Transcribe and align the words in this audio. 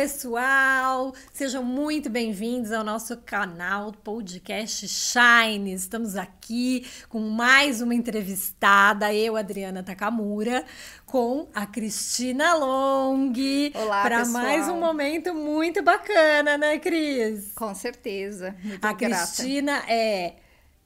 pessoal! 0.00 1.12
Sejam 1.30 1.62
muito 1.62 2.08
bem-vindos 2.08 2.72
ao 2.72 2.82
nosso 2.82 3.18
canal 3.18 3.92
Podcast 3.92 4.88
Shine. 4.88 5.74
Estamos 5.74 6.16
aqui 6.16 6.86
com 7.06 7.20
mais 7.20 7.82
uma 7.82 7.94
entrevistada, 7.94 9.12
eu, 9.12 9.36
Adriana 9.36 9.82
Takamura, 9.82 10.64
com 11.04 11.48
a 11.54 11.66
Cristina 11.66 12.54
Long. 12.54 13.30
Olá, 13.74 14.00
Para 14.00 14.24
mais 14.24 14.68
um 14.68 14.80
momento 14.80 15.34
muito 15.34 15.82
bacana, 15.82 16.56
né, 16.56 16.78
Cris? 16.78 17.52
Com 17.52 17.74
certeza. 17.74 18.56
Muito 18.64 18.82
A 18.82 18.94
grata. 18.94 19.16
Cristina 19.26 19.82
é 19.86 20.36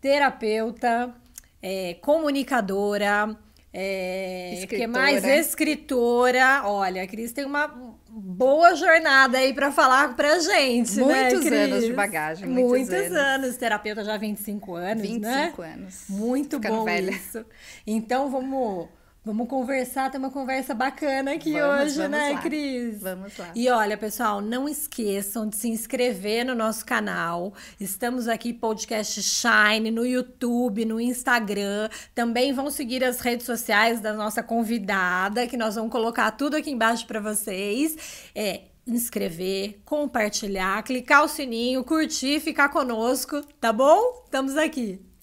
terapeuta, 0.00 1.14
é 1.62 1.94
comunicadora, 2.02 3.38
é, 3.72 4.54
que 4.54 4.58
Escritora. 4.62 4.88
mais 4.88 5.24
escritora. 5.24 6.62
Olha, 6.64 7.04
a 7.04 7.06
Cris 7.06 7.32
tem 7.32 7.44
uma 7.44 7.93
boa 8.20 8.74
jornada 8.74 9.38
aí 9.38 9.52
para 9.52 9.72
falar 9.72 10.14
pra 10.14 10.38
gente, 10.38 10.96
né, 11.00 11.24
Muitos 11.30 11.44
Cris? 11.44 11.58
anos 11.60 11.84
de 11.84 11.92
bagagem, 11.92 12.48
muitos 12.48 12.90
anos. 13.12 13.56
terapeuta 13.56 14.04
já 14.04 14.14
há 14.14 14.18
25 14.18 14.74
anos, 14.74 15.02
né? 15.02 15.44
25 15.48 15.62
anos. 15.62 16.04
Muito 16.08 16.56
Ficando 16.56 16.76
bom 16.76 16.84
velha. 16.84 17.10
isso. 17.10 17.44
Então 17.86 18.30
vamos, 18.30 18.88
vamos 19.24 19.48
conversar, 19.48 20.10
ter 20.10 20.18
uma 20.18 20.30
conversa 20.30 20.74
bacana 20.74 21.32
aqui 21.32 21.52
Vamos, 21.52 21.82
hoje, 21.82 21.96
vamos 21.96 22.10
né, 22.10 22.32
lá. 22.32 22.40
Cris? 22.42 23.00
Vamos 23.00 23.36
lá. 23.38 23.50
E 23.54 23.68
olha, 23.70 23.96
pessoal, 23.96 24.40
não 24.42 24.68
esqueçam 24.68 25.48
de 25.48 25.56
se 25.56 25.68
inscrever 25.68 26.44
no 26.44 26.54
nosso 26.54 26.84
canal. 26.84 27.54
Estamos 27.80 28.28
aqui 28.28 28.52
podcast 28.52 29.22
Shine 29.22 29.90
no 29.90 30.04
YouTube, 30.04 30.84
no 30.84 31.00
Instagram. 31.00 31.88
Também 32.14 32.52
vão 32.52 32.70
seguir 32.70 33.02
as 33.02 33.20
redes 33.20 33.46
sociais 33.46 34.00
da 34.00 34.12
nossa 34.12 34.42
convidada, 34.42 35.46
que 35.46 35.56
nós 35.56 35.74
vamos 35.74 35.90
colocar 35.90 36.30
tudo 36.32 36.56
aqui 36.56 36.70
embaixo 36.70 37.06
para 37.06 37.20
vocês. 37.20 37.96
É 38.34 38.62
inscrever, 38.86 39.80
compartilhar, 39.86 40.82
clicar 40.82 41.24
o 41.24 41.28
sininho, 41.28 41.82
curtir, 41.82 42.38
ficar 42.40 42.68
conosco, 42.68 43.42
tá 43.58 43.72
bom? 43.72 44.22
Estamos 44.26 44.58
aqui. 44.58 45.13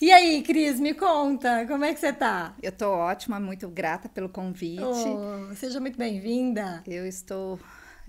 E 0.00 0.10
aí, 0.10 0.42
Cris, 0.42 0.80
me 0.80 0.92
conta, 0.92 1.66
como 1.66 1.84
é 1.84 1.94
que 1.94 2.00
você 2.00 2.12
tá? 2.12 2.54
Eu 2.62 2.72
tô 2.72 2.90
ótima, 2.90 3.38
muito 3.38 3.68
grata 3.68 4.08
pelo 4.08 4.28
convite. 4.28 4.82
Oh, 4.82 5.54
seja 5.54 5.80
muito 5.80 5.96
bem-vinda. 5.96 6.82
Eu 6.86 7.06
estou 7.06 7.58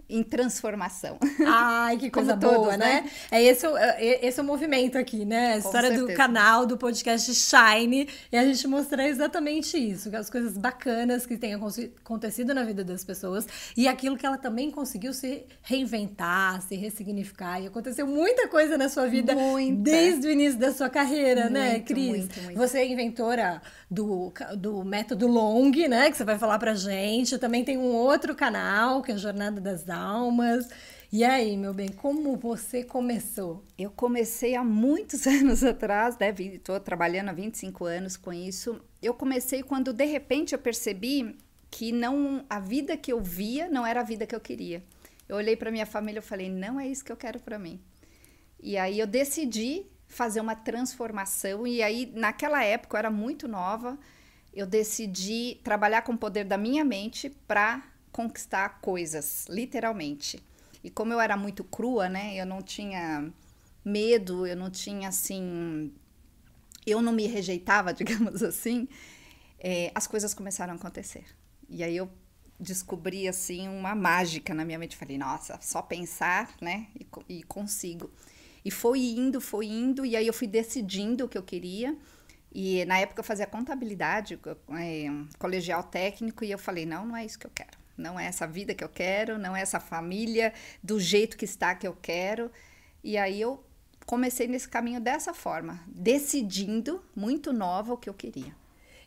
em 0.09 0.21
transformação. 0.23 1.17
Ai, 1.47 1.97
que 1.97 2.09
coisa 2.11 2.37
todos, 2.37 2.57
boa, 2.57 2.77
né? 2.77 3.01
né? 3.01 3.09
É 3.31 3.41
esse, 3.43 3.65
o- 3.67 3.77
é 3.77 4.25
esse 4.25 4.39
é 4.39 4.43
o 4.43 4.45
movimento 4.45 4.97
aqui, 4.97 5.25
né? 5.25 5.53
A 5.53 5.57
história 5.57 5.91
do 5.97 6.13
canal, 6.13 6.65
do 6.65 6.77
podcast 6.77 7.33
Shine, 7.33 8.07
e 8.31 8.37
a 8.37 8.43
gente 8.45 8.67
mostrar 8.67 9.07
exatamente 9.07 9.77
isso, 9.77 10.15
as 10.15 10.29
coisas 10.29 10.57
bacanas 10.57 11.25
que 11.25 11.37
têm 11.37 11.53
aconte- 11.55 11.91
acontecido 12.03 12.53
na 12.53 12.63
vida 12.63 12.83
das 12.83 13.03
pessoas 13.03 13.47
e 13.75 13.87
aquilo 13.87 14.15
que 14.17 14.25
ela 14.25 14.37
também 14.37 14.69
conseguiu 14.71 15.13
se 15.13 15.43
reinventar, 15.63 16.61
se 16.61 16.75
ressignificar. 16.75 17.59
E 17.61 17.67
aconteceu 17.67 18.05
muita 18.07 18.47
coisa 18.47 18.77
na 18.77 18.89
sua 18.89 19.07
vida 19.07 19.33
Muita. 19.33 19.81
desde 19.81 20.27
o 20.27 20.31
início 20.31 20.59
da 20.59 20.71
sua 20.71 20.89
carreira, 20.89 21.49
né, 21.49 21.71
Muito, 21.71 21.85
Cris? 21.85 22.07
muito, 22.17 22.41
muito. 22.41 22.57
Você 22.57 22.79
é 22.79 22.87
inventora 22.87 23.61
do, 23.89 24.31
do 24.57 24.83
método 24.83 25.27
Long, 25.27 25.71
né? 25.89 26.09
Que 26.11 26.17
você 26.17 26.23
vai 26.23 26.37
falar 26.37 26.57
pra 26.59 26.73
gente. 26.73 27.37
Também 27.37 27.63
tem 27.63 27.77
um 27.77 27.91
outro 27.93 28.35
canal, 28.35 29.01
que 29.01 29.11
é 29.11 29.15
a 29.15 29.17
Jornada 29.17 29.61
das 29.61 29.83
Almas. 29.95 30.67
E 31.11 31.23
aí, 31.23 31.55
meu 31.55 31.73
bem, 31.73 31.87
como 31.89 32.35
você 32.35 32.83
começou? 32.83 33.63
Eu 33.77 33.89
comecei 33.89 34.55
há 34.55 34.63
muitos 34.63 35.25
anos 35.27 35.63
atrás, 35.63 36.17
né? 36.17 36.33
Estou 36.37 36.79
trabalhando 36.79 37.29
há 37.29 37.33
25 37.33 37.85
anos 37.85 38.17
com 38.17 38.33
isso. 38.33 38.81
Eu 39.01 39.13
comecei 39.13 39.63
quando 39.63 39.93
de 39.93 40.05
repente 40.05 40.53
eu 40.53 40.59
percebi 40.59 41.37
que 41.71 41.91
não 41.91 42.45
a 42.49 42.59
vida 42.59 42.97
que 42.97 43.11
eu 43.11 43.21
via 43.21 43.69
não 43.69 43.85
era 43.85 44.01
a 44.01 44.03
vida 44.03 44.25
que 44.25 44.35
eu 44.35 44.39
queria. 44.39 44.83
Eu 45.27 45.37
olhei 45.37 45.55
para 45.55 45.71
minha 45.71 45.85
família 45.85 46.19
e 46.19 46.21
falei, 46.21 46.49
não 46.49 46.79
é 46.79 46.87
isso 46.87 47.03
que 47.03 47.11
eu 47.11 47.17
quero 47.17 47.39
para 47.39 47.57
mim. 47.57 47.79
E 48.59 48.77
aí 48.77 48.99
eu 48.99 49.07
decidi 49.07 49.85
fazer 50.07 50.39
uma 50.39 50.55
transformação 50.55 51.65
e 51.65 51.81
aí 51.81 52.11
naquela 52.13 52.63
época 52.63 52.95
eu 52.95 52.99
era 52.99 53.11
muito 53.11 53.47
nova, 53.47 53.97
eu 54.53 54.65
decidi 54.65 55.59
trabalhar 55.63 56.03
com 56.03 56.13
o 56.13 56.17
poder 56.17 56.45
da 56.45 56.57
minha 56.57 56.85
mente 56.85 57.29
para 57.29 57.83
conquistar 58.15 58.79
coisas, 58.79 59.45
literalmente. 59.49 60.41
E 60.81 60.89
como 60.89 61.11
eu 61.11 61.19
era 61.19 61.35
muito 61.35 61.65
crua, 61.65 62.07
né? 62.07 62.33
Eu 62.33 62.45
não 62.45 62.61
tinha 62.61 63.29
medo, 63.83 64.47
eu 64.47 64.55
não 64.55 64.71
tinha 64.71 65.09
assim, 65.09 65.91
eu 66.87 67.01
não 67.01 67.11
me 67.11 67.27
rejeitava, 67.27 67.91
digamos 67.93 68.41
assim. 68.41 68.87
é, 69.59 69.91
as 69.93 70.07
coisas 70.07 70.33
começaram 70.33 70.71
a 70.71 70.75
acontecer. 70.77 71.25
E 71.67 71.83
aí 71.83 71.97
eu 71.97 72.09
descobri 72.57 73.27
assim 73.27 73.67
uma 73.67 73.93
mágica 73.93 74.53
na 74.53 74.63
minha 74.63 74.79
mente. 74.79 74.95
Falei, 74.95 75.17
nossa, 75.17 75.59
só 75.61 75.81
pensar, 75.81 76.55
né? 76.61 76.87
E, 76.97 77.39
e 77.39 77.43
consigo. 77.43 78.09
E 78.63 78.71
foi 78.71 78.99
indo, 78.99 79.41
foi 79.41 79.65
indo, 79.65 80.05
e 80.05 80.15
aí 80.15 80.25
eu 80.25 80.33
fui 80.33 80.47
decidindo 80.47 81.25
o 81.25 81.27
que 81.27 81.37
eu 81.37 81.43
queria. 81.43 81.93
E 82.49 82.85
na 82.85 82.97
época 82.97 83.19
eu 83.19 83.25
fazia 83.25 83.45
contabilidade, 83.45 84.39
é, 84.69 85.07
colegial 85.37 85.83
técnico, 85.83 86.45
e 86.45 86.51
eu 86.51 86.57
falei, 86.57 86.85
não, 86.85 87.05
não 87.05 87.17
é 87.17 87.25
isso 87.25 87.37
que 87.37 87.45
eu 87.45 87.51
quero. 87.53 87.83
Não 87.97 88.19
é 88.19 88.25
essa 88.25 88.45
vida 88.45 88.73
que 88.73 88.83
eu 88.83 88.89
quero, 88.89 89.37
não 89.37 89.55
é 89.55 89.61
essa 89.61 89.79
família 89.79 90.53
do 90.83 90.99
jeito 90.99 91.37
que 91.37 91.45
está 91.45 91.73
que 91.75 91.87
eu 91.87 91.95
quero. 92.01 92.51
E 93.03 93.17
aí 93.17 93.39
eu 93.39 93.63
comecei 94.05 94.47
nesse 94.47 94.67
caminho 94.69 94.99
dessa 94.99 95.33
forma, 95.33 95.79
decidindo, 95.87 97.03
muito 97.15 97.51
nova, 97.51 97.93
o 97.93 97.97
que 97.97 98.09
eu 98.09 98.13
queria. 98.13 98.55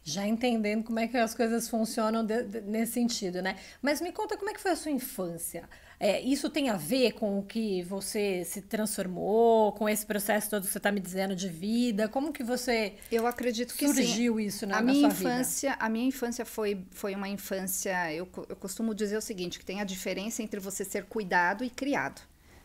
Já 0.02 0.26
entendendo 0.26 0.84
como 0.84 0.98
é 0.98 1.06
que 1.06 1.16
as 1.16 1.34
coisas 1.34 1.68
funcionam 1.68 2.24
de- 2.24 2.42
de- 2.44 2.60
nesse 2.62 2.92
sentido, 2.92 3.42
né? 3.42 3.56
Mas 3.82 4.00
me 4.00 4.10
conta 4.12 4.36
como 4.36 4.48
é 4.50 4.54
que 4.54 4.60
foi 4.60 4.70
a 4.70 4.76
sua 4.76 4.90
infância. 4.90 5.68
É, 6.00 6.20
isso 6.20 6.48
tem 6.48 6.68
a 6.70 6.76
ver 6.76 7.12
com 7.12 7.38
o 7.38 7.42
que 7.44 7.82
você 7.82 8.44
se 8.44 8.62
transformou, 8.62 9.72
com 9.72 9.88
esse 9.88 10.06
processo 10.06 10.48
todo 10.48 10.64
que 10.64 10.70
você 10.70 10.78
está 10.78 10.92
me 10.92 11.00
dizendo 11.00 11.34
de 11.34 11.48
vida? 11.48 12.08
Como 12.08 12.32
que 12.32 12.44
você 12.44 12.94
Eu 13.10 13.26
acredito 13.26 13.74
que 13.74 13.88
sim. 13.88 13.94
surgiu 13.94 14.38
isso 14.38 14.66
na, 14.66 14.78
a 14.78 14.80
na 14.82 14.92
minha 14.92 14.94
sua 14.94 15.10
vida? 15.10 15.34
infância, 15.34 15.76
a 15.78 15.88
minha 15.88 16.06
infância 16.06 16.44
foi, 16.44 16.86
foi 16.90 17.14
uma 17.14 17.28
infância. 17.28 18.12
Eu, 18.12 18.28
eu 18.48 18.56
costumo 18.56 18.94
dizer 18.94 19.16
o 19.16 19.20
seguinte: 19.20 19.58
que 19.58 19.64
tem 19.64 19.80
a 19.80 19.84
diferença 19.84 20.42
entre 20.42 20.60
você 20.60 20.84
ser 20.84 21.04
cuidado 21.06 21.64
e 21.64 21.70
criado, 21.70 22.20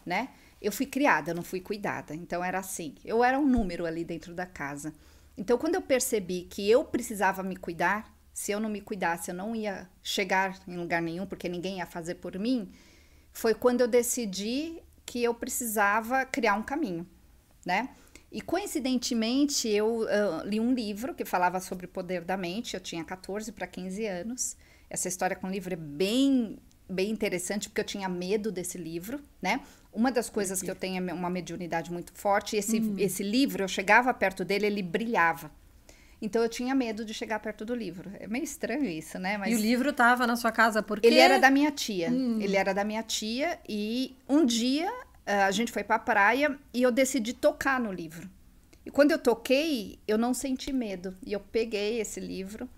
né? 0.06 0.30
Eu 0.62 0.72
fui 0.72 0.86
criada, 0.86 1.32
eu 1.32 1.36
não 1.36 1.44
fui 1.44 1.60
cuidada. 1.60 2.14
Então 2.16 2.44
era 2.44 2.60
assim. 2.60 2.96
Eu 3.04 3.24
era 3.24 3.40
um 3.40 3.46
número 3.48 3.86
ali 3.86 4.04
dentro 4.06 4.34
da 4.34 4.46
casa. 4.46 4.94
Então 5.38 5.58
quando 5.58 5.76
eu 5.76 5.82
percebi 5.82 6.44
que 6.44 6.70
eu 6.70 6.84
precisava 6.86 7.42
me 7.44 7.56
cuidar, 7.56 8.14
se 8.34 8.52
eu 8.52 8.60
não 8.60 8.70
me 8.70 8.82
cuidasse, 8.82 9.32
eu 9.32 9.36
não 9.36 9.56
ia 9.56 9.90
chegar 10.04 10.60
em 10.68 10.78
lugar 10.78 11.02
nenhum, 11.02 11.26
porque 11.26 11.50
ninguém 11.50 11.78
ia 11.78 11.86
fazer 11.86 12.16
por 12.16 12.38
mim. 12.38 12.70
Foi 13.34 13.54
quando 13.54 13.82
eu 13.82 13.88
decidi 13.88 14.82
que 15.06 15.24
eu 15.24 15.34
precisava 15.34 16.26
criar 16.26 16.54
um 16.54 16.64
caminho, 16.64 17.06
né? 17.66 17.90
E 18.32 18.42
coincidentemente 18.42 19.68
eu 19.68 20.08
ah, 20.10 20.44
li 20.44 20.60
um 20.60 20.74
livro 20.74 21.14
que 21.14 21.26
falava 21.26 21.60
sobre 21.60 21.86
o 21.86 21.90
poder 21.90 22.24
da 22.24 22.38
mente. 22.38 22.74
Eu 22.76 22.80
tinha 22.80 23.04
14 23.04 23.52
para 23.52 23.68
15 23.68 24.06
anos. 24.06 24.58
Essa 24.90 25.08
história 25.08 25.36
com 25.36 25.48
o 25.48 25.52
livro 25.52 25.74
é 25.74 25.78
bem 25.78 26.58
bem 26.90 27.10
interessante 27.10 27.70
porque 27.70 27.82
eu 27.82 27.86
tinha 27.86 28.10
medo 28.10 28.52
desse 28.52 28.78
livro, 28.78 29.20
né? 29.42 29.62
Uma 29.92 30.12
das 30.12 30.30
coisas 30.30 30.62
que 30.62 30.70
eu 30.70 30.76
tenho 30.76 31.10
é 31.10 31.14
uma 31.14 31.30
mediunidade 31.30 31.92
muito 31.92 32.12
forte. 32.14 32.56
e 32.56 32.60
Esse 32.60 32.82
esse 32.98 33.24
livro 33.24 33.64
eu 33.64 33.68
chegava 33.68 34.14
perto 34.14 34.44
dele, 34.44 34.66
ele 34.68 34.84
brilhava. 34.84 35.52
Então 36.24 36.42
eu 36.42 36.48
tinha 36.48 36.74
medo 36.74 37.04
de 37.04 37.14
chegar 37.14 37.38
perto 37.40 37.66
do 37.66 37.76
livro. 37.76 38.10
É 38.18 38.26
meio 38.28 38.46
estranho 38.46 38.86
isso, 38.86 39.20
né? 39.20 39.38
Mas 39.38 39.52
E 39.52 39.56
o 39.56 39.60
livro 39.60 39.90
estava 39.90 40.26
na 40.26 40.38
sua 40.38 40.54
casa 40.54 40.82
porque 40.82 41.06
ele 41.06 41.20
era 41.20 41.38
da 41.38 41.52
minha 41.52 41.70
tia. 41.70 42.08
Ele 42.08 42.56
era 42.56 42.74
da 42.74 42.86
minha 42.86 43.04
tia 43.04 43.60
e 43.68 44.16
um 44.28 44.46
dia 44.46 44.90
ah, 45.26 45.48
a 45.48 45.52
gente 45.52 45.70
foi 45.70 45.84
pra 45.84 46.00
praia 46.00 46.58
e 46.74 46.82
eu 46.82 46.94
decidi 46.94 47.34
tocar 47.34 47.78
no 47.78 47.92
livro. 47.92 48.30
E 48.86 48.90
quando 48.90 49.12
eu 49.12 49.20
toquei, 49.20 50.00
eu 50.08 50.18
não 50.18 50.34
senti 50.34 50.72
medo. 50.72 51.14
E 51.26 51.34
eu 51.34 51.42
peguei 51.42 52.00
esse 52.00 52.22
livro 52.22 52.70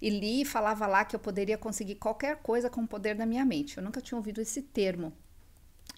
e 0.00 0.10
li 0.10 0.42
e 0.42 0.44
falava 0.44 0.86
lá 0.86 1.02
que 1.02 1.16
eu 1.16 1.20
poderia 1.20 1.56
conseguir 1.56 1.94
qualquer 1.94 2.36
coisa 2.42 2.68
com 2.68 2.82
o 2.82 2.86
poder 2.86 3.14
da 3.14 3.24
minha 3.24 3.46
mente. 3.46 3.78
Eu 3.78 3.82
nunca 3.82 4.02
tinha 4.02 4.18
ouvido 4.18 4.42
esse 4.42 4.60
termo. 4.60 5.10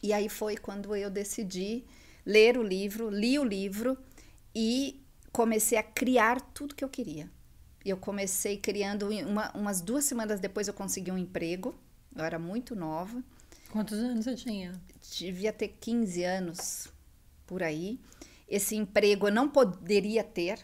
E 0.01 0.13
aí 0.13 0.29
foi 0.29 0.57
quando 0.57 0.95
eu 0.95 1.11
decidi 1.11 1.85
ler 2.25 2.57
o 2.57 2.63
livro, 2.63 3.11
li 3.11 3.41
o 3.41 3.45
livro 3.45 3.99
e 4.55 5.02
comecei 5.33 5.79
a 5.79 5.83
criar 5.83 6.41
tudo 6.41 6.75
que 6.75 6.85
eu 6.85 6.89
queria. 6.89 7.31
Eu 7.85 7.97
comecei 7.97 8.57
criando, 8.59 9.09
uma- 9.09 9.51
umas 9.57 9.81
duas 9.81 10.05
semanas 10.05 10.39
depois 10.41 10.69
eu 10.69 10.75
consegui 10.75 11.11
um 11.11 11.19
emprego, 11.19 11.75
eu 12.15 12.25
era 12.25 12.39
muito 12.39 12.77
nova, 12.77 13.23
Quantos 13.71 13.99
anos 13.99 14.25
você 14.27 14.35
tinha? 14.35 14.73
devia 15.19 15.53
ter 15.53 15.69
15 15.81 16.23
anos 16.23 16.89
por 17.47 17.63
aí. 17.63 17.99
Esse 18.47 18.77
emprego 18.77 19.29
eu 19.29 19.33
não 19.33 19.49
poderia 19.49 20.23
ter, 20.23 20.59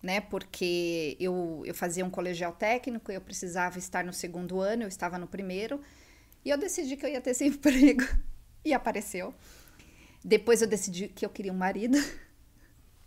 né? 0.00 0.20
Porque 0.20 1.16
eu, 1.18 1.62
eu 1.66 1.74
fazia 1.74 2.04
um 2.04 2.10
colegial 2.10 2.52
técnico, 2.52 3.10
eu 3.10 3.20
precisava 3.20 3.78
estar 3.80 4.04
no 4.04 4.12
segundo 4.12 4.60
ano, 4.60 4.84
eu 4.84 4.88
estava 4.88 5.18
no 5.18 5.26
primeiro, 5.26 5.80
e 6.44 6.50
eu 6.50 6.56
decidi 6.56 6.96
que 6.96 7.04
eu 7.04 7.10
ia 7.10 7.20
ter 7.20 7.30
esse 7.30 7.44
emprego. 7.46 8.04
E 8.64 8.72
apareceu. 8.72 9.34
Depois 10.24 10.62
eu 10.62 10.68
decidi 10.68 11.08
que 11.08 11.26
eu 11.26 11.30
queria 11.30 11.52
um 11.52 11.56
marido. 11.56 11.98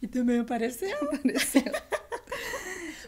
E 0.02 0.08
também 0.08 0.40
apareceu. 0.40 0.90
Apareceu. 1.14 1.64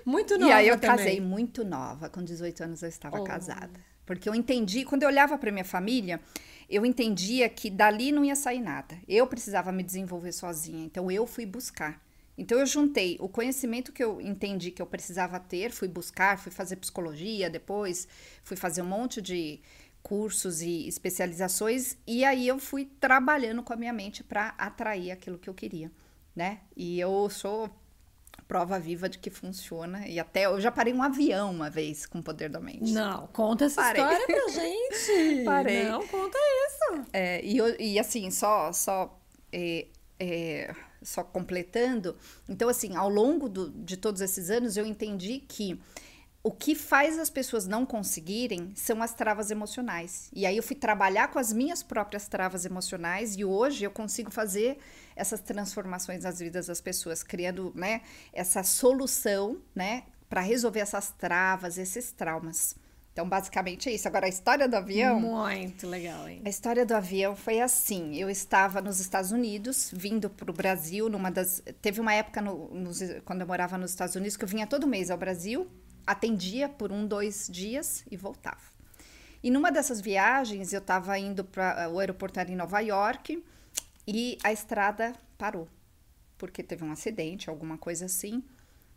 Muito 0.06 0.38
nova 0.38 0.50
E 0.50 0.54
aí 0.54 0.68
eu 0.68 0.80
também. 0.80 0.98
casei 0.98 1.22
muito 1.22 1.66
nova, 1.66 2.10
com 2.10 2.24
18 2.24 2.64
anos 2.64 2.82
eu 2.82 2.90
estava 2.90 3.20
Oh. 3.20 3.24
casada. 3.24 3.80
Porque 4.06 4.30
eu 4.30 4.34
entendi, 4.34 4.86
quando 4.86 5.04
eu 5.04 5.10
olhava 5.10 5.38
para 5.38 5.52
minha 5.52 5.66
família, 5.66 6.22
eu 6.70 6.86
entendia 6.86 7.50
que 7.50 7.70
dali 7.70 8.12
não 8.12 8.24
ia 8.24 8.36
sair 8.38 8.62
nada. 8.62 8.98
Eu 9.08 9.28
precisava 9.28 9.70
me 9.72 9.84
desenvolver 9.84 10.32
sozinha, 10.32 10.86
então 10.86 11.12
eu 11.12 11.28
fui 11.28 11.46
buscar. 11.46 12.02
Então 12.38 12.58
eu 12.60 12.66
juntei 12.66 13.18
o 13.20 13.28
conhecimento 13.28 13.92
que 13.92 14.02
eu 14.04 14.22
entendi 14.22 14.72
que 14.72 14.82
eu 14.82 14.86
precisava 14.86 15.40
ter, 15.42 15.72
fui 15.72 15.88
buscar, 15.90 16.38
fui 16.40 16.52
fazer 16.52 16.78
psicologia 16.78 17.50
depois, 17.50 18.08
fui 18.44 18.56
fazer 18.56 18.82
um 18.84 18.86
monte 18.86 19.22
de 19.22 19.60
cursos 20.04 20.62
e 20.62 20.88
especializações 20.88 21.98
e 22.08 22.24
aí 22.24 22.48
eu 22.48 22.60
fui 22.60 22.86
trabalhando 23.00 23.62
com 23.62 23.74
a 23.74 23.76
minha 23.76 23.92
mente 23.92 24.24
para 24.24 24.50
atrair 24.58 25.12
aquilo 25.12 25.38
que 25.38 25.50
eu 25.50 25.54
queria, 25.54 25.92
né? 26.38 26.60
E 26.76 27.00
eu 27.00 27.28
sou 27.32 27.68
prova 28.48 28.80
viva 28.80 29.10
de 29.10 29.18
que 29.18 29.30
funciona. 29.30 30.08
E 30.08 30.20
até 30.20 30.46
eu 30.46 30.62
já 30.62 30.72
parei 30.72 30.94
um 30.94 31.02
avião 31.04 31.52
uma 31.52 31.70
vez 31.70 32.06
com 32.06 32.20
o 32.20 32.24
poder 32.24 32.48
da 32.50 32.60
mente. 32.62 32.94
Não, 32.94 33.26
conta 33.28 33.66
essa 33.66 33.82
Parei. 33.82 34.02
história 34.04 34.26
pra 34.28 34.48
gente. 34.54 35.44
Parei. 35.44 35.84
Não, 35.90 36.08
conta 36.08 36.38
isso. 36.38 37.06
É, 37.12 37.44
e, 37.44 37.58
eu- 37.58 37.76
e 37.80 38.00
assim, 38.00 38.30
só, 38.32 38.72
só, 38.72 39.20
é, 39.52 39.88
é, 40.20 40.74
só 41.02 41.24
completando. 41.24 42.16
Então, 42.48 42.70
assim, 42.70 42.96
ao 42.96 43.10
longo 43.10 43.50
do- 43.50 43.72
de 43.72 43.98
todos 43.98 44.22
esses 44.22 44.50
anos, 44.50 44.78
eu 44.78 44.86
entendi 44.86 45.40
que 45.40 45.78
o 46.44 46.52
que 46.52 46.76
faz 46.76 47.20
as 47.20 47.30
pessoas 47.30 47.68
não 47.68 47.86
conseguirem 47.86 48.72
são 48.76 49.02
as 49.04 49.14
travas 49.14 49.52
emocionais. 49.52 50.30
E 50.34 50.46
aí 50.46 50.56
eu 50.56 50.64
fui 50.64 50.76
trabalhar 50.76 51.28
com 51.30 51.40
as 51.40 51.52
minhas 51.52 51.84
próprias 51.84 52.28
travas 52.28 52.64
emocionais 52.66 53.36
e 53.36 53.44
hoje 53.44 53.84
eu 53.84 53.92
consigo 53.92 54.32
fazer 54.32 54.78
essas 55.16 55.42
transformações 55.42 56.24
nas 56.24 56.40
vidas 56.40 56.68
das 56.68 56.80
pessoas, 56.80 57.22
criando, 57.24 57.74
né, 57.76 58.02
essa 58.32 58.64
solução, 58.64 59.58
né, 59.76 60.04
para 60.30 60.42
resolver 60.42 60.80
essas 60.80 61.12
travas, 61.12 61.78
esses 61.78 62.12
traumas. 62.12 62.76
Então, 63.12 63.28
basicamente 63.28 63.90
é 63.90 63.94
isso. 63.94 64.08
Agora, 64.08 64.28
a 64.28 64.30
história 64.30 64.68
do 64.68 64.76
avião. 64.76 65.20
Muito 65.20 65.88
legal, 65.88 66.30
hein? 66.30 66.40
A 66.46 66.50
história 66.50 66.86
do 66.86 66.94
avião 66.94 67.36
foi 67.36 67.60
assim. 67.60 68.16
Eu 68.16 68.30
estava 68.30 68.80
nos 68.80 69.00
Estados 69.00 69.32
Unidos, 69.32 69.90
vindo 69.92 70.30
para 70.30 70.52
o 70.52 70.54
Brasil, 70.54 71.10
numa 71.10 71.32
das. 71.32 71.64
Teve 71.82 72.00
uma 72.00 72.14
época 72.14 72.42
no- 72.44 72.68
nos- 72.70 73.00
quando 73.26 73.42
eu 73.42 73.48
morava 73.48 73.76
nos 73.76 73.90
Estados 73.90 74.16
Unidos 74.16 74.38
que 74.38 74.44
eu 74.44 74.48
vinha 74.48 74.68
todo 74.68 74.86
mês 74.86 75.10
ao 75.10 75.18
Brasil, 75.18 75.68
atendia 76.08 76.68
por 76.68 76.92
um, 76.92 77.06
dois 77.06 77.48
dias 77.52 78.04
e 78.10 78.18
voltava. 78.18 78.62
E 79.44 79.52
numa 79.52 79.72
dessas 79.72 80.02
viagens 80.02 80.74
eu 80.74 80.80
estava 80.80 81.20
indo 81.20 81.44
para 81.44 81.90
o 81.90 82.00
aeroporto 82.00 82.40
era 82.40 82.52
em 82.52 82.56
Nova 82.56 82.80
York 82.80 83.44
e 84.08 84.38
a 84.44 84.52
estrada 84.52 85.14
parou 85.38 85.68
porque 86.38 86.64
teve 86.64 86.84
um 86.84 86.92
acidente, 86.92 87.50
alguma 87.50 87.78
coisa 87.78 88.06
assim. 88.06 88.44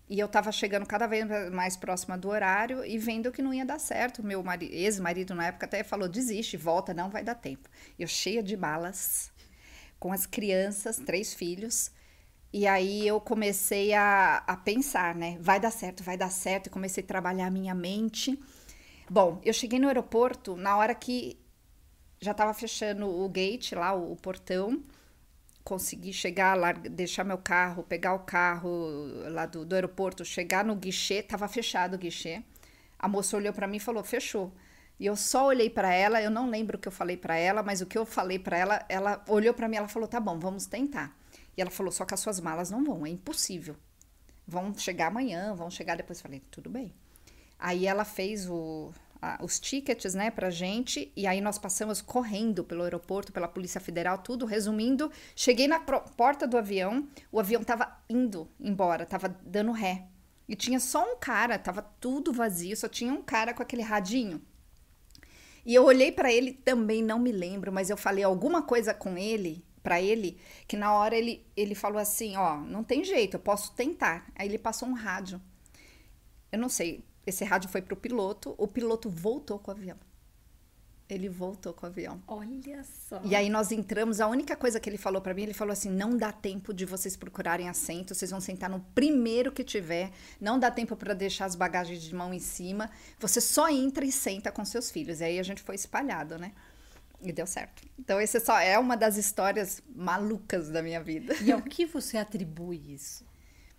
E 0.09 0.19
eu 0.19 0.29
tava 0.29 0.51
chegando 0.51 0.87
cada 0.87 1.07
vez 1.07 1.25
mais 1.53 1.77
próxima 1.77 2.19
do 2.19 2.29
horário 2.29 2.85
e 2.85 2.99
vendo 2.99 3.31
que 3.31 3.41
não 3.41 3.55
ia 3.55 3.65
dar 3.65 3.79
certo. 3.79 4.23
Meu 4.23 4.43
mari- 4.43 4.71
ex-marido 4.73 5.35
na 5.35 5.47
época 5.47 5.67
até 5.67 5.85
falou: 5.85 6.09
desiste, 6.09 6.57
volta, 6.57 6.93
não 6.93 7.09
vai 7.09 7.23
dar 7.23 7.37
tempo. 7.37 7.69
Eu 7.99 8.09
cheia 8.09 8.43
de 8.43 8.57
malas, 8.57 9.31
com 9.99 10.13
as 10.13 10.27
crianças, 10.27 10.97
três 10.97 11.33
filhos. 11.33 11.93
E 12.53 12.67
aí 12.67 13.07
eu 13.07 13.21
comecei 13.21 13.95
a, 13.95 14.39
a 14.47 14.57
pensar, 14.57 15.15
né? 15.15 15.39
Vai 15.41 15.61
dar 15.61 15.71
certo, 15.71 16.03
vai 16.03 16.17
dar 16.17 16.31
certo. 16.31 16.67
E 16.67 16.71
comecei 16.71 17.03
a 17.05 17.07
trabalhar 17.07 17.47
a 17.47 17.51
minha 17.51 17.75
mente. 17.75 18.39
Bom, 19.09 19.41
eu 19.45 19.53
cheguei 19.53 19.79
no 19.79 19.89
aeroporto 19.89 20.57
na 20.57 20.77
hora 20.77 20.95
que 20.95 21.39
já 22.21 22.33
estava 22.33 22.53
fechando 22.55 23.09
o 23.09 23.29
gate 23.29 23.73
lá, 23.73 23.95
o, 23.95 24.13
o 24.13 24.17
portão 24.17 24.83
consegui 25.65 26.13
chegar 26.13 26.57
lá, 26.57 26.73
deixar 26.73 27.25
meu 27.25 27.39
carro, 27.39 27.83
pegar 27.85 28.15
o 28.15 28.21
carro 28.21 28.71
lá 29.31 29.47
do, 29.47 29.65
do 29.65 29.75
aeroporto, 29.75 30.25
chegar 30.25 30.65
no 30.65 30.75
guichê, 30.75 31.23
tava 31.23 31.47
fechado 31.49 31.95
o 31.95 31.99
guichê. 31.99 32.43
A 32.99 33.09
moça 33.09 33.37
olhou 33.37 33.53
para 33.53 33.67
mim 33.67 33.77
e 33.77 33.81
falou: 33.81 34.03
"Fechou". 34.05 34.53
E 34.99 35.07
eu 35.07 35.17
só 35.17 35.47
olhei 35.47 35.71
para 35.71 35.93
ela, 35.95 36.21
eu 36.23 36.31
não 36.31 36.51
lembro 36.51 36.77
o 36.77 36.81
que 36.81 36.89
eu 36.89 36.93
falei 36.93 37.17
para 37.17 37.37
ela, 37.37 37.63
mas 37.63 37.81
o 37.81 37.87
que 37.87 37.97
eu 37.97 38.05
falei 38.05 38.39
para 38.39 38.59
ela, 38.59 38.85
ela 38.89 39.25
olhou 39.29 39.55
para 39.55 39.69
mim, 39.69 39.77
ela 39.77 39.89
falou: 39.89 40.09
"Tá 40.09 40.21
bom, 40.21 40.39
vamos 40.39 40.67
tentar". 40.67 41.17
E 41.57 41.61
ela 41.63 41.71
falou: 41.71 41.93
"Só 41.93 42.05
que 42.05 42.15
as 42.15 42.21
suas 42.21 42.41
malas 42.41 42.71
não 42.71 42.85
vão, 42.85 43.07
é 43.07 43.11
impossível. 43.11 43.77
Vão 44.47 44.75
chegar 44.75 45.09
amanhã, 45.09 45.55
vão 45.55 45.71
chegar 45.71 45.97
depois". 45.97 46.19
Eu 46.19 46.23
falei: 46.23 46.43
"Tudo 46.51 46.71
bem". 46.71 46.93
Aí 47.59 47.87
ela 47.87 48.05
fez 48.05 48.49
o, 48.49 48.93
a- 49.21 49.39
os 49.43 49.61
tickets, 49.61 50.15
né, 50.15 50.31
pra 50.31 50.51
gente, 50.51 51.13
e 51.17 51.27
aí 51.27 51.41
nós 51.41 51.59
passamos 51.59 52.01
correndo 52.01 52.65
pelo 52.65 52.83
aeroporto, 52.85 53.33
pela 53.33 53.49
Polícia 53.49 53.81
Federal, 53.81 54.19
tudo. 54.19 54.47
Resumindo, 54.47 55.11
cheguei 55.37 55.69
na 55.69 55.79
pro- 55.81 56.01
porta 56.17 56.47
do 56.47 56.57
avião, 56.59 57.09
o 57.31 57.39
avião 57.41 57.63
tava 57.63 57.97
indo 58.09 58.49
embora, 58.59 59.05
tava 59.07 59.29
dando 59.45 59.73
ré. 59.73 60.07
E 60.49 60.57
tinha 60.57 60.81
só 60.81 61.05
um 61.13 61.17
cara, 61.17 61.59
tava 61.59 61.83
tudo 62.01 62.33
vazio, 62.33 62.77
só 62.77 62.89
tinha 62.89 63.13
um 63.13 63.23
cara 63.23 63.55
com 63.55 63.63
aquele 63.63 63.83
radinho. 63.83 64.41
E 65.65 65.75
eu 65.75 65.85
olhei 65.85 66.11
pra 66.11 66.33
ele, 66.33 66.53
também 66.53 67.03
não 67.03 67.19
me 67.19 67.31
lembro, 67.31 67.71
mas 67.73 67.91
eu 67.91 67.97
falei 67.97 68.25
alguma 68.25 68.63
coisa 68.63 68.95
com 68.95 69.17
ele, 69.19 69.63
pra 69.83 70.01
ele, 70.01 70.39
que 70.67 70.77
na 70.77 70.93
hora 70.93 71.17
ele, 71.17 71.47
ele 71.57 71.75
falou 71.75 71.99
assim: 71.99 72.37
Ó, 72.37 72.57
não 72.59 72.85
tem 72.85 73.05
jeito, 73.05 73.35
eu 73.35 73.41
posso 73.41 73.73
tentar. 73.73 74.31
Aí 74.35 74.49
ele 74.49 74.59
passou 74.59 74.89
um 74.89 74.95
rádio. 74.95 75.41
Eu 76.53 76.59
não 76.59 76.69
sei, 76.69 77.05
esse 77.27 77.45
rádio 77.45 77.71
foi 77.71 77.83
pro 77.83 77.97
piloto, 77.97 78.55
o 78.59 78.67
piloto 78.67 79.09
voltou 79.09 79.59
com 79.59 79.71
o 79.71 79.75
avião. 79.75 79.97
Ele 81.09 81.29
voltou 81.29 81.73
com 81.73 81.87
o 81.87 81.89
avião. 81.89 82.23
Olha 82.27 82.85
só. 82.85 83.21
E 83.25 83.35
aí 83.35 83.51
nós 83.51 83.73
entramos, 83.73 84.21
a 84.21 84.29
única 84.29 84.55
coisa 84.55 84.79
que 84.79 84.89
ele 84.89 84.97
falou 84.97 85.21
pra 85.21 85.35
mim, 85.35 85.43
ele 85.43 85.55
falou 85.55 85.73
assim: 85.73 85.91
"Não 85.91 86.17
dá 86.17 86.31
tempo 86.31 86.73
de 86.73 86.85
vocês 86.85 87.17
procurarem 87.17 87.69
assento, 87.69 88.15
vocês 88.15 88.31
vão 88.31 88.41
sentar 88.41 88.71
no 88.71 88.81
primeiro 88.95 89.51
que 89.51 89.65
tiver, 89.65 90.13
não 90.41 90.59
dá 90.59 90.71
tempo 90.71 90.95
pra 90.95 91.13
deixar 91.13 91.47
as 91.47 91.57
bagagens 91.57 92.01
de 92.01 92.15
mão 92.15 92.33
em 92.33 92.39
cima, 92.39 92.91
você 93.19 93.41
só 93.41 93.69
entra 93.69 94.05
e 94.05 94.13
senta 94.13 94.53
com 94.53 94.65
seus 94.65 94.91
filhos". 94.91 95.21
E 95.21 95.25
aí 95.25 95.39
a 95.41 95.43
gente 95.43 95.63
foi 95.63 95.75
espalhado, 95.75 96.39
né? 96.39 96.53
E 97.23 97.33
deu 97.33 97.47
certo. 97.47 97.83
Então 97.99 98.21
esse 98.21 98.41
só 98.41 98.59
é 98.59 98.79
uma 98.79 98.97
das 98.97 99.17
histórias 99.17 99.83
malucas 99.95 100.71
da 100.71 100.83
minha 100.83 101.03
vida. 101.03 101.35
E 101.43 101.53
ao 101.53 101.61
que 101.63 101.85
você 101.85 102.17
atribui 102.17 102.95
isso? 102.95 103.25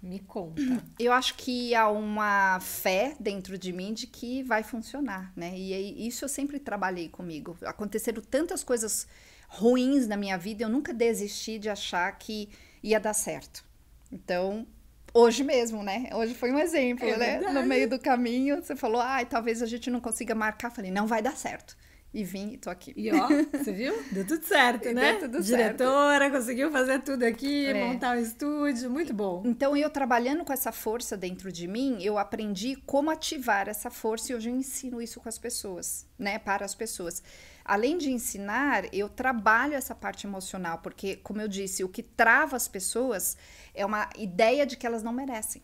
Me 0.01 0.19
conta. 0.19 0.61
Eu 0.99 1.11
acho 1.13 1.35
que 1.35 1.73
há 1.75 1.89
uma 1.89 2.59
fé 2.59 3.15
dentro 3.19 3.57
de 3.57 3.71
mim 3.71 3.93
de 3.93 4.07
que 4.07 4.43
vai 4.43 4.63
funcionar, 4.63 5.31
né? 5.35 5.53
E 5.55 6.07
isso 6.07 6.25
eu 6.25 6.29
sempre 6.29 6.59
trabalhei 6.59 7.07
comigo. 7.09 7.55
Aconteceram 7.63 8.21
tantas 8.21 8.63
coisas 8.63 9.07
ruins 9.47 10.07
na 10.07 10.15
minha 10.17 10.37
vida, 10.37 10.63
eu 10.63 10.69
nunca 10.69 10.94
desisti 10.94 11.59
de 11.59 11.69
achar 11.69 12.11
que 12.17 12.49
ia 12.81 12.99
dar 12.99 13.13
certo. 13.13 13.63
Então, 14.11 14.65
hoje 15.13 15.44
mesmo, 15.44 15.83
né? 15.83 16.09
Hoje 16.13 16.33
foi 16.33 16.51
um 16.51 16.57
exemplo, 16.57 17.05
É 17.05 17.17
né? 17.17 17.37
verdade. 17.37 17.53
No 17.53 17.63
meio 17.63 17.89
do 17.89 17.99
caminho, 17.99 18.63
você 18.63 18.75
falou, 18.75 19.01
ai, 19.01 19.25
talvez 19.25 19.61
a 19.61 19.66
gente 19.66 19.89
não 19.89 19.99
consiga 19.99 20.33
marcar. 20.33 20.71
Falei, 20.71 20.89
não 20.89 21.06
vai 21.06 21.21
dar 21.21 21.35
certo. 21.35 21.77
E 22.13 22.25
vim 22.25 22.53
e 22.53 22.57
tô 22.57 22.69
aqui. 22.69 22.94
E 22.97 23.09
ó, 23.11 23.27
você 23.53 23.71
viu? 23.71 23.94
Deu 24.11 24.27
tudo 24.27 24.44
certo, 24.44 24.83
Deu 24.83 24.94
né? 24.94 25.13
tudo 25.13 25.41
certo. 25.41 25.77
Diretora, 25.77 26.30
conseguiu 26.30 26.69
fazer 26.69 26.99
tudo 26.99 27.23
aqui, 27.23 27.68
É. 27.68 27.73
montar 27.87 28.18
o 28.18 28.19
estúdio, 28.19 28.89
muito 28.89 29.13
bom. 29.13 29.41
Então, 29.45 29.77
eu 29.77 29.89
trabalhando 29.89 30.44
com 30.44 30.51
essa 30.51 30.73
força 30.73 31.15
dentro 31.15 31.51
de 31.53 31.68
mim, 31.68 31.99
eu 32.03 32.18
aprendi 32.18 32.75
como 32.85 33.09
ativar 33.09 33.69
essa 33.69 33.89
força 33.89 34.31
e 34.31 34.35
hoje 34.35 34.49
eu 34.49 34.56
ensino 34.56 35.01
isso 35.01 35.21
com 35.21 35.30
as 35.30 35.37
pessoas, 35.37 36.06
né? 36.19 36.37
Para 36.37 36.65
as 36.65 36.75
pessoas. 36.75 37.23
Além 37.63 37.97
de 37.97 38.11
ensinar, 38.11 38.94
eu 38.94 39.07
trabalho 39.07 39.75
essa 39.75 39.95
parte 39.95 40.27
emocional, 40.27 40.80
porque, 40.80 41.15
como 41.18 41.39
eu 41.39 41.47
disse, 41.47 41.81
o 41.81 41.87
que 41.87 42.03
trava 42.03 42.57
as 42.57 42.68
pessoas 42.68 43.37
é 43.73 43.85
uma 43.85 44.09
ideia 44.18 44.65
de 44.65 44.75
que 44.75 44.85
elas 44.85 45.01
não 45.01 45.13
merecem. 45.13 45.61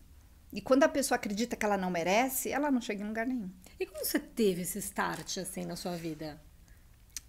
E 0.52 0.62
quando 0.62 0.84
a 0.84 0.90
pessoa 0.90 1.18
acredita 1.18 1.56
que 1.56 1.66
ela 1.66 1.78
não 1.78 1.92
merece, 1.92 2.50
ela 2.50 2.72
não 2.72 2.80
chega 2.80 3.04
em 3.04 3.08
lugar 3.08 3.26
nenhum. 3.26 3.50
E 3.80 3.86
como 3.86 4.04
você 4.04 4.20
teve 4.20 4.62
esse 4.62 4.80
start 4.80 5.38
assim 5.38 5.66
na 5.66 5.76
sua 5.76 5.96
vida? 5.96 6.42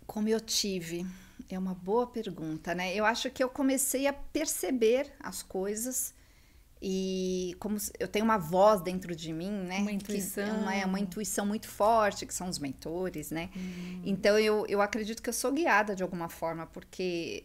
Como 0.07 0.29
eu 0.29 0.41
tive? 0.41 1.05
É 1.49 1.59
uma 1.59 1.75
boa 1.75 2.07
pergunta, 2.07 2.75
né? 2.75 2.95
Eu 2.95 3.05
acho 3.05 3.31
que 3.31 3.43
eu 3.43 3.49
comecei 3.49 4.07
a 4.07 4.13
perceber 4.13 5.13
as 5.21 5.43
coisas 5.43 6.15
e 6.81 7.57
como 7.59 7.77
eu 7.99 8.07
tenho 8.07 8.25
uma 8.25 8.39
voz 8.39 8.81
dentro 8.81 9.15
de 9.15 9.33
mim, 9.33 9.51
né? 9.51 9.79
Uma 9.79 9.91
que 9.91 9.97
intuição. 9.97 10.45
é 10.45 10.53
uma, 10.53 10.75
é 10.75 10.87
uma 10.87 11.01
intuição 11.01 11.45
muito 11.45 11.67
forte, 11.67 12.25
que 12.25 12.33
são 12.33 12.49
os 12.49 12.59
mentores, 12.59 13.31
né? 13.31 13.51
Então 14.05 14.39
eu, 14.39 14.65
eu 14.69 14.81
acredito 14.81 15.21
que 15.21 15.29
eu 15.29 15.35
sou 15.35 15.53
guiada 15.53 15.95
de 15.97 16.03
alguma 16.03 16.29
forma, 16.29 16.67
porque 16.67 17.45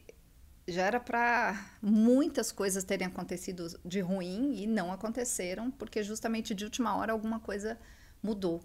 já 0.67 0.83
era 0.83 0.99
para 0.99 1.59
muitas 1.81 2.51
coisas 2.51 2.83
terem 2.83 3.07
acontecido 3.07 3.67
de 3.83 3.99
ruim 3.99 4.55
e 4.55 4.67
não 4.67 4.91
aconteceram, 4.91 5.69
porque 5.69 6.03
justamente 6.03 6.55
de 6.55 6.63
última 6.63 6.95
hora 6.95 7.11
alguma 7.11 7.39
coisa 7.39 7.77
mudou. 8.21 8.61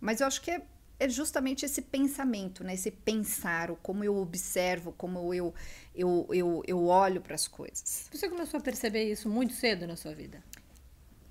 Mas 0.00 0.20
eu 0.20 0.26
acho 0.26 0.40
que 0.40 0.50
é, 0.50 0.62
é 0.98 1.08
justamente 1.08 1.64
esse 1.64 1.82
pensamento, 1.82 2.62
né? 2.62 2.74
Esse 2.74 2.90
pensar, 2.90 3.70
o 3.70 3.76
como 3.76 4.04
eu 4.04 4.16
observo, 4.16 4.92
como 4.92 5.34
eu, 5.34 5.52
eu, 5.94 6.26
eu, 6.32 6.62
eu 6.66 6.86
olho 6.86 7.20
para 7.20 7.34
as 7.34 7.48
coisas. 7.48 8.08
Você 8.12 8.28
começou 8.28 8.58
a 8.58 8.62
perceber 8.62 9.10
isso 9.10 9.28
muito 9.28 9.52
cedo 9.52 9.86
na 9.86 9.96
sua 9.96 10.14
vida? 10.14 10.42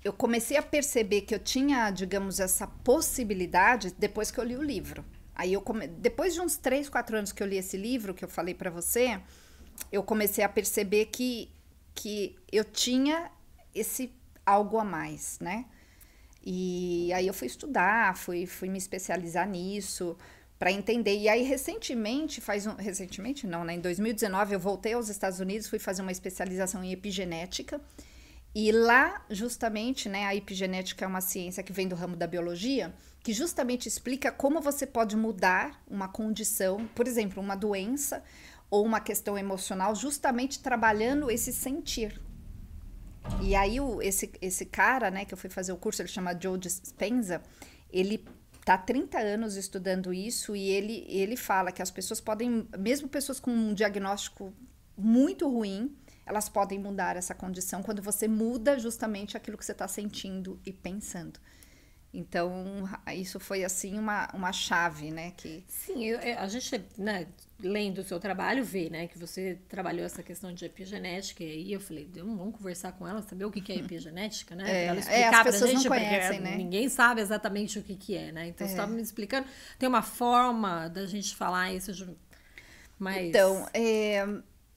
Eu 0.04 0.12
comecei 0.12 0.56
a 0.56 0.62
perceber 0.62 1.22
que 1.22 1.34
eu 1.34 1.38
tinha, 1.38 1.90
digamos, 1.90 2.40
essa 2.40 2.66
possibilidade 2.66 3.94
depois 3.98 4.30
que 4.30 4.38
eu 4.38 4.44
li 4.44 4.56
o 4.56 4.62
livro. 4.62 5.04
Aí 5.34 5.52
eu 5.52 5.60
come... 5.60 5.86
depois 5.86 6.34
de 6.34 6.40
uns 6.40 6.56
três, 6.56 6.88
quatro 6.88 7.16
anos 7.16 7.32
que 7.32 7.42
eu 7.42 7.46
li 7.46 7.56
esse 7.56 7.76
livro 7.76 8.14
que 8.14 8.24
eu 8.24 8.28
falei 8.28 8.54
para 8.54 8.70
você, 8.70 9.20
eu 9.90 10.02
comecei 10.02 10.44
a 10.44 10.48
perceber 10.48 11.06
que, 11.06 11.50
que 11.94 12.36
eu 12.50 12.64
tinha 12.64 13.30
esse 13.74 14.12
algo 14.44 14.78
a 14.78 14.84
mais, 14.84 15.38
né? 15.40 15.66
E 16.44 17.12
aí 17.12 17.26
eu 17.26 17.34
fui 17.34 17.46
estudar, 17.46 18.16
fui, 18.16 18.46
fui 18.46 18.68
me 18.68 18.78
especializar 18.78 19.48
nisso 19.48 20.16
para 20.58 20.72
entender. 20.72 21.16
E 21.16 21.28
aí 21.28 21.42
recentemente, 21.42 22.40
faz 22.40 22.66
um, 22.66 22.74
recentemente 22.74 23.46
não, 23.46 23.64
né? 23.64 23.74
Em 23.74 23.80
2019 23.80 24.54
eu 24.54 24.60
voltei 24.60 24.94
aos 24.94 25.08
Estados 25.08 25.40
Unidos, 25.40 25.68
fui 25.68 25.78
fazer 25.78 26.02
uma 26.02 26.12
especialização 26.12 26.82
em 26.82 26.92
epigenética. 26.92 27.80
E 28.54 28.72
lá, 28.72 29.24
justamente, 29.30 30.08
né, 30.08 30.26
a 30.26 30.34
epigenética 30.34 31.04
é 31.04 31.08
uma 31.08 31.20
ciência 31.20 31.62
que 31.62 31.72
vem 31.72 31.86
do 31.86 31.94
ramo 31.94 32.16
da 32.16 32.26
biologia, 32.26 32.92
que 33.22 33.32
justamente 33.32 33.86
explica 33.86 34.32
como 34.32 34.60
você 34.60 34.86
pode 34.86 35.16
mudar 35.16 35.80
uma 35.88 36.08
condição, 36.08 36.88
por 36.94 37.06
exemplo, 37.06 37.40
uma 37.40 37.54
doença 37.54 38.24
ou 38.70 38.84
uma 38.84 39.00
questão 39.00 39.36
emocional, 39.36 39.94
justamente 39.94 40.60
trabalhando 40.60 41.30
esse 41.30 41.52
sentir. 41.52 42.20
E 43.42 43.54
aí, 43.54 43.80
o, 43.80 44.00
esse, 44.00 44.30
esse 44.40 44.64
cara, 44.64 45.10
né, 45.10 45.24
que 45.24 45.34
eu 45.34 45.38
fui 45.38 45.50
fazer 45.50 45.72
o 45.72 45.76
curso, 45.76 46.00
ele 46.00 46.08
chama 46.08 46.38
Joe 46.40 46.58
Dispenza, 46.58 47.42
ele 47.92 48.24
tá 48.64 48.74
há 48.74 48.78
30 48.78 49.18
anos 49.18 49.56
estudando 49.56 50.12
isso 50.12 50.54
e 50.54 50.68
ele, 50.68 51.04
ele 51.08 51.36
fala 51.36 51.72
que 51.72 51.82
as 51.82 51.90
pessoas 51.90 52.20
podem, 52.20 52.68
mesmo 52.78 53.08
pessoas 53.08 53.40
com 53.40 53.50
um 53.50 53.74
diagnóstico 53.74 54.52
muito 54.96 55.48
ruim, 55.48 55.96
elas 56.24 56.48
podem 56.48 56.78
mudar 56.78 57.16
essa 57.16 57.34
condição 57.34 57.82
quando 57.82 58.00
você 58.00 58.28
muda 58.28 58.78
justamente 58.78 59.36
aquilo 59.36 59.58
que 59.58 59.64
você 59.64 59.72
está 59.72 59.88
sentindo 59.88 60.60
e 60.64 60.72
pensando. 60.72 61.40
Então, 62.12 62.88
isso 63.14 63.38
foi 63.38 63.62
assim 63.64 63.96
uma, 63.96 64.28
uma 64.34 64.52
chave, 64.52 65.12
né? 65.12 65.32
Que... 65.36 65.62
Sim, 65.68 66.04
eu, 66.04 66.18
a 66.38 66.48
gente, 66.48 66.84
né, 66.98 67.28
lendo 67.60 67.98
o 67.98 68.04
seu 68.04 68.18
trabalho, 68.18 68.64
vê, 68.64 68.90
né, 68.90 69.06
que 69.06 69.16
você 69.16 69.58
trabalhou 69.68 70.04
essa 70.04 70.20
questão 70.20 70.52
de 70.52 70.64
epigenética, 70.64 71.44
e 71.44 71.50
aí 71.50 71.72
eu 71.72 71.80
falei, 71.80 72.10
vamos 72.12 72.56
conversar 72.56 72.92
com 72.92 73.06
ela, 73.06 73.22
saber 73.22 73.44
o 73.44 73.50
que, 73.50 73.60
que 73.60 73.72
é 73.72 73.76
uhum. 73.76 73.84
epigenética, 73.84 74.56
né? 74.56 74.64
É, 74.68 74.84
ela 74.86 74.98
explicar 74.98 75.20
é, 75.20 75.36
as 75.36 75.42
pessoas 75.44 75.70
gente, 75.70 75.84
não 75.84 75.96
conhecem, 75.96 76.40
né? 76.40 76.56
Ninguém 76.56 76.88
sabe 76.88 77.20
exatamente 77.20 77.78
o 77.78 77.82
que, 77.82 77.94
que 77.94 78.16
é, 78.16 78.32
né? 78.32 78.48
Então, 78.48 78.66
é. 78.66 78.68
você 78.68 78.74
estava 78.74 78.92
me 78.92 79.02
explicando. 79.02 79.46
Tem 79.78 79.88
uma 79.88 80.02
forma 80.02 80.88
da 80.88 81.06
gente 81.06 81.36
falar 81.36 81.72
isso, 81.72 82.16
mas... 82.98 83.28
Então, 83.28 83.68
é, 83.72 84.26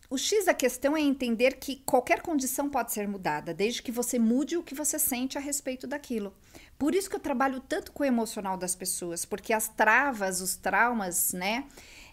o 0.08 0.18
X 0.20 0.46
da 0.46 0.54
questão 0.54 0.96
é 0.96 1.02
entender 1.02 1.56
que 1.56 1.78
qualquer 1.78 2.22
condição 2.22 2.70
pode 2.70 2.92
ser 2.92 3.08
mudada, 3.08 3.52
desde 3.52 3.82
que 3.82 3.92
você 3.92 4.20
mude 4.20 4.56
o 4.56 4.62
que 4.62 4.76
você 4.76 5.00
sente 5.00 5.40
a 5.40 5.42
respeito 5.42 5.88
daquilo. 5.88 6.32
Por 6.78 6.94
isso 6.96 7.10
que 7.10 7.16
eu 7.16 7.20
trabalho 7.20 7.62
tanto 7.62 7.92
com 7.92 8.04
o 8.04 8.06
emocional 8.06 8.58
das 8.58 8.76
pessoas, 8.76 9.26
porque 9.26 9.54
as 9.54 9.68
travas, 9.68 10.42
os 10.42 10.56
traumas, 10.56 11.34
né, 11.34 11.66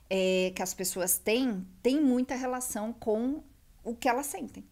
é, 0.08 0.52
que 0.54 0.62
as 0.62 0.74
pessoas 0.74 1.18
têm, 1.18 1.66
tem 1.82 2.00
muita 2.00 2.34
relação 2.34 2.92
com 2.92 3.42
o 3.82 3.94
que 3.94 4.08
elas 4.08 4.26
sentem. 4.26 4.64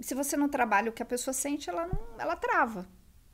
Se 0.00 0.14
você 0.14 0.36
não 0.36 0.48
trabalha 0.48 0.90
o 0.90 0.92
que 0.92 1.02
a 1.02 1.06
pessoa 1.06 1.32
sente, 1.32 1.70
ela 1.70 1.86
não, 1.86 1.98
ela 2.18 2.36
trava. 2.36 2.86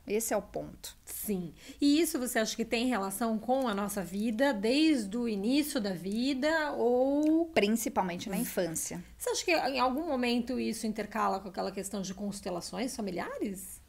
Esse 0.06 0.34
é 0.34 0.36
o 0.36 0.42
ponto. 0.42 0.96
Sim. 1.04 1.54
E 1.80 2.00
isso 2.00 2.18
você 2.18 2.40
acha 2.40 2.56
que 2.56 2.64
tem 2.64 2.86
relação 2.86 3.38
com 3.38 3.68
a 3.68 3.74
nossa 3.74 4.02
vida 4.02 4.52
desde 4.52 5.16
o 5.16 5.28
início 5.28 5.80
da 5.80 5.92
vida 5.92 6.72
ou 6.72 7.46
principalmente 7.46 8.28
na 8.28 8.36
infância? 8.36 9.02
Você 9.16 9.30
acha 9.30 9.44
que 9.44 9.52
em 9.52 9.78
algum 9.78 10.06
momento 10.06 10.58
isso 10.58 10.86
intercala 10.86 11.38
com 11.38 11.48
aquela 11.48 11.70
questão 11.70 12.02
de 12.02 12.12
constelações 12.14 12.96
familiares? 12.96 13.81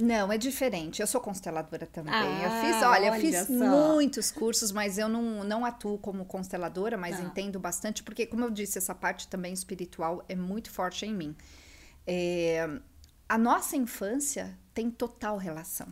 Não, 0.00 0.32
é 0.32 0.38
diferente. 0.38 1.00
Eu 1.00 1.06
sou 1.06 1.20
consteladora 1.20 1.86
também. 1.86 2.12
Ah, 2.12 2.24
eu 2.24 2.50
fiz, 2.64 2.82
olha, 2.82 2.88
olha 2.88 3.06
eu 3.06 3.20
fiz 3.20 3.46
só. 3.46 3.54
muitos 3.54 4.30
cursos, 4.30 4.72
mas 4.72 4.98
eu 4.98 5.08
não, 5.08 5.44
não 5.44 5.64
atuo 5.64 5.98
como 5.98 6.24
consteladora, 6.24 6.96
mas 6.96 7.18
ah. 7.18 7.22
entendo 7.22 7.58
bastante, 7.60 8.02
porque, 8.02 8.26
como 8.26 8.44
eu 8.44 8.50
disse, 8.50 8.78
essa 8.78 8.94
parte 8.94 9.28
também 9.28 9.52
espiritual 9.52 10.24
é 10.28 10.34
muito 10.34 10.70
forte 10.70 11.06
em 11.06 11.14
mim. 11.14 11.36
É, 12.06 12.68
a 13.28 13.38
nossa 13.38 13.76
infância 13.76 14.58
tem 14.74 14.90
total 14.90 15.36
relação. 15.36 15.86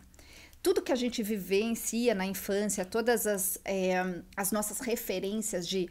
Tudo 0.61 0.81
que 0.81 0.91
a 0.91 0.95
gente 0.95 1.23
vivencia 1.23 2.13
na 2.13 2.25
infância, 2.25 2.83
todas 2.83 3.25
as, 3.25 3.57
é, 3.63 4.21
as 4.35 4.51
nossas 4.51 4.81
referências 4.81 5.65
de 5.65 5.89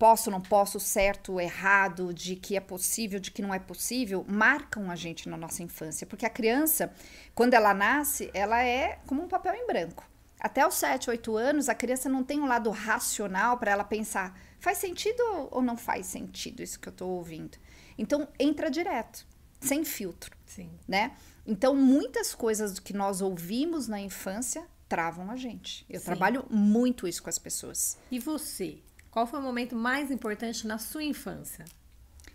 posso, 0.00 0.30
não 0.30 0.40
posso, 0.40 0.80
certo, 0.80 1.38
errado, 1.38 2.14
de 2.14 2.34
que 2.34 2.56
é 2.56 2.60
possível, 2.60 3.20
de 3.20 3.30
que 3.30 3.42
não 3.42 3.52
é 3.52 3.58
possível, 3.58 4.24
marcam 4.26 4.90
a 4.90 4.96
gente 4.96 5.28
na 5.28 5.36
nossa 5.36 5.62
infância. 5.62 6.06
Porque 6.06 6.24
a 6.24 6.30
criança, 6.30 6.90
quando 7.34 7.52
ela 7.52 7.74
nasce, 7.74 8.30
ela 8.32 8.64
é 8.64 8.98
como 9.06 9.22
um 9.22 9.28
papel 9.28 9.52
em 9.52 9.66
branco. 9.66 10.08
Até 10.40 10.66
os 10.66 10.76
7, 10.76 11.10
8 11.10 11.36
anos, 11.36 11.68
a 11.68 11.74
criança 11.74 12.08
não 12.08 12.24
tem 12.24 12.40
um 12.40 12.46
lado 12.46 12.70
racional 12.70 13.58
para 13.58 13.72
ela 13.72 13.84
pensar: 13.84 14.40
faz 14.58 14.78
sentido 14.78 15.22
ou 15.50 15.60
não 15.60 15.76
faz 15.76 16.06
sentido 16.06 16.62
isso 16.62 16.80
que 16.80 16.88
eu 16.88 16.92
estou 16.92 17.10
ouvindo? 17.10 17.58
Então, 17.98 18.26
entra 18.38 18.70
direto 18.70 19.26
sem 19.60 19.84
filtro, 19.84 20.34
Sim. 20.46 20.70
né? 20.88 21.12
Então, 21.46 21.76
muitas 21.76 22.34
coisas 22.34 22.78
que 22.78 22.94
nós 22.94 23.20
ouvimos 23.20 23.86
na 23.86 24.00
infância 24.00 24.66
travam 24.88 25.30
a 25.30 25.36
gente. 25.36 25.84
Eu 25.90 26.00
Sim. 26.00 26.06
trabalho 26.06 26.46
muito 26.48 27.06
isso 27.06 27.22
com 27.22 27.28
as 27.28 27.38
pessoas. 27.38 27.98
E 28.10 28.18
você? 28.18 28.78
Qual 29.10 29.26
foi 29.26 29.40
o 29.40 29.42
momento 29.42 29.74
mais 29.74 30.10
importante 30.10 30.66
na 30.66 30.78
sua 30.78 31.02
infância? 31.02 31.64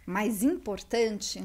Mais 0.05 0.43
importante? 0.43 1.43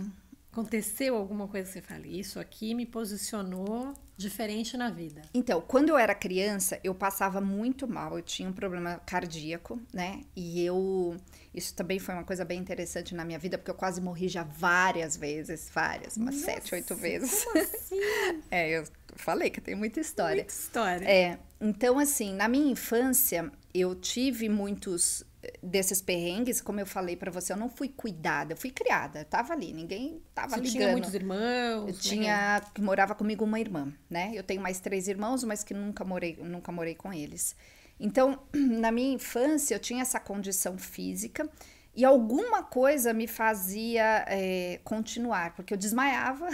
Aconteceu 0.53 1.17
alguma 1.17 1.47
coisa 1.47 1.69
que 1.69 1.75
você 1.75 1.81
fala, 1.81 2.07
isso 2.07 2.41
aqui 2.41 2.75
me 2.75 2.85
posicionou 2.85 3.95
diferente 4.17 4.77
na 4.77 4.91
vida? 4.91 5.23
Então, 5.33 5.61
quando 5.61 5.91
eu 5.91 5.97
era 5.97 6.13
criança, 6.13 6.81
eu 6.83 6.93
passava 6.93 7.41
muito 7.41 7.87
mal, 7.87 8.17
eu 8.17 8.23
tinha 8.23 8.49
um 8.49 8.53
problema 8.53 9.01
cardíaco, 9.07 9.81
né? 9.93 10.23
E 10.35 10.65
eu. 10.65 11.17
Isso 11.55 11.75
também 11.75 12.01
foi 12.01 12.15
uma 12.15 12.25
coisa 12.25 12.45
bem 12.45 12.59
interessante 12.59 13.15
na 13.15 13.25
minha 13.25 13.39
vida, 13.39 13.57
porque 13.57 13.71
eu 13.71 13.75
quase 13.77 14.01
morri 14.01 14.29
já 14.29 14.43
várias 14.43 15.17
vezes, 15.17 15.71
várias, 15.73 16.17
umas 16.17 16.35
Nossa, 16.35 16.47
sete, 16.47 16.75
oito 16.75 16.97
vezes. 16.97 17.45
Como 17.45 17.59
assim? 17.59 18.01
é, 18.51 18.71
eu 18.71 18.85
falei 19.15 19.51
que 19.51 19.61
tem 19.61 19.77
muita 19.77 20.01
história. 20.01 20.43
Muita 20.43 20.53
história. 20.53 21.09
É. 21.09 21.39
Então, 21.61 21.99
assim, 21.99 22.35
na 22.35 22.49
minha 22.49 22.71
infância, 22.73 23.51
eu 23.75 23.95
tive 23.95 24.49
muitos 24.49 25.25
desses 25.62 26.03
perrengues, 26.03 26.61
como 26.61 26.81
eu 26.81 26.87
falei 26.87 27.17
para 27.17 27.31
você, 27.31 27.53
eu 27.53 27.57
não 27.57 27.69
fui 27.69 27.89
cuidada, 27.89 28.53
eu 28.53 28.57
fui 28.57 28.71
criada, 28.71 29.25
tava 29.25 29.55
ali, 29.55 29.73
ninguém 29.73 30.23
tava 30.35 30.50
você 30.50 30.61
ligando. 30.61 30.73
tinha 30.73 30.93
muitos 30.93 31.15
irmãos? 31.15 31.89
Eu 31.89 31.95
tinha, 31.95 32.62
que 32.75 32.83
morava 32.83 33.15
comigo 33.15 33.45
uma 33.45 33.59
irmã, 33.59 33.93
né? 34.09 34.33
Eu 34.35 34.43
tenho 34.43 34.61
mais 34.61 34.81
três 34.81 35.09
irmãos, 35.09 35.43
mas 35.45 35.65
que 35.65 35.73
nunca 35.73 36.05
morei, 36.05 36.37
nunca 36.37 36.71
morei 36.71 36.95
com 36.95 37.12
eles. 37.12 37.57
Então, 37.99 38.39
na 38.53 38.93
minha 38.93 39.15
infância, 39.15 39.75
eu 39.75 39.79
tinha 39.79 40.03
essa 40.03 40.21
condição 40.21 40.77
física 40.77 41.49
e 41.95 42.05
alguma 42.05 42.62
coisa 42.62 43.12
me 43.15 43.27
fazia 43.27 44.25
é, 44.29 44.81
continuar, 44.85 45.55
porque 45.55 45.73
eu 45.73 45.79
desmaiava 45.79 46.49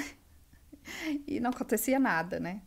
e 1.26 1.40
não 1.40 1.50
acontecia 1.50 1.99
nada, 1.99 2.38
né? 2.38 2.62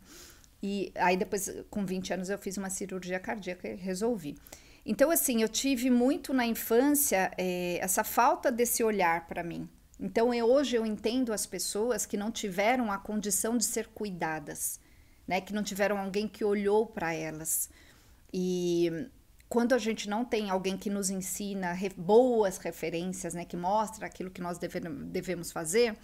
E 0.62 0.92
aí 0.94 1.16
depois, 1.16 1.50
com 1.70 1.84
20 1.86 2.14
anos, 2.14 2.30
eu 2.30 2.38
fiz 2.38 2.56
uma 2.56 2.70
cirurgia 2.70 3.18
cardíaca 3.18 3.68
e 3.68 3.76
resolvi. 3.76 4.36
Então, 4.84 5.10
assim, 5.10 5.42
eu 5.42 5.48
tive 5.48 5.90
muito 5.90 6.32
na 6.32 6.46
infância 6.46 7.30
é, 7.36 7.78
essa 7.78 8.02
falta 8.02 8.50
desse 8.50 8.82
olhar 8.82 9.26
para 9.26 9.42
mim. 9.42 9.68
Então, 9.98 10.32
eu, 10.32 10.46
hoje 10.46 10.76
eu 10.76 10.86
entendo 10.86 11.32
as 11.32 11.44
pessoas 11.44 12.06
que 12.06 12.16
não 12.16 12.30
tiveram 12.30 12.90
a 12.90 12.98
condição 12.98 13.56
de 13.56 13.64
ser 13.64 13.88
cuidadas, 13.88 14.80
né? 15.28 15.40
Que 15.40 15.52
não 15.52 15.62
tiveram 15.62 15.98
alguém 15.98 16.26
que 16.26 16.44
olhou 16.44 16.86
para 16.86 17.12
elas. 17.12 17.68
E 18.32 19.08
quando 19.48 19.74
a 19.74 19.78
gente 19.78 20.08
não 20.08 20.24
tem 20.24 20.48
alguém 20.48 20.76
que 20.76 20.88
nos 20.88 21.10
ensina 21.10 21.72
re 21.72 21.90
boas 21.90 22.56
referências, 22.56 23.34
né? 23.34 23.44
Que 23.44 23.56
mostra 23.56 24.06
aquilo 24.06 24.30
que 24.30 24.40
nós 24.40 24.58
deve 24.58 24.80
devemos 24.80 25.52
fazer, 25.52 25.96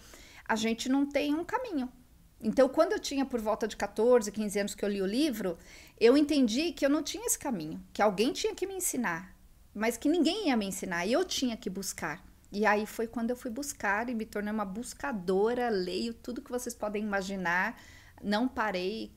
a 0.47 0.55
gente 0.55 0.87
não 0.87 1.05
tem 1.07 1.33
um 1.33 1.43
caminho. 1.43 1.91
Então, 2.39 2.69
quando 2.69 2.93
eu 2.93 2.99
tinha 2.99 3.25
por 3.25 3.39
volta 3.39 3.67
de 3.67 3.75
14, 3.75 4.31
15 4.31 4.59
anos 4.59 4.75
que 4.75 4.85
eu 4.85 4.89
li 4.89 5.01
o 5.01 5.07
livro, 5.07 5.57
eu 5.99 6.15
entendi 6.15 6.71
que 6.71 6.85
eu 6.85 6.89
não 6.89 7.01
tinha 7.01 7.25
esse 7.25 7.37
caminho, 7.37 7.83
que 7.91 8.01
alguém 8.01 8.31
tinha 8.31 8.53
que 8.53 8.67
me 8.67 8.75
ensinar, 8.75 9.35
mas 9.73 9.97
que 9.97 10.07
ninguém 10.07 10.47
ia 10.47 10.55
me 10.55 10.65
ensinar 10.65 11.05
e 11.05 11.13
eu 11.13 11.25
tinha 11.25 11.57
que 11.57 11.69
buscar. 11.69 12.23
E 12.51 12.65
aí 12.65 12.85
foi 12.85 13.07
quando 13.07 13.31
eu 13.31 13.35
fui 13.35 13.51
buscar 13.51 14.07
e 14.07 14.15
me 14.15 14.25
tornei 14.25 14.53
uma 14.53 14.65
buscadora, 14.65 15.69
leio 15.69 16.13
tudo 16.13 16.41
que 16.41 16.51
vocês 16.51 16.75
podem 16.75 17.03
imaginar, 17.03 17.79
não 18.23 18.47
parei, 18.47 19.11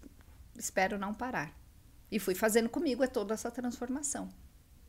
espero 0.57 0.99
não 0.99 1.15
parar. 1.15 1.55
E 2.11 2.19
fui 2.19 2.35
fazendo 2.35 2.69
comigo 2.69 3.05
é 3.05 3.07
toda 3.07 3.35
essa 3.35 3.51
transformação. 3.51 4.29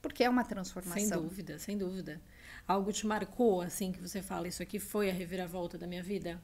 Porque 0.02 0.24
é 0.24 0.30
uma 0.30 0.44
transformação. 0.44 1.00
Sem 1.00 1.10
dúvida, 1.10 1.60
sem 1.60 1.78
dúvida. 1.78 2.22
Algo 2.68 2.92
te 2.92 3.06
marcou, 3.06 3.62
assim, 3.62 3.92
que 3.92 4.02
você 4.02 4.22
fala, 4.22 4.48
isso 4.48 4.64
aqui 4.64 4.80
foi 4.80 5.10
a 5.10 5.14
reviravolta 5.14 5.78
da 5.78 5.86
minha 5.86 6.02
vida? 6.02 6.42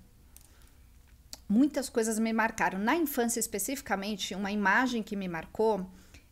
Muitas 1.47 1.89
coisas 1.89 2.19
me 2.19 2.33
marcaram. 2.33 2.79
Na 2.79 2.95
infância, 2.95 3.39
especificamente, 3.39 4.35
uma 4.35 4.51
imagem 4.51 5.01
que 5.01 5.15
me 5.15 5.27
marcou 5.27 5.85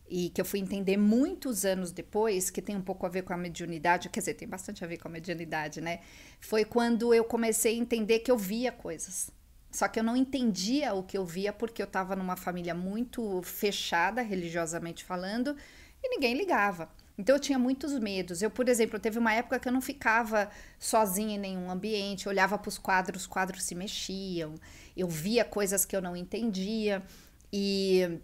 e 0.08 0.30
que 0.30 0.40
eu 0.40 0.46
fui 0.46 0.60
entender 0.60 0.98
muitos 0.98 1.66
anos 1.66 1.92
depois, 1.92 2.50
que 2.50 2.62
tem 2.62 2.76
um 2.76 2.82
pouco 2.82 3.06
a 3.06 3.10
ver 3.10 3.24
com 3.24 3.34
a 3.34 3.38
mediunidade, 3.38 4.10
quer 4.10 4.20
dizer, 4.20 4.36
tem 4.36 4.48
bastante 4.48 4.84
a 4.84 4.88
ver 4.88 4.98
com 4.98 5.08
a 5.08 5.12
mediunidade, 5.12 5.82
né? 5.82 6.02
Foi 6.40 6.64
quando 6.64 7.14
eu 7.14 7.24
comecei 7.24 7.76
a 7.76 7.78
entender 7.78 8.20
que 8.20 8.30
eu 8.30 8.38
via 8.38 8.72
coisas. 8.72 9.32
Só 9.72 9.88
que 9.88 10.00
eu 10.00 10.04
não 10.04 10.16
entendia 10.16 10.94
o 10.94 11.04
que 11.04 11.18
eu 11.18 11.26
via 11.26 11.52
porque 11.52 11.82
eu 11.82 11.86
estava 11.86 12.16
numa 12.16 12.38
família 12.38 12.74
muito 12.74 13.42
fechada, 13.42 14.22
religiosamente 14.22 15.04
falando, 15.04 15.56
e 16.02 16.10
ninguém 16.10 16.36
ligava. 16.36 16.90
Então 17.18 17.36
eu 17.36 17.40
tinha 17.40 17.58
muitos 17.58 17.98
medos. 18.00 18.42
Eu, 18.42 18.52
por 18.52 18.70
exemplo, 18.70 19.00
teve 19.00 19.18
uma 19.18 19.34
época 19.34 19.60
que 19.60 19.68
eu 19.68 19.72
não 19.72 19.82
ficava 19.82 20.50
sozinha 20.78 21.36
em 21.36 21.40
nenhum 21.40 21.70
ambiente, 21.70 22.30
olhava 22.30 22.58
para 22.58 22.70
os 22.70 22.78
quadros, 22.78 23.24
os 23.24 23.28
quadros 23.28 23.64
se 23.64 23.74
mexiam, 23.74 24.56
eu 24.96 25.08
via 25.08 25.44
coisas 25.44 25.86
que 25.86 25.96
eu 25.96 26.02
não 26.02 26.16
entendia. 26.16 27.04
E, 27.52 28.20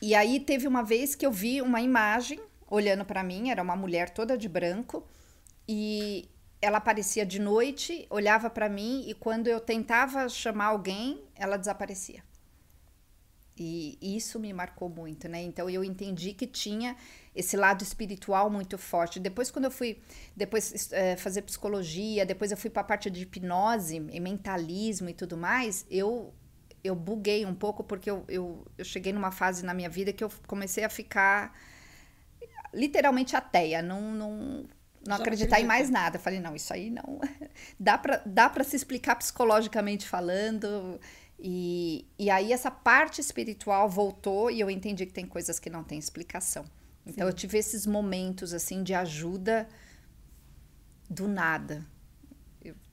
e 0.00 0.14
aí 0.14 0.40
teve 0.40 0.66
uma 0.66 0.82
vez 0.82 1.14
que 1.14 1.26
eu 1.26 1.32
vi 1.32 1.60
uma 1.60 1.80
imagem 1.80 2.40
olhando 2.68 3.04
para 3.04 3.22
mim, 3.22 3.50
era 3.50 3.62
uma 3.62 3.76
mulher 3.76 4.10
toda 4.10 4.36
de 4.36 4.48
branco, 4.48 5.06
e 5.68 6.28
ela 6.60 6.78
aparecia 6.78 7.26
de 7.26 7.38
noite, 7.38 8.06
olhava 8.08 8.48
para 8.48 8.68
mim 8.68 9.04
e 9.06 9.14
quando 9.14 9.48
eu 9.48 9.60
tentava 9.60 10.28
chamar 10.28 10.66
alguém, 10.66 11.22
ela 11.34 11.56
desaparecia. 11.56 12.22
E 13.56 13.98
isso 14.00 14.40
me 14.40 14.52
marcou 14.52 14.88
muito, 14.88 15.28
né? 15.28 15.42
Então 15.42 15.70
eu 15.70 15.84
entendi 15.84 16.32
que 16.32 16.46
tinha 16.46 16.96
esse 17.34 17.56
lado 17.56 17.82
espiritual 17.82 18.50
muito 18.50 18.76
forte. 18.76 19.20
Depois, 19.20 19.50
quando 19.50 19.66
eu 19.66 19.70
fui 19.70 20.00
depois 20.36 20.92
é, 20.92 21.16
fazer 21.16 21.42
psicologia, 21.42 22.26
depois 22.26 22.50
eu 22.50 22.56
fui 22.56 22.68
para 22.70 22.82
a 22.82 22.84
parte 22.84 23.08
de 23.10 23.22
hipnose 23.22 23.96
e 23.96 24.20
mentalismo 24.20 25.08
e 25.08 25.14
tudo 25.14 25.36
mais, 25.36 25.86
eu 25.90 26.32
eu 26.82 26.94
buguei 26.94 27.46
um 27.46 27.54
pouco 27.54 27.82
porque 27.82 28.10
eu, 28.10 28.24
eu, 28.28 28.66
eu 28.76 28.84
cheguei 28.84 29.12
numa 29.12 29.30
fase 29.30 29.64
na 29.64 29.72
minha 29.72 29.88
vida 29.88 30.12
que 30.12 30.22
eu 30.22 30.30
comecei 30.46 30.84
a 30.84 30.90
ficar 30.90 31.56
literalmente 32.74 33.34
ateia, 33.34 33.80
não, 33.80 34.02
não, 34.12 34.64
não 35.06 35.16
acreditar 35.16 35.60
em 35.60 35.64
mais 35.64 35.88
nada. 35.88 36.16
Eu 36.16 36.20
falei, 36.20 36.40
não, 36.40 36.54
isso 36.54 36.72
aí 36.72 36.90
não. 36.90 37.20
dá 37.80 37.96
para 37.96 38.22
dá 38.26 38.52
se 38.64 38.76
explicar 38.76 39.16
psicologicamente 39.16 40.06
falando. 40.06 41.00
E, 41.38 42.06
e 42.18 42.30
aí 42.30 42.52
essa 42.52 42.70
parte 42.70 43.20
espiritual 43.20 43.88
voltou 43.88 44.50
e 44.50 44.60
eu 44.60 44.70
entendi 44.70 45.04
que 45.04 45.12
tem 45.12 45.26
coisas 45.26 45.58
que 45.58 45.68
não 45.68 45.84
tem 45.84 45.98
explicação. 45.98 46.64
Então 47.06 47.26
Sim. 47.26 47.30
eu 47.30 47.32
tive 47.32 47.58
esses 47.58 47.86
momentos 47.86 48.54
assim 48.54 48.82
de 48.82 48.94
ajuda 48.94 49.68
do 51.08 51.28
nada. 51.28 51.86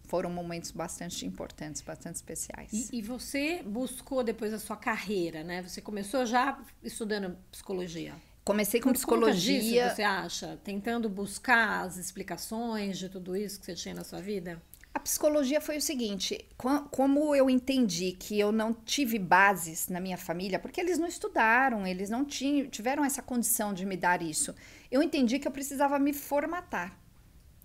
Foram 0.03 0.29
momentos 0.29 0.71
bastante 0.71 1.25
importantes, 1.25 1.81
bastante 1.81 2.15
especiais. 2.15 2.89
E, 2.91 2.97
e 2.97 3.01
você 3.01 3.63
buscou 3.63 4.21
depois 4.21 4.53
a 4.53 4.59
sua 4.59 4.75
carreira, 4.75 5.41
né? 5.41 5.63
Você 5.63 5.79
começou 5.79 6.25
já 6.25 6.61
estudando 6.83 7.37
psicologia? 7.49 8.13
Comecei 8.43 8.81
com 8.81 8.89
Por 8.89 8.95
psicologia. 8.95 9.61
Disso, 9.85 9.95
você 9.95 10.03
acha? 10.03 10.59
Tentando 10.65 11.07
buscar 11.07 11.85
as 11.85 11.95
explicações 11.95 12.97
de 12.97 13.07
tudo 13.07 13.37
isso 13.37 13.57
que 13.57 13.65
você 13.65 13.73
tinha 13.73 13.95
na 13.95 14.03
sua 14.03 14.19
vida? 14.19 14.61
Psicologia 15.01 15.59
foi 15.59 15.77
o 15.77 15.81
seguinte: 15.81 16.47
como 16.91 17.35
eu 17.35 17.49
entendi 17.49 18.11
que 18.13 18.39
eu 18.39 18.51
não 18.51 18.73
tive 18.73 19.19
bases 19.19 19.87
na 19.87 19.99
minha 19.99 20.17
família, 20.17 20.59
porque 20.59 20.79
eles 20.79 20.97
não 20.97 21.07
estudaram, 21.07 21.85
eles 21.85 22.09
não 22.09 22.23
tinham, 22.23 22.67
tiveram 22.67 23.03
essa 23.03 23.21
condição 23.21 23.73
de 23.73 23.85
me 23.85 23.97
dar 23.97 24.21
isso, 24.21 24.55
eu 24.89 25.01
entendi 25.01 25.39
que 25.39 25.47
eu 25.47 25.51
precisava 25.51 25.99
me 25.99 26.13
formatar. 26.13 26.97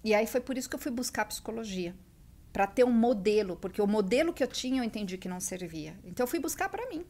E 0.03 0.15
aí 0.15 0.27
foi 0.27 0.41
por 0.41 0.57
isso 0.57 0.69
que 0.69 0.77
eu 0.77 0.81
fui 0.81 0.93
buscar 0.93 1.25
psicologia, 1.25 1.95
para 2.53 2.67
ter 2.67 2.85
um 2.85 2.93
modelo, 2.93 3.57
porque 3.57 3.83
o 3.83 3.87
modelo 3.87 4.33
que 4.33 4.43
eu 4.43 4.49
tinha 4.49 4.81
eu 4.81 4.85
entendi 4.85 5.19
que 5.19 5.29
não 5.29 5.41
servia. 5.41 5.99
Então 6.05 6.25
eu 6.25 6.29
fui 6.29 6.39
buscar 6.39 6.69
para 6.69 6.89
mim. 6.89 7.05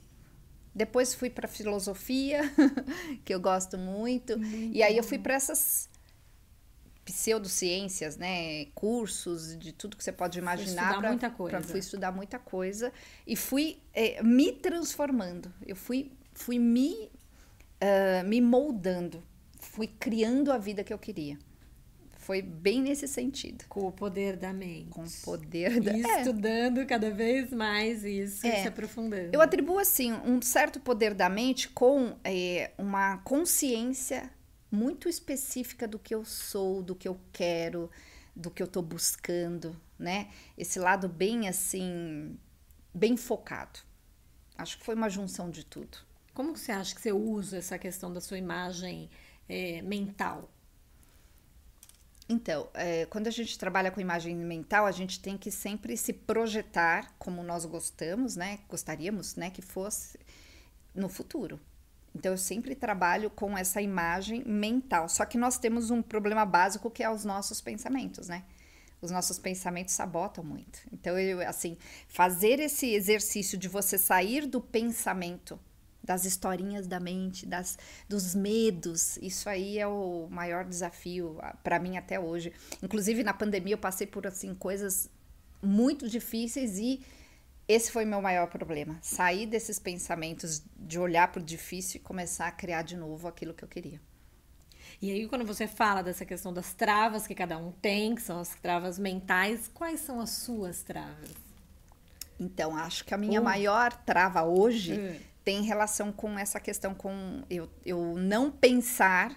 Depois 0.74 1.14
fui 1.14 1.30
para 1.30 1.48
filosofia, 1.48 2.42
que 3.24 3.32
eu 3.32 3.40
gosto 3.40 3.78
muito, 3.78 4.38
muito 4.38 4.76
e 4.76 4.82
aí 4.82 4.96
eu 4.96 5.04
fui 5.04 5.18
para 5.18 5.34
essas 5.34 5.88
pseudociências, 7.06 8.16
né, 8.16 8.66
cursos 8.74 9.56
de 9.56 9.72
tudo 9.72 9.96
que 9.96 10.02
você 10.02 10.10
pode 10.10 10.38
imaginar 10.40 10.98
para 10.98 11.08
muita 11.08 11.30
coisa. 11.30 11.58
Pra, 11.58 11.66
fui 11.66 11.78
estudar 11.78 12.10
muita 12.10 12.36
coisa 12.36 12.92
e 13.24 13.36
fui 13.36 13.78
é, 13.94 14.20
me 14.22 14.52
transformando. 14.52 15.50
Eu 15.64 15.76
fui 15.76 16.12
fui 16.34 16.58
me 16.58 17.08
uh, 17.80 18.26
me 18.26 18.40
moldando, 18.40 19.22
fui 19.60 19.86
criando 19.86 20.52
a 20.52 20.58
vida 20.58 20.82
que 20.82 20.92
eu 20.92 20.98
queria. 20.98 21.38
Foi 22.18 22.42
bem 22.42 22.82
nesse 22.82 23.06
sentido. 23.06 23.64
Com 23.68 23.86
o 23.86 23.92
poder 23.92 24.36
da 24.36 24.52
mente. 24.52 24.90
Com 24.90 25.04
o 25.04 25.10
poder 25.24 25.80
da 25.80 25.96
E 25.96 26.04
é. 26.04 26.18
estudando 26.18 26.84
cada 26.84 27.08
vez 27.08 27.52
mais 27.52 28.02
isso 28.02 28.44
é. 28.44 28.58
e 28.58 28.62
se 28.62 28.68
aprofundando. 28.68 29.30
Eu 29.32 29.40
atribuo, 29.40 29.78
assim, 29.78 30.12
um 30.12 30.42
certo 30.42 30.80
poder 30.80 31.14
da 31.14 31.28
mente 31.28 31.68
com 31.68 32.16
é, 32.24 32.72
uma 32.76 33.18
consciência 33.18 34.28
muito 34.70 35.08
específica 35.08 35.86
do 35.86 35.98
que 35.98 36.14
eu 36.14 36.24
sou, 36.24 36.82
do 36.82 36.94
que 36.94 37.08
eu 37.08 37.18
quero, 37.32 37.90
do 38.34 38.50
que 38.50 38.62
eu 38.62 38.66
tô 38.66 38.82
buscando, 38.82 39.80
né? 39.98 40.30
Esse 40.56 40.78
lado 40.78 41.08
bem 41.08 41.48
assim, 41.48 42.38
bem 42.92 43.16
focado. 43.16 43.80
Acho 44.56 44.78
que 44.78 44.84
foi 44.84 44.94
uma 44.94 45.08
junção 45.08 45.50
de 45.50 45.64
tudo. 45.64 45.98
Como 46.34 46.56
você 46.56 46.72
acha 46.72 46.94
que 46.94 47.00
você 47.00 47.12
usa 47.12 47.58
essa 47.58 47.78
questão 47.78 48.12
da 48.12 48.20
sua 48.20 48.38
imagem 48.38 49.10
é, 49.48 49.80
mental? 49.82 50.50
Então, 52.28 52.68
é, 52.74 53.06
quando 53.06 53.28
a 53.28 53.30
gente 53.30 53.56
trabalha 53.58 53.90
com 53.90 54.00
imagem 54.00 54.34
mental, 54.34 54.84
a 54.84 54.90
gente 54.90 55.20
tem 55.20 55.38
que 55.38 55.50
sempre 55.50 55.96
se 55.96 56.12
projetar 56.12 57.14
como 57.18 57.42
nós 57.42 57.64
gostamos, 57.64 58.34
né? 58.34 58.58
Gostaríamos, 58.68 59.36
né, 59.36 59.48
que 59.48 59.62
fosse 59.62 60.18
no 60.94 61.08
futuro. 61.08 61.60
Então, 62.16 62.32
eu 62.32 62.38
sempre 62.38 62.74
trabalho 62.74 63.28
com 63.28 63.56
essa 63.56 63.82
imagem 63.82 64.42
mental. 64.44 65.06
Só 65.08 65.26
que 65.26 65.36
nós 65.36 65.58
temos 65.58 65.90
um 65.90 66.00
problema 66.00 66.46
básico 66.46 66.90
que 66.90 67.02
é 67.02 67.10
os 67.10 67.24
nossos 67.24 67.60
pensamentos, 67.60 68.28
né? 68.28 68.42
Os 69.02 69.10
nossos 69.10 69.38
pensamentos 69.38 69.92
sabotam 69.92 70.42
muito. 70.42 70.80
Então, 70.90 71.18
eu, 71.18 71.46
assim, 71.46 71.76
fazer 72.08 72.58
esse 72.58 72.94
exercício 72.94 73.58
de 73.58 73.68
você 73.68 73.98
sair 73.98 74.46
do 74.46 74.60
pensamento 74.60 75.60
das 76.02 76.24
historinhas 76.24 76.86
da 76.86 76.98
mente, 76.98 77.44
das, 77.44 77.76
dos 78.08 78.34
medos. 78.34 79.18
Isso 79.18 79.48
aí 79.48 79.78
é 79.78 79.86
o 79.86 80.28
maior 80.30 80.64
desafio 80.64 81.36
ah, 81.40 81.54
para 81.62 81.78
mim 81.78 81.98
até 81.98 82.18
hoje. 82.18 82.52
Inclusive 82.82 83.24
na 83.24 83.34
pandemia 83.34 83.74
eu 83.74 83.78
passei 83.78 84.06
por 84.06 84.24
assim 84.26 84.54
coisas 84.54 85.10
muito 85.60 86.08
difíceis 86.08 86.78
e 86.78 87.04
esse 87.68 87.90
foi 87.90 88.04
meu 88.04 88.20
maior 88.22 88.46
problema. 88.48 88.98
Sair 89.02 89.46
desses 89.46 89.78
pensamentos 89.78 90.62
de 90.76 90.98
olhar 90.98 91.28
para 91.28 91.40
o 91.40 91.44
difícil 91.44 92.00
e 92.00 92.04
começar 92.04 92.46
a 92.46 92.52
criar 92.52 92.82
de 92.82 92.96
novo 92.96 93.26
aquilo 93.28 93.54
que 93.54 93.64
eu 93.64 93.68
queria. 93.68 94.00
E 95.02 95.10
aí, 95.10 95.28
quando 95.28 95.44
você 95.44 95.66
fala 95.66 96.02
dessa 96.02 96.24
questão 96.24 96.52
das 96.52 96.72
travas 96.72 97.26
que 97.26 97.34
cada 97.34 97.58
um 97.58 97.72
tem, 97.72 98.14
que 98.14 98.22
são 98.22 98.38
as 98.38 98.54
travas 98.54 98.98
mentais, 98.98 99.68
quais 99.74 100.00
são 100.00 100.20
as 100.20 100.30
suas 100.30 100.82
travas? 100.82 101.30
Então, 102.38 102.76
acho 102.76 103.04
que 103.04 103.12
a 103.12 103.18
minha 103.18 103.40
uh. 103.40 103.44
maior 103.44 103.92
trava 103.92 104.42
hoje 104.42 104.94
uh 104.94 105.36
tem 105.46 105.62
relação 105.62 106.10
com 106.10 106.36
essa 106.36 106.58
questão 106.58 106.92
com 106.92 107.44
eu, 107.48 107.70
eu 107.84 108.16
não 108.16 108.50
pensar 108.50 109.30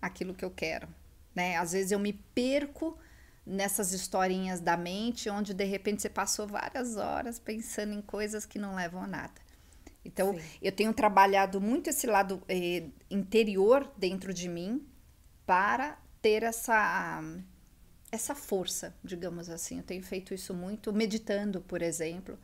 aquilo 0.00 0.32
que 0.32 0.42
eu 0.42 0.50
quero, 0.50 0.88
né? 1.34 1.58
Às 1.58 1.72
vezes 1.72 1.92
eu 1.92 1.98
me 1.98 2.14
perco 2.14 2.98
nessas 3.48 3.92
historinhas 3.92 4.60
da 4.60 4.76
mente, 4.76 5.30
onde 5.30 5.54
de 5.54 5.64
repente 5.64 6.02
você 6.02 6.10
passou 6.10 6.46
várias 6.46 6.96
horas 6.96 7.38
pensando 7.38 7.94
em 7.94 8.02
coisas 8.02 8.44
que 8.44 8.58
não 8.58 8.74
levam 8.74 9.02
a 9.02 9.06
nada. 9.06 9.40
Então, 10.04 10.34
Sim. 10.34 10.40
eu 10.62 10.70
tenho 10.72 10.92
trabalhado 10.92 11.60
muito 11.60 11.90
esse 11.90 12.06
lado 12.06 12.42
eh, 12.48 12.84
interior 13.10 13.90
dentro 13.96 14.32
de 14.32 14.48
mim 14.48 14.86
para 15.46 15.98
ter 16.20 16.42
essa 16.42 17.22
essa 18.10 18.34
força, 18.34 18.94
digamos 19.04 19.50
assim. 19.50 19.78
Eu 19.78 19.82
tenho 19.82 20.02
feito 20.02 20.32
isso 20.32 20.54
muito 20.54 20.92
meditando, 20.92 21.60
por 21.60 21.82
exemplo 21.82 22.38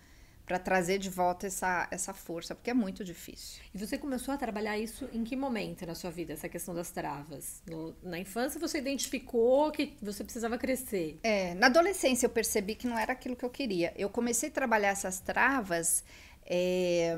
para 0.47 0.59
trazer 0.59 0.99
de 0.99 1.09
volta 1.09 1.47
essa, 1.47 1.89
essa 1.91 2.13
força, 2.13 2.55
porque 2.55 2.71
é 2.71 2.75
muito 2.75 3.03
difícil. 3.03 3.63
E 3.75 3.79
você 3.79 3.97
começou 3.97 4.35
a 4.35 4.37
trabalhar 4.37 4.79
isso 4.79 5.09
em 5.13 5.25
que 5.25 5.35
momento 5.35 5.87
na 5.87 5.95
sua 5.95 6.11
vida, 6.11 6.35
essa 6.35 6.49
questão 6.49 6.75
das 6.75 6.91
travas? 6.91 7.63
No, 7.67 7.95
na 8.03 8.19
infância 8.19 8.61
você 8.61 8.79
identificou 8.79 9.71
que 9.71 9.97
você 10.03 10.23
precisava 10.23 10.59
crescer? 10.59 11.19
É, 11.23 11.55
na 11.55 11.67
adolescência 11.67 12.27
eu 12.27 12.31
percebi 12.31 12.75
que 12.75 12.87
não 12.87 12.99
era 12.99 13.13
aquilo 13.13 13.35
que 13.35 13.45
eu 13.45 13.51
queria. 13.51 13.93
Eu 13.97 14.11
comecei 14.11 14.51
a 14.51 14.53
trabalhar 14.53 14.91
essas 14.91 15.19
travas 15.21 16.05
é, 16.45 17.17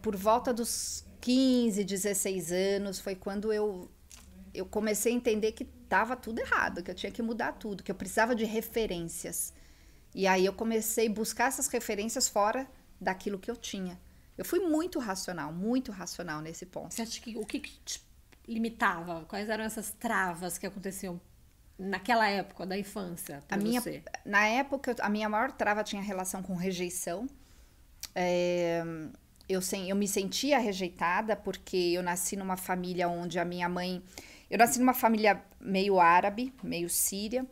por 0.00 0.16
volta 0.16 0.52
dos 0.54 1.04
15, 1.20 1.84
16 1.84 2.52
anos, 2.52 3.00
foi 3.00 3.14
quando 3.14 3.52
eu, 3.52 3.90
eu 4.54 4.64
comecei 4.64 5.12
a 5.12 5.16
entender 5.16 5.52
que 5.52 5.66
estava 5.82 6.16
tudo 6.16 6.38
errado, 6.40 6.82
que 6.82 6.90
eu 6.90 6.94
tinha 6.94 7.12
que 7.12 7.20
mudar 7.20 7.52
tudo, 7.52 7.82
que 7.82 7.90
eu 7.90 7.94
precisava 7.94 8.34
de 8.34 8.44
referências. 8.44 9.52
E 10.16 10.26
aí 10.26 10.46
eu 10.46 10.52
comecei 10.54 11.08
a 11.08 11.10
buscar 11.10 11.48
essas 11.48 11.66
referências 11.68 12.26
fora 12.26 12.66
daquilo 12.98 13.38
que 13.38 13.50
eu 13.50 13.56
tinha. 13.56 14.00
Eu 14.38 14.46
fui 14.46 14.60
muito 14.60 14.98
racional, 14.98 15.52
muito 15.52 15.92
racional 15.92 16.40
nesse 16.40 16.64
ponto. 16.64 16.94
Você 16.94 17.02
acha 17.02 17.20
que 17.20 17.36
o 17.36 17.44
que, 17.44 17.60
te 17.60 18.02
limitava? 18.48 19.26
Quais 19.26 19.50
eram 19.50 19.62
essas 19.62 19.90
travas 19.90 20.56
que 20.56 20.66
aconteciam 20.66 21.20
naquela 21.78 22.26
época 22.30 22.64
da 22.64 22.78
infância 22.78 23.42
a 23.50 23.58
minha, 23.58 23.78
você? 23.78 24.02
Na 24.24 24.46
época, 24.46 24.96
a 25.00 25.10
minha 25.10 25.28
maior 25.28 25.52
trava 25.52 25.84
tinha 25.84 26.00
relação 26.00 26.42
com 26.42 26.54
rejeição. 26.54 27.26
É, 28.14 28.82
eu, 29.46 29.60
sem, 29.60 29.90
eu 29.90 29.96
me 29.96 30.08
sentia 30.08 30.58
rejeitada 30.58 31.36
porque 31.36 31.76
eu 31.76 32.02
nasci 32.02 32.36
numa 32.36 32.56
família 32.56 33.06
onde 33.06 33.38
a 33.38 33.44
minha 33.44 33.68
mãe. 33.68 34.02
Eu 34.48 34.56
nasci 34.56 34.78
numa 34.78 34.94
família 34.94 35.44
meio 35.60 36.00
árabe, 36.00 36.54
meio 36.62 36.88
síria. 36.88 37.46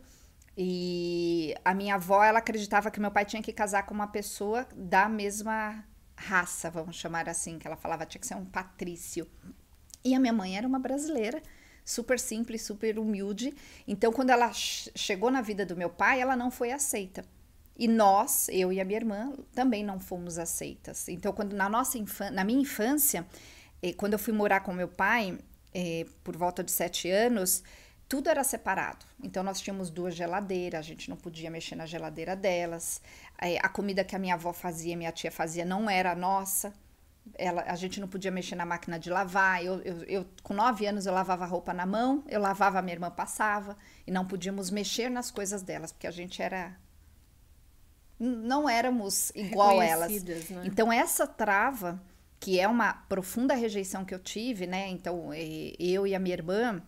E 0.57 1.53
a 1.65 1.73
minha 1.73 1.95
avó, 1.95 2.23
ela 2.23 2.39
acreditava 2.39 2.89
que 2.89 2.99
meu 2.99 3.11
pai 3.11 3.25
tinha 3.25 3.41
que 3.41 3.51
casar 3.51 3.85
com 3.85 3.93
uma 3.93 4.07
pessoa 4.07 4.67
da 4.73 5.09
mesma 5.09 5.83
raça, 6.15 6.69
vamos 6.69 6.95
chamar 6.95 7.27
assim, 7.27 7.59
que 7.59 7.67
ela 7.67 7.75
falava 7.75 8.05
tinha 8.05 8.21
que 8.21 8.27
ser 8.27 8.35
um 8.35 8.45
patrício. 8.45 9.27
E 10.03 10.15
a 10.15 10.19
minha 10.19 10.31
mãe 10.31 10.57
era 10.57 10.67
uma 10.67 10.79
brasileira, 10.79 11.41
super 11.83 12.19
simples, 12.19 12.61
super 12.61 12.97
humilde. 12.97 13.53
Então, 13.87 14.13
quando 14.13 14.29
ela 14.29 14.51
chegou 14.53 15.29
na 15.29 15.41
vida 15.41 15.65
do 15.65 15.75
meu 15.75 15.89
pai, 15.89 16.21
ela 16.21 16.35
não 16.35 16.49
foi 16.49 16.71
aceita. 16.71 17.25
E 17.77 17.87
nós, 17.87 18.47
eu 18.49 18.71
e 18.71 18.79
a 18.79 18.85
minha 18.85 18.99
irmã, 18.99 19.33
também 19.53 19.83
não 19.83 19.99
fomos 19.99 20.37
aceitas. 20.37 21.09
Então, 21.09 21.33
quando 21.33 21.53
na 21.53 21.67
nossa 21.67 21.97
infância, 21.97 22.31
na 22.31 22.43
minha 22.45 22.61
infância, 22.61 23.27
eh, 23.83 23.91
quando 23.93 24.13
eu 24.13 24.19
fui 24.19 24.31
morar 24.31 24.61
com 24.61 24.71
meu 24.71 24.87
pai, 24.87 25.37
eh, 25.73 26.05
por 26.23 26.37
volta 26.37 26.63
de 26.63 26.71
sete 26.71 27.09
anos, 27.09 27.63
tudo 28.07 28.29
era 28.29 28.43
separado. 28.43 29.05
Então, 29.21 29.43
nós 29.43 29.59
tínhamos 29.59 29.89
duas 29.89 30.15
geladeiras, 30.15 30.79
a 30.79 30.83
gente 30.83 31.09
não 31.09 31.17
podia 31.17 31.49
mexer 31.49 31.75
na 31.75 31.85
geladeira 31.85 32.35
delas. 32.35 33.01
Eh, 33.41 33.57
a 33.61 33.69
comida 33.69 34.03
que 34.03 34.15
a 34.15 34.19
minha 34.19 34.35
avó 34.35 34.53
fazia, 34.53 34.95
minha 34.95 35.11
tia 35.11 35.31
fazia, 35.31 35.65
não 35.65 35.89
era 35.89 36.15
nossa. 36.15 36.73
Ela, 37.33 37.63
a 37.63 37.75
gente 37.75 37.99
não 37.99 38.07
podia 38.07 38.29
mexer 38.29 38.55
na 38.55 38.65
máquina 38.65 38.99
de 38.99 39.09
lavar. 39.09 39.63
Eu, 39.63 39.81
eu, 39.81 40.03
eu, 40.03 40.25
com 40.43 40.53
nove 40.53 40.85
anos, 40.85 41.05
eu 41.07 41.13
lavava 41.13 41.45
roupa 41.45 41.73
na 41.73 41.85
mão, 41.85 42.23
eu 42.27 42.39
lavava, 42.39 42.77
a 42.77 42.81
minha 42.81 42.93
irmã 42.93 43.09
passava. 43.09 43.75
E 44.05 44.11
não 44.11 44.25
podíamos 44.25 44.69
mexer 44.69 45.09
nas 45.09 45.31
coisas 45.31 45.63
delas, 45.63 45.91
porque 45.91 46.07
a 46.07 46.11
gente 46.11 46.41
era 46.41 46.77
não 48.19 48.69
éramos 48.69 49.31
igual 49.35 49.79
a 49.79 49.85
elas. 49.85 50.23
Né? 50.23 50.63
Então, 50.63 50.91
essa 50.91 51.27
trava, 51.27 52.01
que 52.39 52.59
é 52.59 52.67
uma 52.67 52.93
profunda 52.93 53.53
rejeição 53.53 54.05
que 54.05 54.13
eu 54.13 54.19
tive, 54.19 54.65
né? 54.65 54.87
Então, 54.87 55.31
eu 55.33 56.07
e 56.07 56.15
a 56.15 56.19
minha 56.19 56.35
irmã, 56.35 56.81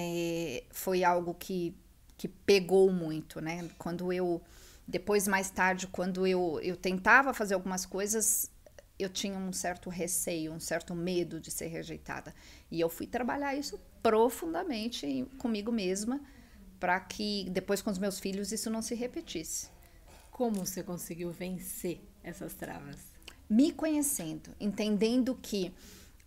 é, 0.00 0.62
foi 0.70 1.02
algo 1.02 1.34
que, 1.34 1.74
que 2.16 2.28
pegou 2.28 2.92
muito, 2.92 3.40
né? 3.40 3.68
Quando 3.76 4.12
eu, 4.12 4.40
depois, 4.86 5.26
mais 5.26 5.50
tarde, 5.50 5.88
quando 5.88 6.24
eu, 6.24 6.60
eu 6.62 6.76
tentava 6.76 7.34
fazer 7.34 7.54
algumas 7.54 7.84
coisas, 7.84 8.48
eu 8.96 9.08
tinha 9.08 9.36
um 9.36 9.52
certo 9.52 9.90
receio, 9.90 10.52
um 10.52 10.60
certo 10.60 10.94
medo 10.94 11.40
de 11.40 11.50
ser 11.50 11.66
rejeitada. 11.66 12.32
E 12.70 12.78
eu 12.80 12.88
fui 12.88 13.08
trabalhar 13.08 13.56
isso 13.56 13.76
profundamente 14.00 15.26
comigo 15.36 15.72
mesma, 15.72 16.20
para 16.78 17.00
que 17.00 17.50
depois 17.50 17.82
com 17.82 17.90
os 17.90 17.98
meus 17.98 18.20
filhos 18.20 18.52
isso 18.52 18.70
não 18.70 18.80
se 18.80 18.94
repetisse. 18.94 19.68
Como 20.30 20.64
você 20.64 20.80
conseguiu 20.80 21.32
vencer 21.32 22.00
essas 22.22 22.54
travas? 22.54 22.98
Me 23.50 23.72
conhecendo, 23.72 24.54
entendendo 24.60 25.36
que 25.42 25.74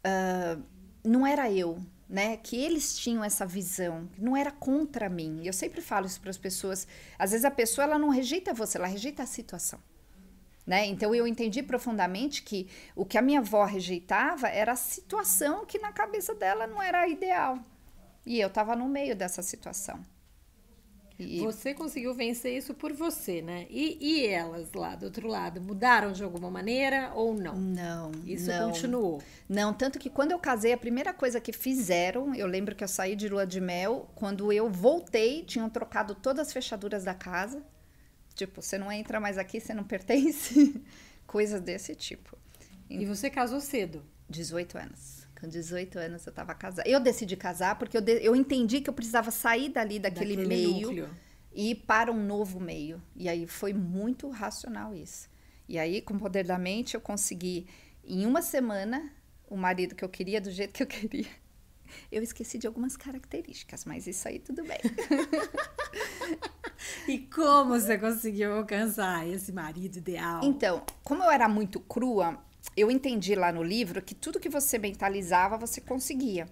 uh, 0.06 0.62
não 1.06 1.26
era 1.26 1.50
eu, 1.50 1.82
né? 2.12 2.36
Que 2.36 2.58
eles 2.58 2.98
tinham 2.98 3.24
essa 3.24 3.46
visão, 3.46 4.10
não 4.18 4.36
era 4.36 4.52
contra 4.52 5.08
mim. 5.08 5.42
Eu 5.46 5.54
sempre 5.54 5.82
falo 5.82 6.06
isso 6.06 6.20
para 6.20 6.30
as 6.30 6.38
pessoas. 6.38 6.86
Às 7.18 7.32
vezes 7.32 7.46
a 7.46 7.50
pessoa 7.50 7.86
ela 7.86 7.98
não 7.98 8.10
rejeita 8.10 8.54
você, 8.54 8.78
ela 8.78 8.86
rejeita 8.86 9.24
a 9.24 9.26
situação. 9.26 9.80
Né? 10.68 10.86
Então 10.86 11.16
eu 11.16 11.26
entendi 11.26 11.64
profundamente 11.64 12.44
que 12.44 12.68
o 12.96 13.06
que 13.06 13.18
a 13.18 13.22
minha 13.22 13.40
avó 13.40 13.64
rejeitava 13.64 14.48
era 14.50 14.74
a 14.74 14.76
situação 14.76 15.66
que 15.66 15.80
na 15.80 15.92
cabeça 15.92 16.36
dela 16.36 16.68
não 16.68 16.82
era 16.82 17.08
ideal. 17.08 17.58
E 18.26 18.40
eu 18.40 18.50
estava 18.50 18.76
no 18.76 18.88
meio 18.88 19.16
dessa 19.16 19.42
situação. 19.42 20.00
E... 21.20 21.40
Você 21.42 21.74
conseguiu 21.74 22.14
vencer 22.14 22.58
isso 22.58 22.74
por 22.74 22.94
você, 22.94 23.42
né? 23.42 23.68
E, 23.70 23.98
e 24.00 24.26
elas 24.26 24.72
lá 24.74 24.96
do 24.96 25.06
outro 25.06 25.28
lado 25.28 25.62
mudaram 25.62 26.12
de 26.12 26.24
alguma 26.24 26.50
maneira 26.50 27.12
ou 27.14 27.34
não? 27.34 27.56
Não. 27.56 28.12
Isso 28.26 28.50
não. 28.50 28.72
continuou. 28.72 29.22
Não, 29.48 29.74
tanto 29.74 30.00
que 30.00 30.10
quando 30.10 30.32
eu 30.32 30.40
casei, 30.40 30.74
a 30.74 30.78
primeira 30.78 31.14
coisa 31.14 31.40
que 31.40 31.54
fizeram, 31.54 32.34
eu 32.34 32.48
lembro 32.48 32.76
que 32.76 32.84
eu 32.84 32.88
saí 32.88 33.16
de 33.16 33.30
lua 33.30 33.46
de 33.46 33.62
mel, 33.62 34.10
quando 34.16 34.52
eu 34.52 34.70
voltei, 34.70 35.44
tinham 35.44 35.70
trocado 35.70 36.16
todas 36.16 36.48
as 36.48 36.54
fechaduras 36.54 37.04
da 37.04 37.14
casa. 37.14 37.64
Tipo, 38.34 38.62
você 38.62 38.78
não 38.78 38.92
entra 38.92 39.20
mais 39.20 39.38
aqui, 39.38 39.60
você 39.60 39.74
não 39.74 39.84
pertence. 39.84 40.82
Coisas 41.28 41.62
desse 41.62 41.96
tipo. 41.96 42.38
E 42.90 43.06
você 43.06 43.30
casou 43.30 43.62
cedo? 43.62 44.04
18 44.30 44.78
anos. 44.78 45.21
Com 45.42 45.48
18 45.48 45.98
anos 45.98 46.24
eu 46.28 46.30
estava 46.30 46.54
casada. 46.54 46.88
Eu 46.88 47.00
decidi 47.00 47.36
casar 47.36 47.76
porque 47.76 47.98
eu, 47.98 48.02
de, 48.02 48.24
eu 48.24 48.36
entendi 48.36 48.80
que 48.80 48.88
eu 48.88 48.94
precisava 48.94 49.32
sair 49.32 49.70
dali 49.70 49.98
daquele, 49.98 50.36
daquele 50.36 50.48
meio 50.48 50.82
núcleo. 50.82 51.10
e 51.52 51.72
ir 51.72 51.76
para 51.76 52.12
um 52.12 52.24
novo 52.24 52.60
meio. 52.60 53.02
E 53.16 53.28
aí 53.28 53.48
foi 53.48 53.74
muito 53.74 54.30
racional 54.30 54.94
isso. 54.94 55.28
E 55.68 55.80
aí, 55.80 56.00
com 56.00 56.14
o 56.14 56.20
poder 56.20 56.46
da 56.46 56.60
mente, 56.60 56.94
eu 56.94 57.02
consegui, 57.02 57.66
em 58.04 58.24
uma 58.28 58.44
semana, 58.44 59.12
o 59.50 59.58
marido 59.58 59.96
que 59.96 60.06
eu 60.06 60.10
queria 60.10 60.40
do 60.40 60.52
jeito 60.52 60.74
que 60.74 60.84
eu 60.84 60.88
queria. 60.88 61.26
Eu 62.10 62.24
esqueci 62.24 62.58
de 62.58 62.66
algumas 62.66 62.96
características, 62.96 63.84
mas 63.84 64.08
isso 64.08 64.26
aí 64.26 64.40
tudo 64.40 64.64
bem. 64.64 64.80
e 67.06 67.20
como 67.20 67.78
você 67.78 67.98
conseguiu 67.98 68.54
alcançar 68.54 69.28
esse 69.28 69.52
marido 69.52 69.98
ideal? 69.98 70.40
Então, 70.42 70.86
como 71.04 71.22
eu 71.22 71.30
era 71.30 71.50
muito 71.50 71.82
crua, 71.82 72.42
eu 72.76 72.90
entendi 72.90 73.36
lá 73.36 73.52
no 73.52 73.64
livro 73.64 74.02
que 74.02 74.16
tudo 74.16 74.40
que 74.40 74.50
você 74.50 74.78
mentalizava, 74.78 75.58
você 75.58 75.82
conseguia. 75.82 76.48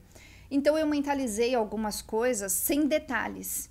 Então 0.52 0.78
eu 0.78 0.88
mentalizei 0.88 1.54
algumas 1.54 2.02
coisas 2.02 2.52
sem 2.52 2.88
detalhes. 2.88 3.70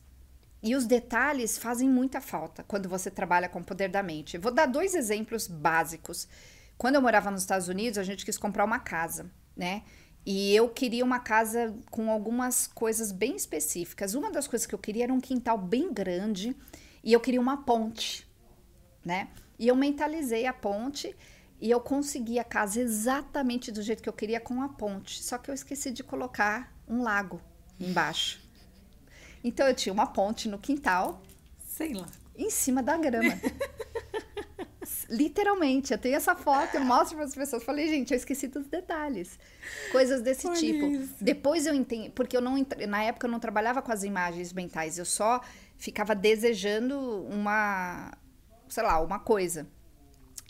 E 0.62 0.74
os 0.74 0.86
detalhes 0.86 1.56
fazem 1.56 1.88
muita 1.88 2.20
falta 2.20 2.64
quando 2.64 2.88
você 2.88 3.10
trabalha 3.10 3.48
com 3.48 3.60
o 3.60 3.64
poder 3.64 3.88
da 3.88 4.02
mente. 4.02 4.38
Vou 4.38 4.52
dar 4.52 4.66
dois 4.66 4.94
exemplos 4.94 5.46
básicos. 5.46 6.28
Quando 6.76 6.96
eu 6.96 7.02
morava 7.02 7.30
nos 7.30 7.42
Estados 7.42 7.68
Unidos, 7.68 7.98
a 7.98 8.02
gente 8.02 8.24
quis 8.24 8.38
comprar 8.38 8.64
uma 8.64 8.78
casa, 8.78 9.30
né? 9.56 9.82
E 10.26 10.54
eu 10.54 10.68
queria 10.68 11.04
uma 11.04 11.20
casa 11.20 11.74
com 11.90 12.10
algumas 12.10 12.66
coisas 12.66 13.12
bem 13.12 13.36
específicas. 13.36 14.14
Uma 14.14 14.30
das 14.30 14.46
coisas 14.48 14.66
que 14.66 14.74
eu 14.74 14.78
queria 14.78 15.04
era 15.04 15.12
um 15.12 15.20
quintal 15.20 15.56
bem 15.56 15.92
grande 15.92 16.56
e 17.02 17.12
eu 17.12 17.20
queria 17.20 17.40
uma 17.40 17.64
ponte, 17.64 18.28
né? 19.04 19.28
E 19.58 19.66
eu 19.68 19.76
mentalizei 19.76 20.44
a 20.46 20.52
ponte 20.52 21.16
e 21.60 21.70
eu 21.70 21.80
consegui 21.80 22.38
a 22.38 22.44
casa 22.44 22.80
exatamente 22.80 23.72
do 23.72 23.82
jeito 23.82 24.02
que 24.02 24.08
eu 24.08 24.12
queria 24.12 24.40
com 24.40 24.62
a 24.62 24.68
ponte. 24.68 25.22
Só 25.22 25.38
que 25.38 25.50
eu 25.50 25.54
esqueci 25.54 25.90
de 25.90 26.04
colocar 26.04 26.72
um 26.86 27.02
lago 27.02 27.40
embaixo. 27.80 28.40
Então 29.42 29.66
eu 29.66 29.74
tinha 29.74 29.92
uma 29.92 30.06
ponte 30.06 30.48
no 30.48 30.58
quintal. 30.58 31.20
Sei 31.66 31.94
lá. 31.94 32.06
Em 32.36 32.50
cima 32.50 32.82
da 32.82 32.96
grama. 32.96 33.34
Literalmente, 35.10 35.92
eu 35.92 35.98
tenho 35.98 36.16
essa 36.16 36.34
foto, 36.34 36.74
eu 36.74 36.84
mostro 36.84 37.16
para 37.16 37.24
as 37.24 37.34
pessoas. 37.34 37.64
Falei, 37.64 37.88
gente, 37.88 38.12
eu 38.12 38.16
esqueci 38.16 38.46
dos 38.46 38.66
detalhes. 38.66 39.38
Coisas 39.90 40.20
desse 40.22 40.46
Olha 40.46 40.56
tipo. 40.56 40.86
Isso. 40.86 41.14
Depois 41.20 41.66
eu 41.66 41.74
entendi, 41.74 42.10
porque 42.10 42.36
eu 42.36 42.40
não 42.40 42.56
na 42.86 43.02
época 43.02 43.26
eu 43.26 43.30
não 43.30 43.40
trabalhava 43.40 43.82
com 43.82 43.90
as 43.90 44.04
imagens 44.04 44.52
mentais, 44.52 44.98
eu 44.98 45.04
só 45.04 45.42
ficava 45.76 46.14
desejando 46.14 47.24
uma, 47.24 48.12
sei 48.68 48.82
lá, 48.82 49.00
uma 49.00 49.18
coisa. 49.18 49.66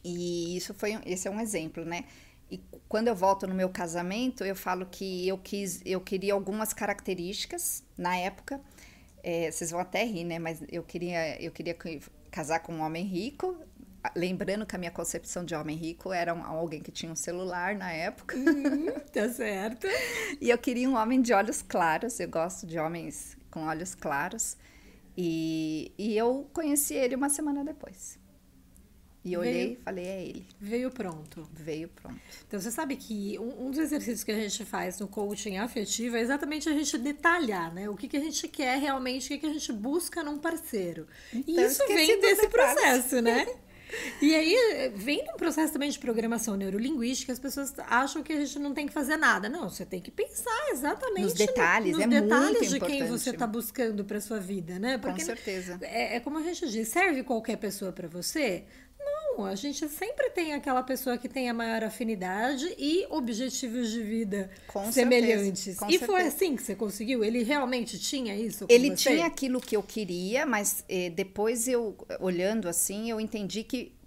E 0.05 0.57
isso 0.57 0.75
foi, 0.75 0.99
esse 1.05 1.27
é 1.27 1.31
um 1.31 1.41
exemplo, 1.41 1.85
né? 1.85 2.05
E 2.51 2.61
quando 2.89 3.09
eu 3.09 3.15
volto 3.15 3.47
no 3.47 3.55
meu 3.55 3.69
casamento, 3.69 4.45
eu 4.45 4.57
falo 4.57 4.87
que 4.87 5.29
eu 5.29 5.37
quis, 5.37 5.83
eu 5.85 6.01
queria 6.01 6.33
algumas 6.33 6.73
características 6.73 7.85
na 7.97 8.17
época. 8.17 8.61
É, 9.23 9.51
vocês 9.51 9.71
vão 9.71 9.81
até 9.81 10.05
rir, 10.05 10.25
né? 10.25 10.39
Mas 10.39 10.63
eu 10.71 10.83
queria, 10.83 11.41
eu 11.43 11.51
queria 11.53 11.77
casar 12.31 12.61
com 12.61 12.73
um 12.73 12.81
homem 12.81 13.05
rico. 13.05 13.57
Lembrando 14.17 14.65
que 14.65 14.75
a 14.75 14.79
minha 14.79 14.91
concepção 14.91 15.45
de 15.45 15.55
homem 15.55 15.77
rico 15.77 16.13
era 16.13 16.33
um, 16.33 16.43
alguém 16.43 16.81
que 16.81 16.91
tinha 16.91 17.13
um 17.13 17.17
celular 17.17 17.75
na 17.75 17.93
época. 17.93 18.35
Uhum, 18.37 18.93
tá 19.13 19.29
certo. 19.29 19.87
e 20.41 20.49
eu 20.49 20.57
queria 20.57 20.89
um 20.89 20.97
homem 20.97 21.21
de 21.21 21.35
olhos 21.35 21.61
claros. 21.61 22.19
Eu 22.19 22.29
gosto 22.29 22.67
de 22.67 22.79
homens 22.79 23.37
com 23.51 23.67
olhos 23.67 23.95
claros. 23.95 24.57
E, 25.15 25.93
e 25.99 26.17
eu 26.17 26.49
conheci 26.55 26.95
ele 26.95 27.17
uma 27.17 27.29
semana 27.29 27.63
depois. 27.63 28.19
E 29.29 29.37
olhei 29.37 29.73
e 29.73 29.77
falei, 29.85 30.07
é 30.07 30.23
ele. 30.23 30.47
Veio 30.61 30.91
pronto. 30.91 31.49
Veio 31.53 31.89
pronto. 31.89 32.19
Então, 32.47 32.59
você 32.61 32.71
sabe 32.71 32.97
que 32.97 33.39
um, 33.39 33.67
um, 33.67 33.71
dos 33.71 33.79
exercícios 33.79 34.25
que 34.25 34.33
a 34.33 34.37
gente 34.37 34.65
faz 34.65 34.99
no 34.99 35.07
coaching 35.07 35.59
afetivo 35.59 36.17
é 36.17 36.21
exatamente 36.21 36.69
a 36.69 36.73
gente 36.73 36.97
detalhar, 36.99 37.73
né? 37.75 37.89
O 37.89 37.97
que, 37.97 38.09
que 38.09 38.17
a 38.17 38.21
gente 38.21 38.49
quer 38.49 38.79
realmente, 38.79 39.27
o 39.27 39.29
que, 39.29 39.39
que 39.39 39.47
a 39.47 39.53
gente 39.53 39.73
busca 39.73 40.23
num 40.23 40.39
parceiro. 40.39 41.07
Então, 41.33 41.63
e 41.63 41.67
isso 41.67 41.87
vem 41.87 42.21
desse 42.21 42.49
processo, 42.49 43.21
né? 43.21 43.47
E 44.21 44.35
aí, 44.35 44.93
vem 44.95 45.25
um 45.33 45.37
processo 45.37 45.73
também 45.73 45.91
de 45.91 45.99
programação 45.99 46.57
neurolinguística, 46.57 47.33
as 47.33 47.39
pessoas 47.39 47.75
acham 47.79 48.23
que 48.23 48.33
a 48.33 48.37
gente 48.37 48.59
não 48.59 48.75
tem 48.75 48.87
que 48.87 48.93
fazer 48.93 49.17
nada. 49.17 49.49
Não, 49.49 49.69
você 49.69 49.85
tem 49.85 50.01
que 50.01 50.11
pensar 50.11 50.69
exatamente 50.71 51.25
nos 51.25 51.35
detalhes, 51.35 51.93
nos 51.93 52.03
é 52.03 52.07
detalhes 52.07 52.59
muito 52.59 52.69
de 52.69 52.81
quem 52.81 53.07
você 53.07 53.31
está 53.31 53.47
buscando 53.47 54.05
para 54.05 54.21
sua 54.21 54.39
vida, 54.39 54.79
né? 54.79 54.99
Porque 54.99 55.21
Com 55.21 55.27
certeza. 55.27 55.79
É, 55.83 56.17
é, 56.17 56.21
como 56.21 56.39
a 56.39 56.43
gente 56.43 56.69
diz, 56.69 56.89
serve 56.89 57.23
qualquer 57.23 57.57
pessoa 57.57 57.93
para 57.93 58.09
você? 58.09 58.65
Não, 59.43 59.47
a 59.47 59.55
gente 59.55 59.89
sempre 59.89 60.31
tem 60.31 60.53
aquela 60.55 60.83
pessoa 60.83 61.17
que 61.17 61.29
tem 61.29 61.49
a 61.49 61.55
maior 61.55 61.85
afinidade 61.85 62.75
e 62.79 63.07
objetivos 63.11 63.91
de 63.91 64.03
vida 64.03 64.51
com 64.67 64.91
semelhantes. 64.91 65.77
Com 65.77 65.87
e 65.87 65.99
certeza. 65.99 66.07
foi 66.07 66.23
assim 66.23 66.57
que 66.57 66.63
você 66.63 66.75
conseguiu? 66.75 67.25
Ele 67.25 67.43
realmente 67.43 67.99
tinha 67.99 68.35
isso? 68.37 68.67
Ele 68.69 68.91
você? 68.91 69.11
tinha 69.11 69.27
aquilo 69.27 69.61
que 69.61 69.77
eu 69.77 69.83
queria, 69.83 70.45
mas 70.47 70.85
eh, 70.89 71.11
depois 71.11 71.69
eu, 71.69 71.97
olhando 72.21 72.69
assim, 72.69 73.11
eu 73.11 73.21
entendi 73.21 73.63
que 73.63 73.98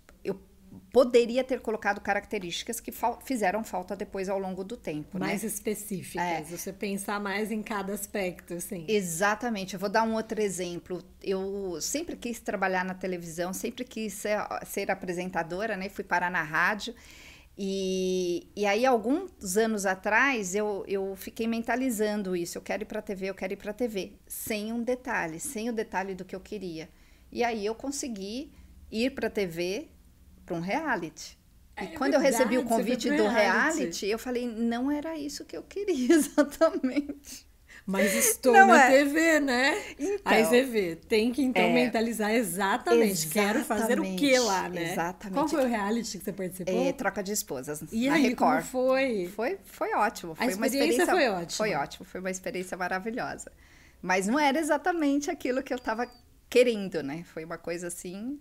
poderia 0.92 1.44
ter 1.44 1.62
colocado 1.62 2.02
características 2.02 2.80
que 2.80 2.92
fal 2.92 3.20
fizeram 3.24 3.64
falta 3.64 3.96
depois 3.96 4.28
ao 4.28 4.38
longo 4.38 4.64
do 4.64 4.76
tempo. 4.76 5.18
Né? 5.18 5.28
Mais 5.28 5.44
né? 5.44 5.48
específicas, 5.48 6.22
é. 6.24 6.42
você 6.44 6.74
pensar 6.74 7.20
mais 7.20 7.52
em 7.52 7.62
cada 7.62 7.94
aspecto, 7.94 8.56
assim. 8.56 8.86
Exatamente. 8.88 9.74
Eu 9.74 9.80
vou 9.80 9.90
dar 9.90 10.04
um 10.04 10.14
outro 10.14 10.42
exemplo. 10.42 11.02
Eu 11.24 11.78
sempre 11.82 12.16
quis 12.18 12.40
trabalhar 12.40 12.84
na 12.84 12.94
televisão, 12.94 13.54
sempre 13.54 13.86
quis 13.86 14.14
ser, 14.14 14.38
ser 14.66 14.92
apresentadora, 14.92 15.78
né? 15.78 15.88
Fui 15.88 16.04
parar 16.04 16.30
na 16.30 16.44
rádio. 16.44 16.94
E, 17.58 18.48
e 18.56 18.66
aí, 18.66 18.86
alguns 18.86 19.56
anos 19.56 19.86
atrás, 19.86 20.56
eu, 20.56 20.84
eu 20.88 21.16
fiquei 21.16 21.48
mentalizando 21.48 22.36
isso. 22.36 22.58
Eu 22.58 22.62
quero 22.62 22.84
ir 22.84 22.86
para 22.86 23.02
TV, 23.02 23.30
eu 23.30 23.36
quero 23.36 23.54
ir 23.54 23.58
para 23.58 23.72
TV. 23.72 24.14
Sem 24.28 24.74
um 24.74 24.84
detalhe, 24.84 25.40
sem 25.40 25.70
o 25.70 25.74
detalhe 25.74 26.16
do 26.16 26.26
que 26.26 26.36
eu 26.36 26.40
queria. 26.40 26.90
E 27.32 27.44
aí 27.44 27.66
eu 27.66 27.76
consegui 27.76 28.52
ir 28.92 29.12
para 29.12 29.28
a 29.28 29.30
TV 29.30 29.88
para 30.52 30.58
um 30.60 30.62
reality. 30.62 31.38
E 31.80 31.84
É 31.84 31.88
quando 31.88 32.14
eu 32.14 32.20
verdade, 32.20 32.44
recebi 32.44 32.58
o 32.58 32.64
convite 32.68 33.10
do 33.10 33.28
reality. 33.28 33.78
reality, 33.80 34.08
eu 34.08 34.20
falei, 34.20 34.48
não 34.48 34.92
era 34.92 35.18
isso 35.18 35.46
que 35.46 35.56
eu 35.56 35.64
queria 35.64 36.14
exatamente. 36.16 37.50
Mas 37.84 38.14
estou 38.14 38.54
Não 38.54 38.68
na 38.68 38.86
é. 38.86 38.90
TV, 38.92 39.40
né? 39.40 39.76
Então, 39.98 40.20
Aí 40.24 40.46
você 40.46 40.62
vê, 40.64 40.96
tem 40.96 41.32
que 41.32 41.42
então 41.42 41.64
É. 41.64 41.74
mentalizar 41.74 42.30
exatamente. 42.32 43.28
Quero 43.28 43.64
fazer 43.66 44.00
o 44.00 44.04
que 44.16 44.38
lá, 44.38 44.70
né? 44.70 44.92
Exatamente. 44.92 45.34
Qual 45.36 45.48
foi 45.48 45.64
o 45.66 45.68
reality 45.68 46.18
que 46.20 46.24
você 46.24 46.32
participou? 46.32 46.86
é, 46.88 46.94
troca 46.94 47.24
de 47.24 47.32
esposas 47.32 47.84
e 47.92 48.08
na 48.08 48.16
aí, 48.16 48.22
Record. 48.30 48.38
como 48.38 48.62
foi? 48.88 49.32
Foi, 49.36 49.58
foi 49.66 49.94
ótimo. 49.96 50.36
Foi 50.36 50.46
uma 50.54 50.68
experiência 50.68 51.02
experiência 51.04 51.08
foi 51.08 51.28
ótima. 51.30 51.58
Foi 51.58 51.74
ótimo, 51.74 52.06
foi 52.06 52.20
uma 52.20 52.30
experiência 52.32 52.78
maravilhosa. 52.78 53.52
Mas 54.00 54.28
não 54.28 54.38
era 54.40 54.60
exatamente 54.60 55.32
aquilo 55.32 55.64
que 55.64 55.74
eu 55.74 55.78
estava 55.78 56.08
querendo, 56.50 57.02
né? 57.02 57.24
Foi 57.34 57.44
uma 57.44 57.58
coisa 57.58 57.88
assim, 57.88 58.40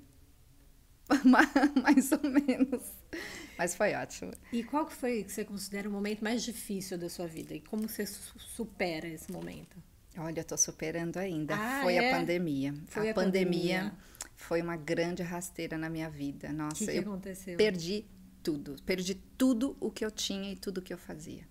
mais 1.82 2.12
ou 2.12 2.30
menos. 2.30 2.82
Mas 3.58 3.74
foi 3.74 3.94
ótimo. 3.94 4.32
E 4.52 4.62
qual 4.64 4.86
que 4.86 4.94
foi 4.94 5.22
que 5.24 5.32
você 5.32 5.44
considera 5.44 5.88
o 5.88 5.92
momento 5.92 6.22
mais 6.22 6.42
difícil 6.42 6.96
da 6.96 7.08
sua 7.08 7.26
vida? 7.26 7.54
E 7.54 7.60
como 7.60 7.88
você 7.88 8.06
su- 8.06 8.38
supera 8.38 9.06
esse 9.06 9.30
momento? 9.30 9.76
Olha, 10.16 10.40
eu 10.40 10.44
tô 10.44 10.56
superando 10.56 11.18
ainda. 11.18 11.54
Ah, 11.54 11.80
foi 11.82 11.94
é? 11.96 12.10
a 12.12 12.16
pandemia. 12.18 12.74
Foi 12.86 13.08
a, 13.08 13.10
a 13.10 13.14
pandemia, 13.14 13.78
pandemia. 13.80 13.98
foi 14.34 14.62
uma 14.62 14.76
grande 14.76 15.22
rasteira 15.22 15.76
na 15.78 15.88
minha 15.90 16.08
vida. 16.10 16.52
Nossa, 16.52 16.84
que, 16.84 16.90
que 16.90 16.96
eu 16.96 17.02
aconteceu? 17.02 17.56
perdi 17.56 18.04
tudo. 18.42 18.76
Perdi 18.84 19.14
tudo 19.14 19.76
o 19.78 19.90
que 19.90 20.04
eu 20.04 20.10
tinha 20.10 20.52
e 20.52 20.56
tudo 20.56 20.78
o 20.78 20.82
que 20.82 20.92
eu 20.92 20.98
fazia. 20.98 21.46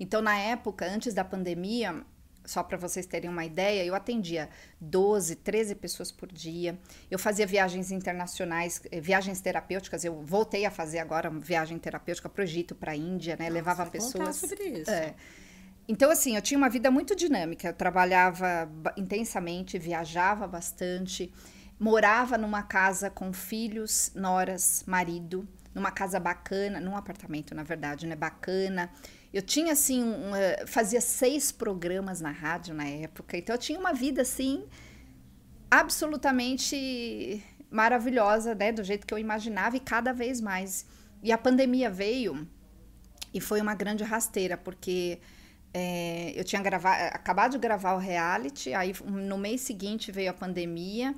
Então, 0.00 0.20
na 0.20 0.36
época, 0.36 0.86
antes 0.90 1.14
da 1.14 1.24
pandemia, 1.24 2.04
só 2.44 2.62
para 2.62 2.76
vocês 2.76 3.06
terem 3.06 3.30
uma 3.30 3.44
ideia, 3.44 3.84
eu 3.84 3.94
atendia 3.94 4.48
12, 4.80 5.36
13 5.36 5.74
pessoas 5.74 6.12
por 6.12 6.30
dia. 6.30 6.78
Eu 7.10 7.18
fazia 7.18 7.46
viagens 7.46 7.90
internacionais, 7.90 8.82
eh, 8.90 9.00
viagens 9.00 9.40
terapêuticas. 9.40 10.04
Eu 10.04 10.22
voltei 10.22 10.66
a 10.66 10.70
fazer 10.70 10.98
agora 10.98 11.30
uma 11.30 11.40
viagem 11.40 11.78
terapêutica 11.78 12.28
para 12.28 12.40
o 12.42 12.44
Egito, 12.44 12.74
para 12.74 12.92
a 12.92 12.96
Índia, 12.96 13.36
né? 13.38 13.48
Levava 13.48 13.84
Nossa, 13.84 13.98
contar 13.98 14.08
pessoas. 14.30 14.36
sobre 14.36 14.64
isso. 14.80 14.90
É. 14.90 15.14
Então, 15.86 16.10
assim, 16.10 16.36
eu 16.36 16.42
tinha 16.42 16.56
uma 16.58 16.70
vida 16.70 16.90
muito 16.90 17.14
dinâmica. 17.14 17.68
Eu 17.68 17.74
trabalhava 17.74 18.66
ba- 18.72 18.94
intensamente, 18.96 19.78
viajava 19.78 20.46
bastante, 20.46 21.32
morava 21.78 22.38
numa 22.38 22.62
casa 22.62 23.10
com 23.10 23.32
filhos, 23.32 24.10
noras, 24.14 24.82
marido, 24.86 25.46
numa 25.74 25.90
casa 25.90 26.18
bacana, 26.20 26.80
num 26.80 26.96
apartamento, 26.96 27.54
na 27.54 27.62
verdade, 27.62 28.06
né? 28.06 28.16
Bacana. 28.16 28.90
Eu 29.34 29.42
tinha, 29.42 29.72
assim, 29.72 30.00
um, 30.04 30.32
eh, 30.36 30.64
fazia 30.64 31.00
seis 31.00 31.50
programas 31.50 32.20
na 32.20 32.30
rádio 32.30 32.72
na 32.72 32.86
época. 32.86 33.36
Então, 33.36 33.56
eu 33.56 33.58
tinha 33.58 33.80
uma 33.80 33.92
vida, 33.92 34.22
assim, 34.22 34.64
absolutamente 35.68 37.42
maravilhosa, 37.68 38.54
né? 38.54 38.70
Do 38.70 38.84
jeito 38.84 39.04
que 39.04 39.12
eu 39.12 39.18
imaginava 39.18 39.76
e 39.76 39.80
cada 39.80 40.12
vez 40.12 40.40
mais. 40.40 40.86
E 41.20 41.32
a 41.32 41.36
pandemia 41.36 41.90
veio 41.90 42.46
e 43.34 43.40
foi 43.40 43.60
uma 43.60 43.74
grande 43.74 44.04
rasteira, 44.04 44.56
porque 44.56 45.18
é, 45.72 46.32
eu 46.36 46.44
tinha 46.44 46.62
gravar, 46.62 47.08
acabado 47.08 47.52
de 47.52 47.58
gravar 47.58 47.94
o 47.94 47.98
reality, 47.98 48.72
aí 48.72 48.94
no 49.04 49.36
mês 49.36 49.62
seguinte 49.62 50.12
veio 50.12 50.30
a 50.30 50.34
pandemia, 50.34 51.12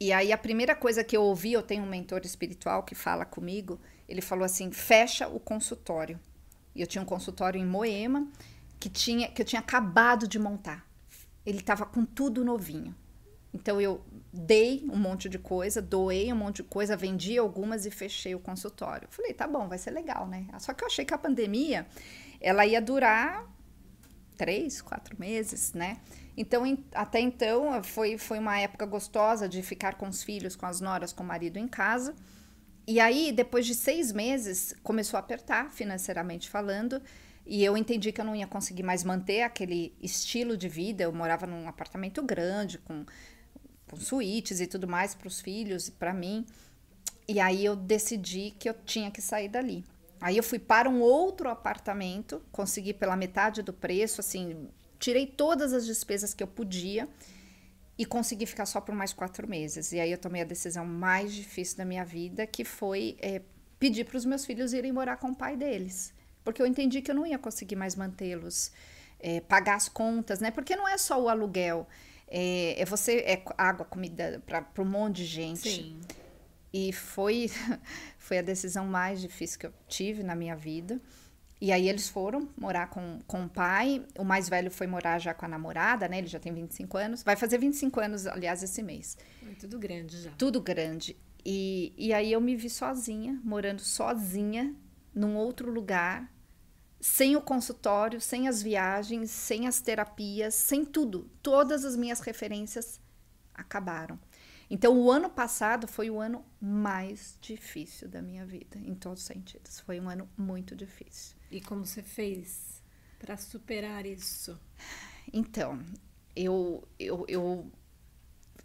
e 0.00 0.10
aí 0.10 0.32
a 0.32 0.38
primeira 0.38 0.74
coisa 0.74 1.04
que 1.04 1.14
eu 1.14 1.22
ouvi, 1.22 1.52
eu 1.52 1.62
tenho 1.62 1.84
um 1.84 1.88
mentor 1.88 2.22
espiritual 2.24 2.82
que 2.82 2.94
fala 2.94 3.26
comigo, 3.26 3.78
ele 4.08 4.22
falou 4.22 4.46
assim, 4.46 4.72
fecha 4.72 5.28
o 5.28 5.38
consultório. 5.38 6.18
E 6.74 6.80
eu 6.80 6.86
tinha 6.86 7.02
um 7.02 7.06
consultório 7.06 7.60
em 7.60 7.66
Moema, 7.66 8.26
que, 8.80 8.88
tinha, 8.88 9.28
que 9.28 9.42
eu 9.42 9.46
tinha 9.46 9.60
acabado 9.60 10.26
de 10.26 10.38
montar. 10.38 10.86
Ele 11.44 11.58
estava 11.58 11.84
com 11.84 12.04
tudo 12.04 12.44
novinho. 12.44 12.94
Então 13.54 13.80
eu 13.80 14.02
dei 14.32 14.82
um 14.90 14.96
monte 14.96 15.28
de 15.28 15.38
coisa, 15.38 15.82
doei 15.82 16.32
um 16.32 16.36
monte 16.36 16.56
de 16.56 16.62
coisa, 16.64 16.96
vendi 16.96 17.36
algumas 17.36 17.84
e 17.84 17.90
fechei 17.90 18.34
o 18.34 18.40
consultório. 18.40 19.06
Falei, 19.10 19.34
tá 19.34 19.46
bom, 19.46 19.68
vai 19.68 19.76
ser 19.76 19.90
legal, 19.90 20.26
né? 20.26 20.46
Só 20.58 20.72
que 20.72 20.82
eu 20.82 20.86
achei 20.86 21.04
que 21.04 21.12
a 21.12 21.18
pandemia 21.18 21.86
ela 22.40 22.64
ia 22.64 22.80
durar 22.80 23.46
três, 24.36 24.80
quatro 24.80 25.18
meses, 25.18 25.72
né? 25.74 25.98
Então, 26.36 26.64
em- 26.66 26.82
até 26.94 27.20
então, 27.20 27.82
foi, 27.84 28.16
foi 28.16 28.38
uma 28.38 28.58
época 28.58 28.86
gostosa 28.86 29.48
de 29.48 29.62
ficar 29.62 29.94
com 29.96 30.08
os 30.08 30.22
filhos, 30.22 30.56
com 30.56 30.66
as 30.66 30.80
noras, 30.80 31.12
com 31.12 31.22
o 31.22 31.26
marido 31.26 31.58
em 31.58 31.68
casa. 31.68 32.14
E 32.86 32.98
aí, 32.98 33.30
depois 33.30 33.64
de 33.64 33.74
seis 33.74 34.10
meses, 34.10 34.74
começou 34.82 35.16
a 35.16 35.20
apertar, 35.20 35.70
financeiramente 35.70 36.50
falando, 36.50 37.00
e 37.46 37.64
eu 37.64 37.76
entendi 37.76 38.12
que 38.12 38.20
eu 38.20 38.24
não 38.24 38.34
ia 38.34 38.46
conseguir 38.46 38.82
mais 38.82 39.04
manter 39.04 39.42
aquele 39.42 39.94
estilo 40.00 40.56
de 40.56 40.68
vida. 40.68 41.04
Eu 41.04 41.12
morava 41.12 41.46
num 41.46 41.68
apartamento 41.68 42.22
grande, 42.22 42.78
com, 42.78 43.04
com 43.88 43.96
suítes 43.96 44.60
e 44.60 44.66
tudo 44.66 44.88
mais 44.88 45.14
para 45.14 45.28
os 45.28 45.40
filhos 45.40 45.88
e 45.88 45.92
para 45.92 46.12
mim. 46.12 46.44
E 47.28 47.38
aí 47.40 47.64
eu 47.64 47.76
decidi 47.76 48.52
que 48.58 48.68
eu 48.68 48.74
tinha 48.84 49.10
que 49.10 49.20
sair 49.20 49.48
dali. 49.48 49.84
Aí 50.20 50.36
eu 50.36 50.42
fui 50.42 50.58
para 50.58 50.88
um 50.88 51.00
outro 51.00 51.48
apartamento, 51.48 52.42
consegui 52.52 52.92
pela 52.92 53.16
metade 53.16 53.60
do 53.60 53.72
preço, 53.72 54.20
assim, 54.20 54.68
tirei 54.98 55.26
todas 55.26 55.72
as 55.72 55.84
despesas 55.84 56.32
que 56.32 56.42
eu 56.42 56.46
podia 56.46 57.08
e 58.02 58.04
consegui 58.04 58.46
ficar 58.46 58.66
só 58.66 58.80
por 58.80 58.92
mais 58.96 59.12
quatro 59.12 59.48
meses. 59.48 59.92
E 59.92 60.00
aí 60.00 60.10
eu 60.10 60.18
tomei 60.18 60.42
a 60.42 60.44
decisão 60.44 60.84
mais 60.84 61.32
difícil 61.32 61.76
da 61.76 61.84
minha 61.84 62.04
vida, 62.04 62.44
que 62.48 62.64
foi 62.64 63.16
é, 63.20 63.40
pedir 63.78 64.04
para 64.04 64.16
os 64.16 64.24
meus 64.24 64.44
filhos 64.44 64.72
irem 64.72 64.90
morar 64.90 65.18
com 65.18 65.28
o 65.28 65.34
pai 65.36 65.56
deles. 65.56 66.12
Porque 66.42 66.60
eu 66.60 66.66
entendi 66.66 67.00
que 67.00 67.12
eu 67.12 67.14
não 67.14 67.24
ia 67.24 67.38
conseguir 67.38 67.76
mais 67.76 67.94
mantê-los, 67.94 68.72
é, 69.20 69.40
pagar 69.42 69.76
as 69.76 69.88
contas, 69.88 70.40
né? 70.40 70.50
Porque 70.50 70.74
não 70.74 70.88
é 70.88 70.98
só 70.98 71.22
o 71.22 71.28
aluguel, 71.28 71.86
é, 72.26 72.82
é 72.82 72.84
você, 72.84 73.18
é 73.18 73.40
água, 73.56 73.86
comida 73.86 74.42
para 74.44 74.82
um 74.82 74.84
monte 74.84 75.18
de 75.18 75.24
gente. 75.24 75.70
Sim. 75.70 76.00
E 76.72 76.92
foi, 76.92 77.48
foi 78.18 78.38
a 78.38 78.42
decisão 78.42 78.84
mais 78.84 79.20
difícil 79.20 79.60
que 79.60 79.66
eu 79.66 79.74
tive 79.86 80.24
na 80.24 80.34
minha 80.34 80.56
vida. 80.56 81.00
E 81.62 81.70
aí 81.70 81.88
eles 81.88 82.08
foram 82.08 82.48
morar 82.58 82.88
com, 82.88 83.20
com 83.24 83.44
o 83.44 83.48
pai. 83.48 84.04
O 84.18 84.24
mais 84.24 84.48
velho 84.48 84.68
foi 84.68 84.88
morar 84.88 85.20
já 85.20 85.32
com 85.32 85.44
a 85.44 85.48
namorada, 85.48 86.08
né? 86.08 86.18
Ele 86.18 86.26
já 86.26 86.40
tem 86.40 86.52
25 86.52 86.98
anos. 86.98 87.22
Vai 87.22 87.36
fazer 87.36 87.56
25 87.56 88.00
anos, 88.00 88.26
aliás, 88.26 88.64
esse 88.64 88.82
mês. 88.82 89.16
É 89.48 89.54
tudo 89.54 89.78
grande 89.78 90.22
já. 90.22 90.32
Tudo 90.32 90.60
grande. 90.60 91.16
E, 91.44 91.92
e 91.96 92.12
aí 92.12 92.32
eu 92.32 92.40
me 92.40 92.56
vi 92.56 92.68
sozinha, 92.68 93.40
morando 93.44 93.80
sozinha, 93.80 94.74
num 95.14 95.36
outro 95.36 95.70
lugar, 95.70 96.28
sem 97.00 97.36
o 97.36 97.40
consultório, 97.40 98.20
sem 98.20 98.48
as 98.48 98.60
viagens, 98.60 99.30
sem 99.30 99.68
as 99.68 99.80
terapias, 99.80 100.56
sem 100.56 100.84
tudo. 100.84 101.30
Todas 101.40 101.84
as 101.84 101.94
minhas 101.94 102.18
referências 102.18 103.00
acabaram. 103.54 104.18
Então, 104.70 104.98
o 104.98 105.10
ano 105.10 105.28
passado 105.28 105.86
foi 105.86 106.10
o 106.10 106.20
ano 106.20 106.44
mais 106.60 107.36
difícil 107.40 108.08
da 108.08 108.22
minha 108.22 108.46
vida, 108.46 108.78
em 108.78 108.94
todos 108.94 109.22
os 109.22 109.26
sentidos. 109.26 109.80
Foi 109.80 110.00
um 110.00 110.08
ano 110.08 110.28
muito 110.36 110.74
difícil. 110.74 111.36
E 111.50 111.60
como 111.60 111.84
você 111.84 112.02
fez 112.02 112.82
para 113.18 113.36
superar 113.36 114.06
isso? 114.06 114.58
Então, 115.32 115.78
eu, 116.34 116.86
eu, 116.98 117.24
eu, 117.28 117.70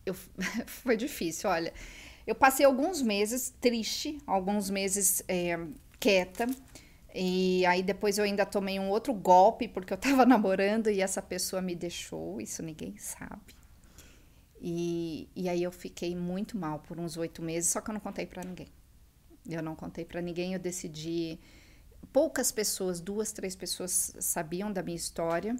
eu 0.05 0.13
foi 0.65 0.95
difícil. 0.95 1.49
Olha, 1.49 1.73
eu 2.25 2.35
passei 2.35 2.65
alguns 2.65 3.01
meses 3.01 3.53
triste, 3.61 4.17
alguns 4.25 4.69
meses 4.69 5.23
é, 5.27 5.59
quieta. 5.99 6.47
E 7.13 7.65
aí 7.65 7.81
depois 7.81 8.17
eu 8.17 8.23
ainda 8.23 8.45
tomei 8.45 8.79
um 8.79 8.89
outro 8.89 9.13
golpe 9.13 9.67
porque 9.67 9.91
eu 9.91 9.97
tava 9.97 10.23
namorando 10.27 10.89
e 10.89 11.01
essa 11.01 11.21
pessoa 11.21 11.61
me 11.61 11.75
deixou. 11.75 12.39
Isso 12.39 12.61
ninguém 12.61 12.95
sabe. 12.97 13.56
E, 14.59 15.29
e 15.35 15.47
aí 15.47 15.61
eu 15.61 15.71
fiquei 15.71 16.15
muito 16.15 16.57
mal 16.57 16.79
por 16.79 16.99
uns 16.99 17.17
oito 17.17 17.41
meses, 17.41 17.69
só 17.69 17.81
que 17.81 17.89
eu 17.89 17.93
não 17.93 18.01
contei 18.01 18.25
para 18.25 18.43
ninguém. 18.43 18.67
Eu 19.47 19.61
não 19.61 19.75
contei 19.75 20.03
para 20.03 20.21
ninguém, 20.21 20.53
eu 20.53 20.59
decidi. 20.59 21.39
Poucas 22.11 22.51
pessoas, 22.51 22.99
duas, 22.99 23.31
três 23.31 23.55
pessoas 23.55 24.15
sabiam 24.19 24.71
da 24.71 24.81
minha 24.81 24.95
história. 24.95 25.55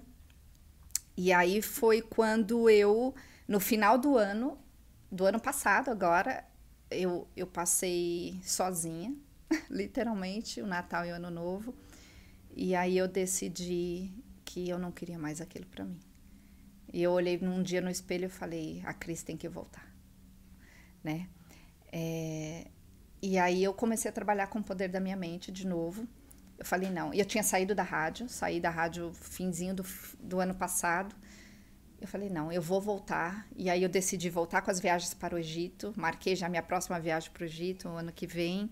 E 1.16 1.32
aí 1.32 1.62
foi 1.62 2.00
quando 2.00 2.68
eu, 2.70 3.14
no 3.46 3.60
final 3.60 3.98
do 3.98 4.16
ano, 4.16 4.58
do 5.10 5.24
ano 5.26 5.40
passado 5.40 5.90
agora, 5.90 6.44
eu, 6.90 7.26
eu 7.36 7.46
passei 7.46 8.40
sozinha, 8.42 9.14
literalmente, 9.70 10.60
o 10.60 10.66
Natal 10.66 11.04
e 11.06 11.12
o 11.12 11.14
Ano 11.14 11.30
Novo. 11.30 11.74
E 12.54 12.74
aí 12.74 12.96
eu 12.96 13.08
decidi 13.08 14.12
que 14.44 14.68
eu 14.68 14.78
não 14.78 14.90
queria 14.90 15.18
mais 15.18 15.40
aquilo 15.40 15.66
para 15.66 15.84
mim. 15.84 15.98
E 16.92 17.02
eu 17.02 17.12
olhei 17.12 17.38
num 17.38 17.62
dia 17.62 17.80
no 17.80 17.90
espelho 17.90 18.26
e 18.26 18.28
falei, 18.28 18.82
a 18.84 18.94
Cris 18.94 19.22
tem 19.22 19.36
que 19.36 19.48
voltar, 19.48 19.86
né? 21.02 21.28
É, 21.92 22.66
e 23.20 23.38
aí 23.38 23.62
eu 23.64 23.74
comecei 23.74 24.08
a 24.08 24.12
trabalhar 24.12 24.46
com 24.46 24.60
o 24.60 24.64
poder 24.64 24.88
da 24.88 25.00
minha 25.00 25.16
mente 25.16 25.50
de 25.50 25.66
novo. 25.66 26.06
Eu 26.58 26.64
falei, 26.64 26.90
não. 26.90 27.12
E 27.12 27.18
eu 27.18 27.24
tinha 27.24 27.42
saído 27.42 27.74
da 27.74 27.82
rádio, 27.82 28.28
saí 28.28 28.60
da 28.60 28.70
rádio 28.70 29.12
finzinho 29.12 29.74
do, 29.74 29.84
do 30.20 30.40
ano 30.40 30.54
passado. 30.54 31.14
Eu 32.00 32.06
falei, 32.06 32.28
não, 32.28 32.52
eu 32.52 32.62
vou 32.62 32.80
voltar. 32.80 33.46
E 33.56 33.68
aí 33.68 33.82
eu 33.82 33.88
decidi 33.88 34.30
voltar 34.30 34.62
com 34.62 34.70
as 34.70 34.80
viagens 34.80 35.14
para 35.14 35.34
o 35.34 35.38
Egito. 35.38 35.92
Marquei 35.96 36.36
já 36.36 36.48
minha 36.48 36.62
próxima 36.62 36.98
viagem 36.98 37.30
para 37.30 37.42
o 37.42 37.46
Egito, 37.46 37.88
o 37.88 37.92
ano 37.92 38.12
que 38.12 38.26
vem. 38.26 38.70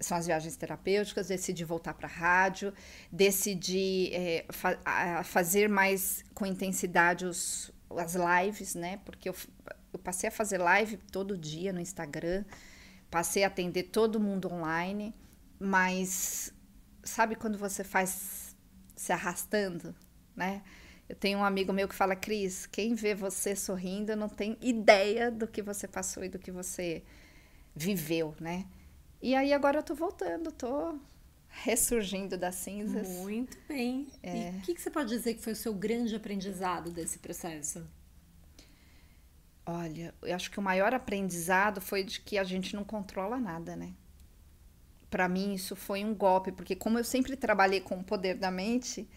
São 0.00 0.16
as 0.16 0.26
viagens 0.26 0.56
terapêuticas. 0.56 1.28
Decidi 1.28 1.64
voltar 1.64 1.94
para 1.94 2.06
a 2.06 2.10
rádio. 2.10 2.72
Decidi 3.10 4.10
é, 4.12 4.44
fa 4.50 4.78
fazer 5.24 5.68
mais 5.68 6.24
com 6.34 6.46
intensidade 6.46 7.24
os, 7.26 7.72
as 7.96 8.14
lives, 8.14 8.74
né? 8.74 9.00
Porque 9.04 9.28
eu 9.28 9.34
eu 9.94 9.98
passei 10.00 10.28
a 10.28 10.32
fazer 10.32 10.58
live 10.58 10.96
todo 10.96 11.38
dia 11.38 11.72
no 11.72 11.80
Instagram, 11.80 12.44
passei 13.08 13.44
a 13.44 13.46
atender 13.46 13.84
todo 13.84 14.18
mundo 14.18 14.52
online, 14.52 15.14
mas 15.58 16.52
sabe 17.04 17.36
quando 17.36 17.56
você 17.56 17.84
faz 17.84 18.56
se 18.96 19.12
arrastando, 19.12 19.94
né? 20.34 20.62
Eu 21.08 21.14
tenho 21.14 21.38
um 21.38 21.44
amigo 21.44 21.72
meu 21.72 21.86
que 21.86 21.94
fala, 21.94 22.16
Cris, 22.16 22.66
quem 22.66 22.94
vê 22.94 23.14
você 23.14 23.54
sorrindo 23.54 24.16
não 24.16 24.28
tem 24.28 24.58
ideia 24.60 25.30
do 25.30 25.46
que 25.46 25.62
você 25.62 25.86
passou 25.86 26.24
e 26.24 26.28
do 26.28 26.38
que 26.38 26.50
você 26.50 27.04
viveu, 27.76 28.34
né? 28.40 28.66
E 29.24 29.34
aí 29.34 29.54
agora 29.54 29.78
eu 29.78 29.82
tô 29.82 29.94
voltando, 29.94 30.52
tô 30.52 30.98
ressurgindo 31.48 32.36
das 32.36 32.56
cinzas. 32.56 33.08
Muito 33.08 33.56
bem. 33.66 34.06
É. 34.22 34.50
E 34.50 34.58
o 34.58 34.60
que, 34.60 34.74
que 34.74 34.82
você 34.82 34.90
pode 34.90 35.08
dizer 35.08 35.32
que 35.32 35.40
foi 35.40 35.54
o 35.54 35.56
seu 35.56 35.72
grande 35.72 36.14
aprendizado 36.14 36.90
desse 36.90 37.18
processo? 37.18 37.86
Olha, 39.64 40.14
eu 40.20 40.34
acho 40.36 40.50
que 40.50 40.58
o 40.58 40.62
maior 40.62 40.92
aprendizado 40.92 41.80
foi 41.80 42.04
de 42.04 42.20
que 42.20 42.36
a 42.36 42.44
gente 42.44 42.76
não 42.76 42.84
controla 42.84 43.38
nada, 43.38 43.74
né? 43.74 43.94
Para 45.08 45.26
mim 45.26 45.54
isso 45.54 45.74
foi 45.74 46.04
um 46.04 46.14
golpe, 46.14 46.52
porque 46.52 46.76
como 46.76 46.98
eu 46.98 47.04
sempre 47.04 47.34
trabalhei 47.34 47.80
com 47.80 47.94
o 47.94 48.04
poder 48.04 48.34
da 48.34 48.50
mente, 48.50 49.08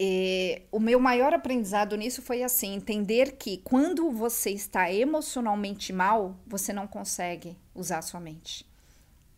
e, 0.00 0.62
o 0.72 0.80
meu 0.80 0.98
maior 0.98 1.34
aprendizado 1.34 1.94
nisso 1.94 2.22
foi 2.22 2.42
assim, 2.42 2.74
entender 2.74 3.32
que 3.32 3.58
quando 3.58 4.10
você 4.10 4.48
está 4.48 4.90
emocionalmente 4.90 5.92
mal, 5.92 6.40
você 6.46 6.72
não 6.72 6.86
consegue 6.86 7.54
usar 7.74 7.98
a 7.98 8.02
sua 8.02 8.18
mente. 8.18 8.72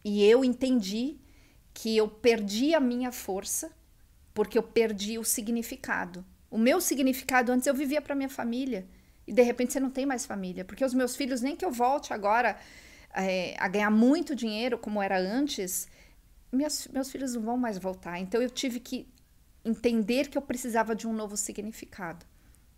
E 0.08 0.22
eu 0.22 0.44
entendi 0.44 1.18
que 1.74 1.96
eu 1.96 2.06
perdi 2.06 2.72
a 2.76 2.78
minha 2.78 3.10
força 3.10 3.72
porque 4.32 4.56
eu 4.56 4.62
perdi 4.62 5.18
o 5.18 5.24
significado. 5.24 6.24
O 6.48 6.56
meu 6.56 6.80
significado 6.80 7.50
antes 7.50 7.66
eu 7.66 7.74
vivia 7.74 8.00
para 8.00 8.14
minha 8.14 8.28
família 8.28 8.86
e 9.26 9.32
de 9.32 9.42
repente 9.42 9.72
você 9.72 9.80
não 9.80 9.90
tem 9.90 10.06
mais 10.06 10.24
família, 10.24 10.64
porque 10.64 10.84
os 10.84 10.94
meus 10.94 11.16
filhos, 11.16 11.40
nem 11.40 11.56
que 11.56 11.64
eu 11.64 11.72
volte 11.72 12.12
agora 12.12 12.56
é, 13.12 13.56
a 13.58 13.66
ganhar 13.66 13.90
muito 13.90 14.32
dinheiro 14.36 14.78
como 14.78 15.02
era 15.02 15.18
antes, 15.18 15.88
meus, 16.52 16.86
meus 16.86 17.10
filhos 17.10 17.34
não 17.34 17.42
vão 17.42 17.56
mais 17.56 17.76
voltar. 17.76 18.20
Então 18.20 18.40
eu 18.40 18.48
tive 18.48 18.78
que 18.78 19.08
entender 19.64 20.28
que 20.28 20.38
eu 20.38 20.42
precisava 20.42 20.94
de 20.94 21.08
um 21.08 21.12
novo 21.12 21.36
significado. 21.36 22.24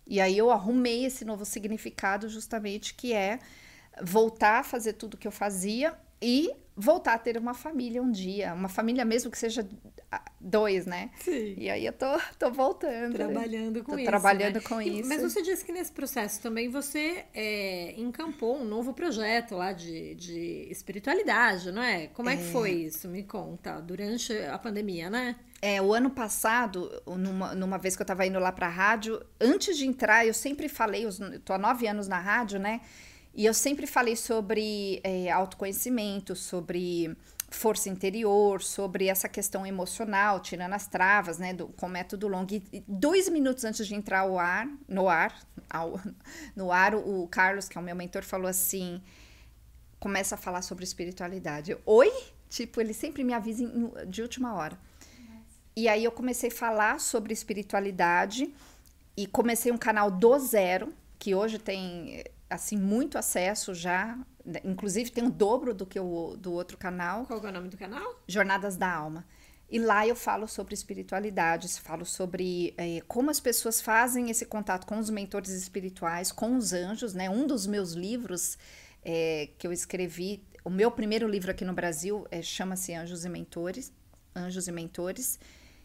E 0.07 0.19
aí 0.19 0.35
eu 0.35 0.49
arrumei 0.49 1.05
esse 1.05 1.23
novo 1.23 1.45
significado 1.45 2.27
justamente 2.27 2.95
que 2.95 3.13
é 3.13 3.37
voltar 4.01 4.61
a 4.61 4.63
fazer 4.63 4.93
tudo 4.93 5.15
que 5.15 5.27
eu 5.27 5.31
fazia 5.31 5.95
e 6.19 6.51
voltar 6.79 7.13
a 7.15 7.19
ter 7.19 7.37
uma 7.37 7.53
família 7.53 8.01
um 8.01 8.09
dia, 8.09 8.53
uma 8.53 8.69
família 8.69 9.03
mesmo 9.03 9.29
que 9.29 9.37
seja 9.37 9.67
dois, 10.39 10.85
né? 10.85 11.11
Sim. 11.19 11.55
E 11.57 11.69
aí 11.69 11.85
eu 11.85 11.91
tô, 11.91 12.05
tô 12.39 12.49
voltando. 12.49 13.13
Trabalhando 13.13 13.83
com 13.83 13.91
tô 13.91 13.97
isso. 13.97 14.05
Trabalhando 14.05 14.55
né? 14.55 14.61
com 14.61 14.81
e, 14.81 14.99
isso. 15.01 15.09
Mas 15.09 15.21
você 15.21 15.41
disse 15.41 15.65
que 15.65 15.71
nesse 15.71 15.91
processo 15.91 16.41
também 16.41 16.69
você 16.69 17.25
é, 17.33 17.93
encampou 17.99 18.57
um 18.57 18.65
novo 18.65 18.93
projeto 18.93 19.55
lá 19.55 19.73
de, 19.73 20.15
de 20.15 20.67
espiritualidade, 20.71 21.71
não 21.71 21.83
é? 21.83 22.07
Como 22.07 22.29
é, 22.29 22.35
é 22.35 22.37
que 22.37 22.43
foi 22.43 22.71
isso? 22.71 23.09
Me 23.09 23.23
conta. 23.23 23.81
Durante 23.81 24.33
a 24.33 24.57
pandemia, 24.57 25.09
né? 25.09 25.35
É, 25.61 25.81
o 25.81 25.93
ano 25.93 26.09
passado, 26.09 26.89
numa, 27.05 27.53
numa 27.53 27.77
vez 27.77 27.95
que 27.95 28.01
eu 28.01 28.05
tava 28.05 28.25
indo 28.25 28.39
lá 28.39 28.51
pra 28.51 28.69
rádio, 28.69 29.21
antes 29.41 29.77
de 29.77 29.85
entrar, 29.85 30.25
eu 30.25 30.33
sempre 30.33 30.69
falei, 30.69 31.05
eu 31.05 31.39
tô 31.41 31.51
há 31.51 31.57
nove 31.57 31.85
anos 31.85 32.07
na 32.07 32.19
rádio, 32.19 32.57
né? 32.57 32.79
E 33.33 33.45
eu 33.45 33.53
sempre 33.53 33.87
falei 33.87 34.15
sobre 34.15 34.99
é, 35.03 35.29
autoconhecimento, 35.29 36.35
sobre 36.35 37.15
força 37.49 37.89
interior, 37.89 38.61
sobre 38.61 39.07
essa 39.07 39.27
questão 39.27 39.65
emocional, 39.65 40.39
tirando 40.39 40.73
as 40.73 40.87
travas, 40.87 41.37
né, 41.37 41.53
do, 41.53 41.67
com 41.69 41.87
o 41.87 41.89
método 41.89 42.27
long. 42.27 42.45
E 42.49 42.83
dois 42.87 43.27
minutos 43.29 43.63
antes 43.65 43.87
de 43.87 43.95
entrar 43.95 44.19
ao 44.19 44.37
ar, 44.37 44.67
no 44.87 45.09
ar, 45.09 45.35
ao, 45.69 45.99
no 46.55 46.71
ar, 46.71 46.95
o 46.95 47.27
Carlos, 47.27 47.67
que 47.67 47.77
é 47.77 47.81
o 47.81 47.83
meu 47.83 47.95
mentor, 47.95 48.23
falou 48.23 48.47
assim, 48.47 49.01
começa 49.99 50.35
a 50.35 50.37
falar 50.37 50.61
sobre 50.61 50.83
espiritualidade. 50.83 51.71
Eu, 51.71 51.81
Oi? 51.85 52.11
Tipo, 52.49 52.81
ele 52.81 52.93
sempre 52.93 53.23
me 53.23 53.33
avisa 53.33 53.63
em, 53.63 53.91
de 54.07 54.21
última 54.21 54.53
hora. 54.53 54.77
E 55.75 55.87
aí 55.87 56.03
eu 56.03 56.11
comecei 56.11 56.49
a 56.49 56.53
falar 56.53 56.99
sobre 56.99 57.31
espiritualidade 57.31 58.53
e 59.15 59.27
comecei 59.27 59.71
um 59.71 59.77
canal 59.77 60.11
do 60.11 60.37
zero, 60.39 60.93
que 61.17 61.33
hoje 61.33 61.57
tem 61.57 62.23
assim 62.49 62.77
muito 62.77 63.17
acesso 63.17 63.73
já, 63.73 64.17
inclusive 64.63 65.11
tem 65.11 65.25
o 65.25 65.29
dobro 65.29 65.73
do 65.73 65.85
que 65.85 65.99
o 65.99 66.35
do 66.35 66.53
outro 66.53 66.77
canal. 66.77 67.25
Qual 67.25 67.43
é 67.45 67.49
o 67.49 67.51
nome 67.51 67.69
do 67.69 67.77
canal? 67.77 68.19
Jornadas 68.27 68.75
da 68.75 68.91
Alma. 68.91 69.25
E 69.71 69.77
lá 69.77 70.07
eu 70.07 70.15
falo 70.15 70.47
sobre 70.47 70.73
espiritualidade, 70.73 71.67
falo 71.79 72.03
sobre 72.03 72.73
é, 72.75 73.01
como 73.07 73.29
as 73.29 73.39
pessoas 73.39 73.79
fazem 73.79 74.31
esse 74.31 74.45
contato 74.45 74.87
com 74.87 74.97
os 74.97 75.11
mentores 75.11 75.51
espirituais, 75.51 76.31
com 76.31 76.57
os 76.57 76.73
anjos, 76.73 77.13
né? 77.13 77.29
Um 77.29 77.45
dos 77.45 77.67
meus 77.67 77.91
livros 77.91 78.57
é, 79.03 79.49
que 79.59 79.67
eu 79.67 79.71
escrevi, 79.71 80.43
o 80.63 80.71
meu 80.71 80.89
primeiro 80.89 81.27
livro 81.27 81.51
aqui 81.51 81.63
no 81.63 81.73
Brasil 81.73 82.25
é, 82.31 82.41
chama-se 82.41 82.93
Anjos 82.95 83.25
e 83.25 83.29
Mentores, 83.29 83.93
Anjos 84.35 84.67
e 84.67 84.71
Mentores. 84.71 85.39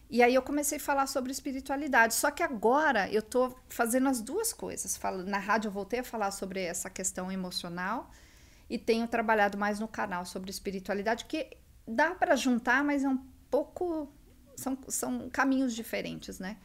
E 0.09 0.23
aí 0.23 0.35
eu 0.35 0.43
comecei 0.43 0.79
a 0.79 0.81
falar 0.81 1.07
sobre 1.07 1.33
espiritualidade. 1.33 2.15
Só 2.15 2.31
que 2.31 2.43
agora 2.43 3.11
eu 3.11 3.23
tô 3.23 3.55
fazendo 3.69 4.09
as 4.09 4.21
duas 4.21 4.53
coisas. 4.53 4.99
Na 5.27 5.39
rádio 5.39 5.69
eu 5.69 5.73
voltei 5.73 6.01
a 6.01 6.05
falar 6.05 6.31
sobre 6.31 6.63
essa 6.63 6.91
questão 6.91 7.33
emocional 7.33 8.11
e 8.69 8.79
tenho 8.79 9.07
trabalhado 9.07 9.59
mais 9.59 9.81
no 9.81 9.89
canal 9.89 10.25
sobre 10.25 10.51
espiritualidade, 10.51 11.25
que 11.25 11.57
dá 11.87 12.15
para 12.15 12.37
juntar, 12.37 12.83
mas 12.85 13.05
é 13.05 13.09
um 13.09 13.19
pouco 13.51 14.13
são, 14.57 14.79
são 14.89 15.29
caminhos 15.31 15.75
diferentes, 15.75 16.39
né? 16.39 16.57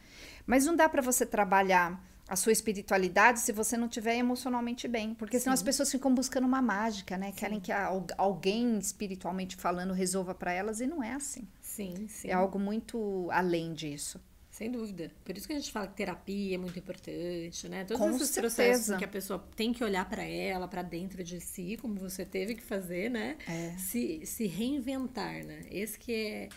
Mas 0.46 0.64
não 0.66 0.74
dá 0.74 0.88
para 0.88 1.02
você 1.02 1.26
trabalhar 1.26 2.02
a 2.30 2.36
sua 2.36 2.52
espiritualidade 2.52 3.40
se 3.40 3.50
você 3.50 3.76
não 3.76 3.88
estiver 3.88 4.14
emocionalmente 4.14 4.86
bem. 4.86 5.14
Porque 5.14 5.40
senão 5.40 5.56
Sim. 5.56 5.60
as 5.60 5.64
pessoas 5.64 5.90
ficam 5.90 6.14
buscando 6.14 6.46
uma 6.46 6.62
mágica, 6.62 7.18
né? 7.18 7.32
Sim. 7.32 7.36
Querem 7.36 7.60
que 7.60 7.72
alguém 8.16 8.78
espiritualmente 8.78 9.56
falando 9.56 9.92
resolva 9.92 10.32
para 10.32 10.52
elas 10.52 10.80
e 10.80 10.86
não 10.86 11.02
é 11.02 11.12
assim. 11.12 11.48
Sim, 11.60 12.06
sim. 12.08 12.28
É 12.28 12.32
algo 12.32 12.56
muito 12.56 13.28
além 13.32 13.74
disso. 13.74 14.20
Sem 14.48 14.70
dúvida. 14.70 15.10
Por 15.24 15.36
isso 15.36 15.48
que 15.48 15.54
a 15.54 15.58
gente 15.58 15.72
fala 15.72 15.88
que 15.88 15.96
terapia 15.96 16.54
é 16.54 16.58
muito 16.58 16.78
importante, 16.78 17.68
né? 17.68 17.84
Todos 17.84 18.00
Com 18.00 18.10
esses 18.10 18.28
certeza. 18.28 18.62
processos 18.62 18.96
que 18.96 19.04
a 19.04 19.08
pessoa 19.08 19.44
tem 19.56 19.72
que 19.72 19.82
olhar 19.82 20.08
para 20.08 20.22
ela, 20.22 20.68
para 20.68 20.82
dentro 20.82 21.24
de 21.24 21.40
si, 21.40 21.78
como 21.80 21.96
você 21.96 22.24
teve 22.24 22.54
que 22.54 22.62
fazer, 22.62 23.10
né? 23.10 23.38
É. 23.48 23.76
Se, 23.76 24.24
se 24.24 24.46
reinventar, 24.46 25.44
né? 25.44 25.62
Esse 25.68 25.98
que 25.98 26.12
é 26.12 26.48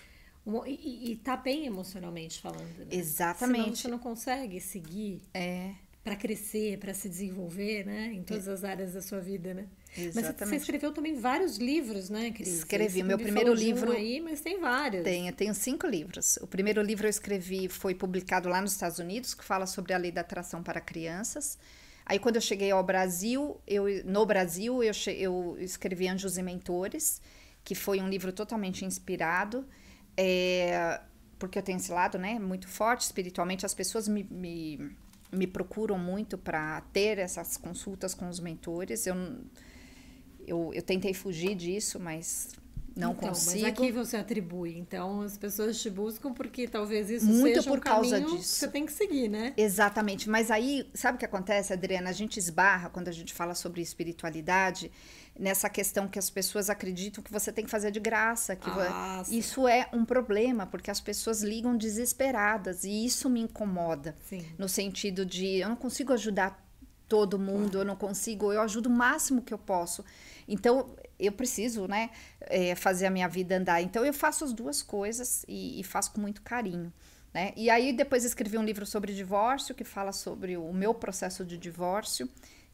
e, 0.66 1.12
e 1.12 1.16
tá 1.18 1.38
bem 1.38 1.66
emocionalmente 1.66 2.42
falando, 2.42 2.78
né? 2.80 2.88
Exatamente. 2.92 3.64
Senão 3.64 3.76
você 3.76 3.88
não 3.88 4.00
consegue 4.00 4.60
seguir 4.60 5.22
é. 5.34 5.72
para 6.04 6.16
crescer, 6.16 6.78
para 6.80 6.94
se 6.94 7.08
desenvolver, 7.08 7.86
né? 7.86 8.12
Em 8.14 8.24
todas 8.24 8.48
é. 8.48 8.52
as 8.52 8.64
áreas 8.64 8.94
da 8.94 9.02
sua 9.02 9.20
vida, 9.20 9.54
né? 9.54 9.68
Exatamente. 9.98 10.40
Mas 10.40 10.50
você 10.50 10.56
escreveu 10.56 10.92
também 10.92 11.16
vários 11.16 11.58
livros, 11.58 12.10
né, 12.10 12.32
Cris? 12.32 12.50
Escrevi. 12.50 13.00
Você 13.00 13.04
meu 13.04 13.18
primeiro 13.18 13.54
livro. 13.54 13.92
Um 13.92 13.96
aí, 13.96 14.20
mas 14.20 14.42
tem 14.42 14.60
vários. 14.60 15.04
Tenho, 15.04 15.32
tenho 15.32 15.54
cinco 15.54 15.88
livros. 15.88 16.38
O 16.38 16.48
primeiro 16.48 16.82
livro 16.82 17.06
eu 17.06 17.10
escrevi 17.10 17.70
foi 17.70 17.96
publicado 17.96 18.50
lá 18.50 18.60
nos 18.60 18.74
Estados 18.74 19.00
Unidos, 19.00 19.34
que 19.34 19.44
fala 19.44 19.66
sobre 19.66 19.94
a 19.94 19.98
lei 19.98 20.12
da 20.12 20.22
atração 20.22 20.62
para 20.62 20.82
crianças. 20.82 21.58
Aí, 22.06 22.20
quando 22.20 22.36
eu 22.36 22.42
cheguei 22.42 22.70
ao 22.70 22.84
Brasil, 22.84 23.62
eu, 23.66 23.86
no 24.04 24.26
Brasil, 24.26 24.84
eu, 24.84 24.92
eu 25.16 25.58
escrevi 25.60 26.08
Anjos 26.08 26.38
e 26.38 26.44
Mentores, 26.44 27.22
que 27.64 27.76
foi 27.76 28.02
um 28.02 28.10
livro 28.10 28.34
totalmente 28.34 28.84
inspirado. 28.84 29.66
É, 30.16 31.02
porque 31.40 31.58
eu 31.58 31.64
tenho 31.64 31.78
esse 31.78 31.92
lado, 31.92 32.18
né, 32.18 32.40
muito 32.40 32.68
forte 32.68 33.02
espiritualmente. 33.02 33.66
As 33.66 33.74
pessoas 33.74 34.08
me, 34.08 34.24
me, 34.24 34.96
me 35.32 35.48
procuram 35.48 35.98
muito 35.98 36.38
para 36.38 36.82
ter 36.94 37.18
essas 37.18 37.58
consultas 37.58 38.14
com 38.14 38.30
os 38.30 38.40
mentores. 38.40 39.06
Eu, 39.08 39.16
eu, 40.46 40.72
eu 40.74 40.82
tentei 40.82 41.14
fugir 41.14 41.56
disso, 41.56 42.00
mas 42.00 42.54
não 42.96 43.12
então, 43.12 43.30
consigo. 43.30 43.62
Mas 43.62 43.74
aqui 43.74 43.92
você 43.92 44.18
atribui. 44.18 44.78
Então, 44.78 45.22
as 45.22 45.38
pessoas 45.38 45.82
te 45.82 45.90
buscam 45.90 46.32
porque 46.32 46.68
talvez 46.68 47.10
isso 47.10 47.26
Muito 47.26 47.56
seja 47.56 47.64
por 47.64 47.80
um 47.80 47.82
causa 47.82 48.22
disso. 48.22 48.38
disso. 48.38 48.56
você 48.56 48.68
tem 48.68 48.86
que 48.86 48.92
seguir, 48.92 49.28
né? 49.28 49.54
Exatamente. 49.58 50.30
Mas 50.30 50.52
aí, 50.52 50.88
sabe 50.94 51.16
o 51.16 51.20
que 51.20 51.26
acontece, 51.26 51.74
Adriana? 51.74 52.10
A 52.10 52.14
gente 52.14 52.38
esbarra 52.38 52.90
quando 52.90 53.08
a 53.08 53.12
gente 53.12 53.34
fala 53.34 53.56
sobre 53.56 53.82
espiritualidade 53.82 54.92
nessa 55.38 55.68
questão 55.70 56.08
que 56.08 56.20
as 56.20 56.30
pessoas 56.30 56.70
acreditam 56.70 57.24
que 57.24 57.32
você 57.32 57.52
tem 57.52 57.66
que 57.66 57.72
fazer 57.72 57.90
de 57.90 58.00
graça. 58.00 58.56
Que 58.56 58.70
ah, 58.70 59.24
isso 59.30 59.68
é 59.68 59.90
um 59.92 60.06
problema, 60.06 60.68
porque 60.68 60.92
as 60.92 61.02
pessoas 61.02 61.42
ligam 61.42 61.76
desesperadas 61.76 62.84
e 62.84 63.06
isso 63.06 63.28
me 63.30 63.42
incomoda. 63.42 64.16
Sim. 64.30 64.46
No 64.58 64.70
sentido 64.70 65.26
de 65.26 65.58
eu 65.58 65.70
não 65.70 65.76
consigo 65.76 66.14
ajudar 66.14 66.64
todo 67.08 67.38
mundo, 67.38 67.80
eu 67.80 67.86
não 67.86 67.96
consigo, 67.96 68.52
eu 68.52 68.62
ajudo 68.62 68.88
o 68.88 68.92
máximo 68.92 69.42
que 69.42 69.54
eu 69.54 69.58
posso. 69.58 70.04
Então, 70.48 70.96
eu 71.20 71.32
preciso, 71.32 71.88
né, 71.88 72.10
é, 72.42 72.76
fazer 72.76 73.06
a 73.06 73.10
minha 73.10 73.28
vida 73.28 73.58
andar. 73.58 73.82
Então, 73.82 74.06
eu 74.06 74.14
faço 74.14 74.44
as 74.44 74.54
duas 74.54 74.82
coisas 74.82 75.46
e, 75.48 75.80
e 75.80 75.84
faço 75.84 76.12
com 76.12 76.22
muito 76.22 76.42
carinho. 76.42 76.92
Né? 77.34 77.52
E 77.56 77.70
aí, 77.70 77.94
depois 77.94 78.24
escrevi 78.24 78.58
um 78.58 78.64
livro 78.64 78.86
sobre 78.86 79.14
divórcio, 79.14 79.74
que 79.74 79.84
fala 79.84 80.12
sobre 80.12 80.56
o 80.58 80.72
meu 80.74 80.94
processo 80.94 81.44
de 81.46 81.58
divórcio 81.58 82.30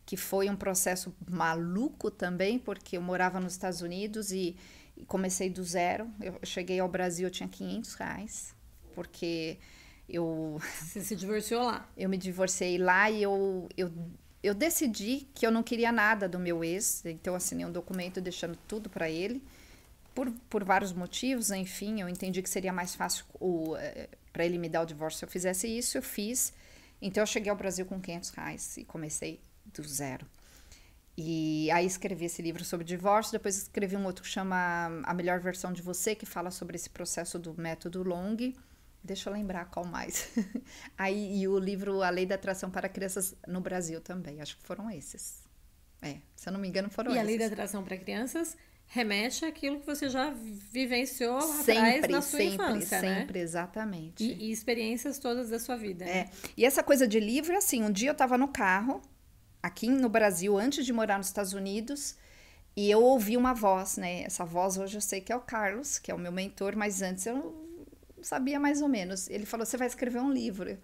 que 0.10 0.18
foi 0.18 0.50
um 0.50 0.56
processo 0.56 1.16
maluco 1.30 2.10
também, 2.10 2.58
porque 2.58 2.98
eu 2.98 3.02
morava 3.02 3.40
nos 3.40 3.52
Estados 3.52 3.82
Unidos 3.84 4.32
e, 4.32 4.58
e 4.98 5.06
comecei 5.06 5.52
do 5.52 5.64
zero. 5.64 6.10
Eu 6.20 6.40
cheguei 6.42 6.80
ao 6.80 6.90
Brasil, 6.90 7.28
eu 7.28 7.32
tinha 7.32 7.48
500 7.48 7.94
reais, 7.94 8.56
porque 8.96 9.60
eu... 10.10 10.60
Você 10.82 11.02
se 11.02 11.16
divorciou 11.16 11.62
lá? 11.62 11.88
Eu 11.96 12.10
me 12.10 12.18
divorciei 12.18 12.80
lá 12.80 13.12
e 13.12 13.22
eu, 13.22 13.70
eu 13.78 13.94
eu 14.42 14.54
decidi 14.54 15.28
que 15.34 15.46
eu 15.46 15.52
não 15.52 15.62
queria 15.62 15.92
nada 15.92 16.28
do 16.28 16.40
meu 16.40 16.64
ex, 16.64 17.06
então 17.06 17.36
assinei 17.36 17.66
um 17.66 17.72
documento 17.72 18.22
deixando 18.22 18.58
tudo 18.68 18.90
para 18.90 19.10
ele. 19.10 19.44
Por, 20.16 20.32
por 20.50 20.64
vários 20.64 20.92
motivos, 20.92 21.52
enfim, 21.52 22.02
eu 22.02 22.10
entendi 22.10 22.42
que 22.42 22.50
seria 22.50 22.74
mais 22.74 22.96
fácil 22.96 23.26
eh, 23.78 24.10
para 24.34 24.46
ele 24.46 24.58
me 24.58 24.68
dar 24.68 24.82
o 24.82 24.86
divórcio 24.86 25.20
se 25.20 25.26
eu 25.26 25.30
fizesse 25.30 25.68
isso, 25.68 25.98
eu 25.98 26.02
fiz. 26.02 26.54
Então 27.02 27.22
eu 27.22 27.28
cheguei 27.28 27.50
ao 27.50 27.56
Brasil 27.56 27.86
com 27.86 28.00
500 28.00 28.30
reais 28.32 28.78
e 28.78 28.84
comecei 28.84 29.40
do 29.66 29.84
zero. 29.88 30.26
E 31.18 31.70
aí 31.72 31.86
escrevi 31.86 32.26
esse 32.26 32.42
livro 32.42 32.64
sobre 32.64 32.86
divórcio, 32.86 33.34
depois 33.34 33.58
escrevi 33.58 33.98
um 33.98 34.06
outro 34.06 34.24
que 34.24 34.30
chama 34.30 35.02
A 35.04 35.14
Melhor 35.14 35.40
Versão 35.42 35.74
de 35.74 35.82
Você, 35.82 36.16
que 36.16 36.26
fala 36.26 36.50
sobre 36.50 36.78
esse 36.78 36.90
processo 36.90 37.38
do 37.38 37.54
método 37.60 38.04
Long. 38.04 38.38
Deixa 39.04 39.30
eu 39.30 39.34
lembrar 39.34 39.66
qual 39.66 39.86
mais. 39.86 40.30
aí 40.98 41.42
e 41.42 41.48
o 41.48 41.58
livro 41.58 42.02
A 42.02 42.10
Lei 42.10 42.26
da 42.26 42.36
Atração 42.36 42.70
para 42.70 42.90
Crianças 42.90 43.36
no 43.48 43.62
Brasil 43.62 44.02
também. 44.02 44.42
Acho 44.42 44.58
que 44.58 44.64
foram 44.64 44.90
esses. 44.92 45.44
É, 46.02 46.18
se 46.36 46.48
eu 46.48 46.54
não 46.54 46.60
me 46.60 46.68
engano, 46.68 46.90
foram 46.90 47.12
e 47.12 47.14
esses. 47.16 47.22
E 47.22 47.26
a 47.26 47.28
Lei 47.28 47.38
da 47.38 47.46
Atração 47.46 47.84
para 47.84 47.98
Crianças 47.98 48.58
remete 48.90 49.46
àquilo 49.46 49.80
que 49.80 49.86
você 49.86 50.10
já 50.10 50.32
vivenciou 50.32 51.36
lá 51.36 51.64
sempre, 51.64 51.98
atrás 51.98 52.08
na 52.10 52.22
sua 52.22 52.40
sempre, 52.40 52.56
infância, 52.56 53.00
sempre, 53.00 53.10
né? 53.10 53.20
Sempre, 53.20 53.40
exatamente. 53.40 54.24
E, 54.24 54.48
e, 54.48 54.52
experiências 54.52 55.20
todas 55.20 55.50
da 55.50 55.60
sua 55.60 55.78
vida. 55.78 56.04
É. 56.06 56.24
Né? 56.24 56.30
E 56.58 56.66
essa 56.66 56.84
coisa 56.84 57.08
de 57.08 57.20
livro, 57.20 57.56
assim, 57.56 57.84
um 57.84 57.92
dia 57.92 58.10
eu 58.10 58.14
estava 58.14 58.38
no 58.38 58.48
carro 58.48 59.02
aqui 59.62 59.88
no 59.90 60.10
Brasil, 60.10 60.58
antes 60.58 60.86
de 60.86 60.92
morar 60.92 61.18
nos 61.18 61.28
Estados 61.28 61.54
Unidos, 61.54 62.16
e 62.76 62.90
eu 62.90 63.02
ouvi 63.04 63.38
uma 63.38 63.54
voz, 63.54 63.98
né? 63.98 64.24
Essa 64.24 64.44
voz 64.44 64.78
hoje 64.78 64.98
eu 64.98 65.02
sei 65.02 65.22
que 65.22 65.32
é 65.32 65.36
o 65.36 65.42
Carlos, 65.42 66.00
que 66.00 66.10
é 66.10 66.16
o 66.16 66.18
meu 66.18 66.32
mentor, 66.32 66.76
mas 66.76 67.02
antes 67.02 67.26
eu 67.26 67.69
sabia 68.24 68.60
mais 68.60 68.82
ou 68.82 68.88
menos. 68.88 69.30
Ele 69.30 69.46
falou: 69.46 69.66
Você 69.66 69.78
vai 69.78 69.88
escrever 69.88 70.20
um 70.20 70.32
livro. 70.32 70.78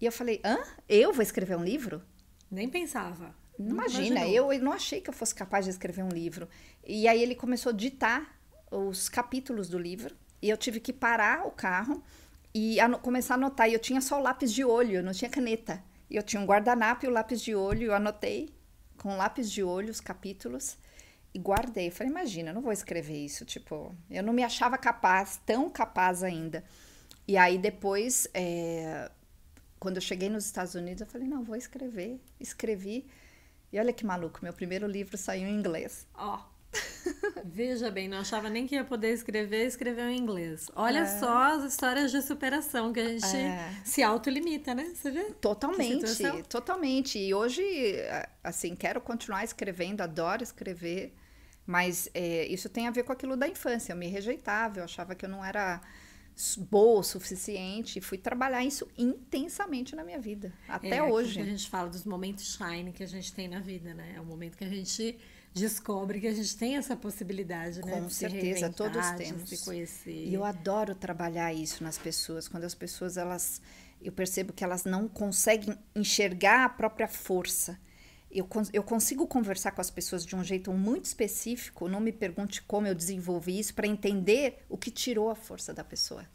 E 0.00 0.04
eu 0.04 0.12
falei: 0.12 0.40
Hã? 0.44 0.58
Eu 0.88 1.12
vou 1.12 1.22
escrever 1.22 1.56
um 1.56 1.64
livro? 1.64 2.02
Nem 2.50 2.68
pensava. 2.68 3.34
Não 3.58 3.70
Imagina, 3.70 4.26
eu, 4.28 4.52
eu 4.52 4.60
não 4.60 4.72
achei 4.72 5.00
que 5.00 5.08
eu 5.08 5.14
fosse 5.14 5.34
capaz 5.34 5.64
de 5.64 5.70
escrever 5.70 6.02
um 6.02 6.08
livro. 6.08 6.48
E 6.84 7.08
aí 7.08 7.22
ele 7.22 7.34
começou 7.34 7.70
a 7.70 7.74
ditar 7.74 8.38
os 8.70 9.08
capítulos 9.08 9.68
do 9.68 9.78
livro, 9.78 10.14
e 10.42 10.50
eu 10.50 10.56
tive 10.56 10.78
que 10.80 10.92
parar 10.92 11.46
o 11.46 11.50
carro 11.50 12.02
e 12.54 12.76
começar 13.02 13.34
a 13.34 13.36
anotar. 13.36 13.68
E 13.68 13.72
eu 13.72 13.78
tinha 13.78 14.00
só 14.00 14.18
o 14.18 14.22
lápis 14.22 14.52
de 14.52 14.64
olho, 14.64 14.96
eu 14.96 15.02
não 15.02 15.12
tinha 15.12 15.30
caneta. 15.30 15.82
E 16.10 16.16
eu 16.16 16.22
tinha 16.22 16.40
um 16.40 16.46
guardanapo 16.46 17.04
e 17.04 17.08
o 17.08 17.12
lápis 17.12 17.40
de 17.40 17.54
olho, 17.54 17.84
eu 17.84 17.94
anotei 17.94 18.54
com 18.98 19.16
lápis 19.16 19.50
de 19.50 19.62
olho 19.62 19.90
os 19.90 20.00
capítulos 20.00 20.76
e 21.36 21.38
guardei. 21.38 21.90
Falei, 21.90 22.10
imagina, 22.10 22.50
eu 22.50 22.54
não 22.54 22.62
vou 22.62 22.72
escrever 22.72 23.22
isso, 23.22 23.44
tipo, 23.44 23.94
eu 24.10 24.22
não 24.22 24.32
me 24.32 24.42
achava 24.42 24.78
capaz, 24.78 25.38
tão 25.44 25.68
capaz 25.68 26.22
ainda. 26.22 26.64
E 27.28 27.36
aí 27.36 27.58
depois, 27.58 28.26
é, 28.32 29.10
quando 29.78 29.96
eu 29.96 30.00
cheguei 30.00 30.30
nos 30.30 30.46
Estados 30.46 30.74
Unidos, 30.74 31.02
eu 31.02 31.06
falei, 31.06 31.28
não, 31.28 31.44
vou 31.44 31.54
escrever. 31.54 32.18
Escrevi. 32.40 33.06
E 33.70 33.78
olha 33.78 33.92
que 33.92 34.06
maluco, 34.06 34.40
meu 34.42 34.54
primeiro 34.54 34.86
livro 34.86 35.18
saiu 35.18 35.46
em 35.46 35.54
inglês. 35.54 36.06
Ó. 36.14 36.38
Oh. 36.38 36.56
Veja 37.44 37.90
bem, 37.90 38.08
não 38.08 38.18
achava 38.18 38.48
nem 38.50 38.66
que 38.66 38.74
ia 38.74 38.84
poder 38.84 39.12
escrever, 39.12 39.66
escreveu 39.66 40.08
em 40.08 40.18
inglês. 40.18 40.70
Olha 40.74 41.00
é. 41.00 41.18
só 41.18 41.54
as 41.54 41.64
histórias 41.64 42.10
de 42.10 42.20
superação 42.22 42.92
que 42.92 43.00
a 43.00 43.08
gente 43.08 43.36
é. 43.36 43.70
se 43.84 44.02
autolimita, 44.02 44.74
né? 44.74 44.92
Você 44.94 45.10
vê? 45.10 45.24
Totalmente, 45.40 46.06
totalmente. 46.48 47.18
E 47.18 47.32
hoje, 47.34 47.62
assim, 48.42 48.74
quero 48.74 49.00
continuar 49.00 49.44
escrevendo, 49.44 50.00
adoro 50.00 50.42
escrever, 50.42 51.14
mas 51.66 52.08
é, 52.14 52.46
isso 52.46 52.68
tem 52.68 52.86
a 52.86 52.90
ver 52.90 53.02
com 53.02 53.12
aquilo 53.12 53.36
da 53.36 53.48
infância. 53.48 53.92
Eu 53.92 53.96
me 53.96 54.06
rejeitava, 54.06 54.78
eu 54.78 54.84
achava 54.84 55.14
que 55.14 55.24
eu 55.24 55.28
não 55.28 55.44
era 55.44 55.80
boa 56.70 57.00
o 57.00 57.02
suficiente 57.02 57.98
e 57.98 58.02
fui 58.02 58.18
trabalhar 58.18 58.62
isso 58.62 58.86
intensamente 58.96 59.96
na 59.96 60.04
minha 60.04 60.18
vida, 60.18 60.52
até 60.68 60.98
é, 60.98 61.02
hoje. 61.02 61.34
Que 61.34 61.40
a 61.40 61.44
gente 61.44 61.68
fala 61.68 61.88
dos 61.88 62.04
momentos 62.04 62.56
shine 62.56 62.92
que 62.92 63.02
a 63.02 63.06
gente 63.06 63.32
tem 63.32 63.48
na 63.48 63.60
vida, 63.60 63.94
né? 63.94 64.14
É 64.16 64.20
o 64.20 64.24
momento 64.24 64.56
que 64.56 64.64
a 64.64 64.68
gente 64.68 65.18
descobre 65.54 66.20
que 66.20 66.26
a 66.26 66.34
gente 66.34 66.54
tem 66.56 66.76
essa 66.76 66.94
possibilidade, 66.94 67.80
né? 67.82 68.00
Com 68.00 68.10
certeza, 68.10 68.70
todos 68.70 69.10
temos. 69.12 69.48
se 69.48 69.64
conhecer. 69.64 70.26
E 70.26 70.34
eu 70.34 70.44
adoro 70.44 70.94
trabalhar 70.94 71.54
isso 71.54 71.82
nas 71.82 71.96
pessoas, 71.96 72.46
quando 72.46 72.64
as 72.64 72.74
pessoas 72.74 73.16
elas 73.16 73.62
eu 74.02 74.12
percebo 74.12 74.52
que 74.52 74.62
elas 74.62 74.84
não 74.84 75.08
conseguem 75.08 75.76
enxergar 75.94 76.66
a 76.66 76.68
própria 76.68 77.08
força. 77.08 77.78
Eu, 78.36 78.46
eu 78.70 78.82
consigo 78.82 79.26
conversar 79.26 79.70
com 79.70 79.80
as 79.80 79.90
pessoas 79.90 80.26
de 80.26 80.36
um 80.36 80.44
jeito 80.44 80.70
muito 80.70 81.06
específico, 81.06 81.88
não 81.88 82.00
me 82.00 82.12
pergunte 82.12 82.60
como 82.60 82.86
eu 82.86 82.94
desenvolvi 82.94 83.58
isso, 83.58 83.74
para 83.74 83.86
entender 83.86 84.62
o 84.68 84.76
que 84.76 84.90
tirou 84.90 85.30
a 85.30 85.34
força 85.34 85.72
da 85.72 85.82
pessoa. 85.82 86.26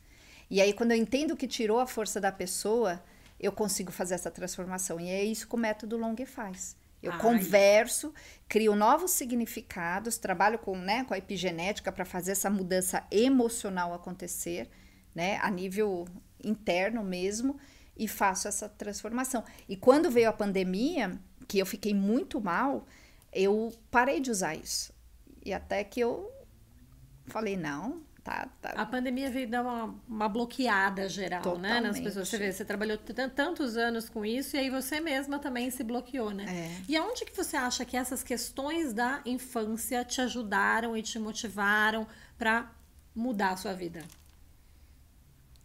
E 0.50 0.60
aí, 0.60 0.74
quando 0.74 0.94
eu 0.94 0.98
entendo 0.98 1.32
o 1.32 1.38
que 1.38 1.48
tirou 1.48 1.80
a 1.80 1.86
força 1.86 2.20
da 2.20 2.32
pessoa, 2.32 3.04
eu 3.40 3.52
consigo 3.52 3.92
fazer 3.92 4.16
essa 4.16 4.32
transformação. 4.32 5.00
E 5.00 5.10
é 5.10 5.24
isso 5.24 5.48
que 5.48 5.54
o 5.54 5.60
método 5.60 5.96
Long 5.96 6.16
faz. 6.26 6.76
Eu 7.04 7.12
Ai. 7.12 7.20
converso, 7.20 8.14
crio 8.48 8.76
novos 8.76 9.12
significados, 9.12 10.18
trabalho 10.18 10.58
com, 10.58 10.76
né, 10.76 11.04
com 11.04 11.14
a 11.14 11.20
epigenética 11.20 11.92
para 11.92 12.04
fazer 12.04 12.32
essa 12.32 12.50
mudança 12.50 13.04
emocional 13.12 13.94
acontecer, 13.94 14.70
né, 15.14 15.38
a 15.42 15.52
nível 15.52 16.08
interno 16.44 17.04
mesmo, 17.04 17.60
e 17.96 18.08
faço 18.08 18.48
essa 18.48 18.68
transformação. 18.68 19.44
E 19.70 19.76
quando 19.76 20.10
veio 20.10 20.30
a 20.30 20.34
pandemia, 20.34 21.20
que 21.52 21.60
eu 21.60 21.66
fiquei 21.66 21.94
muito 21.94 22.40
mal, 22.40 22.88
eu 23.34 23.74
parei 23.90 24.22
de 24.22 24.32
usar 24.32 24.56
isso. 24.56 24.94
E 25.46 25.52
até 25.52 25.84
que 25.84 26.00
eu 26.00 26.32
falei, 27.26 27.58
não, 27.58 28.02
Tá, 28.24 28.48
tá. 28.62 28.70
A 28.76 28.86
pandemia 28.86 29.32
veio 29.32 29.50
dar 29.50 29.64
uma, 29.64 29.96
uma 30.08 30.30
bloqueada 30.30 31.10
geral, 31.10 31.42
Totalmente. 31.42 31.72
né? 31.72 31.82
Nas 31.82 32.00
pessoas. 32.00 32.30
Você 32.30 32.38
vê, 32.38 32.52
você 32.52 32.64
trabalhou 32.64 32.96
tantos 33.36 33.76
anos 33.76 34.08
com 34.08 34.24
isso 34.24 34.56
e 34.56 34.60
aí 34.60 34.70
você 34.70 35.02
mesma 35.02 35.40
também 35.40 35.72
se 35.72 35.84
bloqueou, 35.84 36.30
né? 36.30 36.46
É. 36.48 36.84
E 36.88 36.96
aonde 36.96 37.26
que 37.26 37.36
você 37.36 37.58
acha 37.58 37.84
que 37.84 37.98
essas 37.98 38.22
questões 38.22 38.94
da 38.94 39.24
infância 39.26 40.06
te 40.06 40.22
ajudaram 40.22 40.96
e 40.96 41.02
te 41.02 41.18
motivaram 41.18 42.06
para 42.38 42.72
mudar 43.16 43.54
a 43.54 43.58
sua 43.58 43.74
vida? 43.74 44.04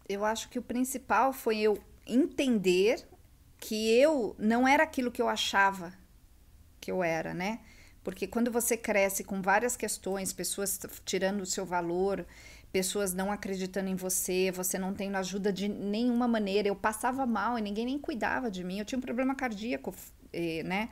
Eu 0.09 0.25
acho 0.25 0.49
que 0.49 0.57
o 0.57 0.63
principal 0.63 1.31
foi 1.31 1.59
eu 1.59 1.79
entender 2.07 3.07
que 3.59 3.91
eu 3.99 4.35
não 4.37 4.67
era 4.67 4.83
aquilo 4.83 5.11
que 5.11 5.21
eu 5.21 5.27
achava 5.29 5.93
que 6.79 6.91
eu 6.91 7.03
era, 7.03 7.33
né? 7.33 7.59
Porque 8.03 8.25
quando 8.25 8.51
você 8.51 8.77
cresce 8.77 9.23
com 9.23 9.41
várias 9.41 9.75
questões, 9.75 10.31
pessoas 10.31 10.79
tirando 11.03 11.41
o 11.41 11.45
seu 11.45 11.65
valor, 11.65 12.25
pessoas 12.71 13.13
não 13.13 13.31
acreditando 13.31 13.89
em 13.89 13.95
você, 13.95 14.51
você 14.51 14.79
não 14.79 14.93
tendo 14.93 15.17
ajuda 15.17 15.51
de 15.51 15.67
nenhuma 15.67 16.27
maneira. 16.27 16.67
Eu 16.69 16.75
passava 16.75 17.25
mal 17.25 17.57
e 17.57 17.61
ninguém 17.61 17.85
nem 17.85 17.99
cuidava 17.99 18.49
de 18.49 18.63
mim. 18.63 18.79
Eu 18.79 18.85
tinha 18.85 18.97
um 18.97 19.01
problema 19.01 19.35
cardíaco, 19.35 19.93
né? 20.63 20.89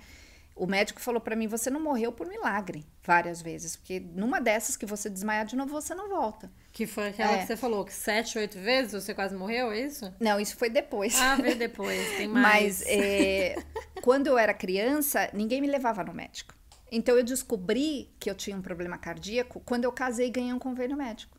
O 0.56 0.66
médico 0.66 1.02
falou 1.02 1.20
para 1.20 1.36
mim: 1.36 1.48
você 1.48 1.70
não 1.70 1.82
morreu 1.82 2.14
por 2.14 2.28
milagre 2.28 2.86
várias 3.04 3.42
vezes, 3.42 3.76
porque 3.76 4.00
numa 4.00 4.40
dessas 4.40 4.78
que 4.78 4.86
você 4.86 5.10
desmaiar 5.10 5.46
de 5.46 5.56
novo, 5.56 5.70
você 5.72 5.94
não 5.94 6.08
volta. 6.08 6.50
Que 6.72 6.88
foi 6.88 7.10
aquela 7.10 7.34
é. 7.34 7.38
que 7.40 7.48
você 7.48 7.58
falou 7.58 7.84
que 7.84 7.94
sete, 7.94 8.38
oito 8.38 8.58
vezes 8.58 8.94
você 8.94 9.14
quase 9.14 9.36
morreu, 9.36 9.72
é 9.72 9.82
isso? 9.82 10.14
Não, 10.18 10.40
isso 10.40 10.56
foi 10.56 10.70
depois. 10.70 11.20
Ah, 11.20 11.36
veio 11.36 11.56
depois, 11.60 12.00
tem 12.16 12.30
mais. 12.30 12.80
Mas 12.80 12.84
é, 12.88 13.56
quando 14.02 14.28
eu 14.28 14.38
era 14.38 14.54
criança, 14.54 15.30
ninguém 15.34 15.60
me 15.60 15.68
levava 15.68 16.04
no 16.06 16.14
médico. 16.14 16.56
Então 16.90 17.18
eu 17.18 17.24
descobri 17.24 18.10
que 18.18 18.30
eu 18.30 18.36
tinha 18.36 18.56
um 18.56 18.62
problema 18.62 18.98
cardíaco 18.98 19.62
quando 19.66 19.84
eu 19.84 19.92
casei 19.92 20.28
e 20.28 20.32
ganhei 20.32 20.54
um 20.54 20.60
convênio 20.60 20.96
médico. 20.96 21.38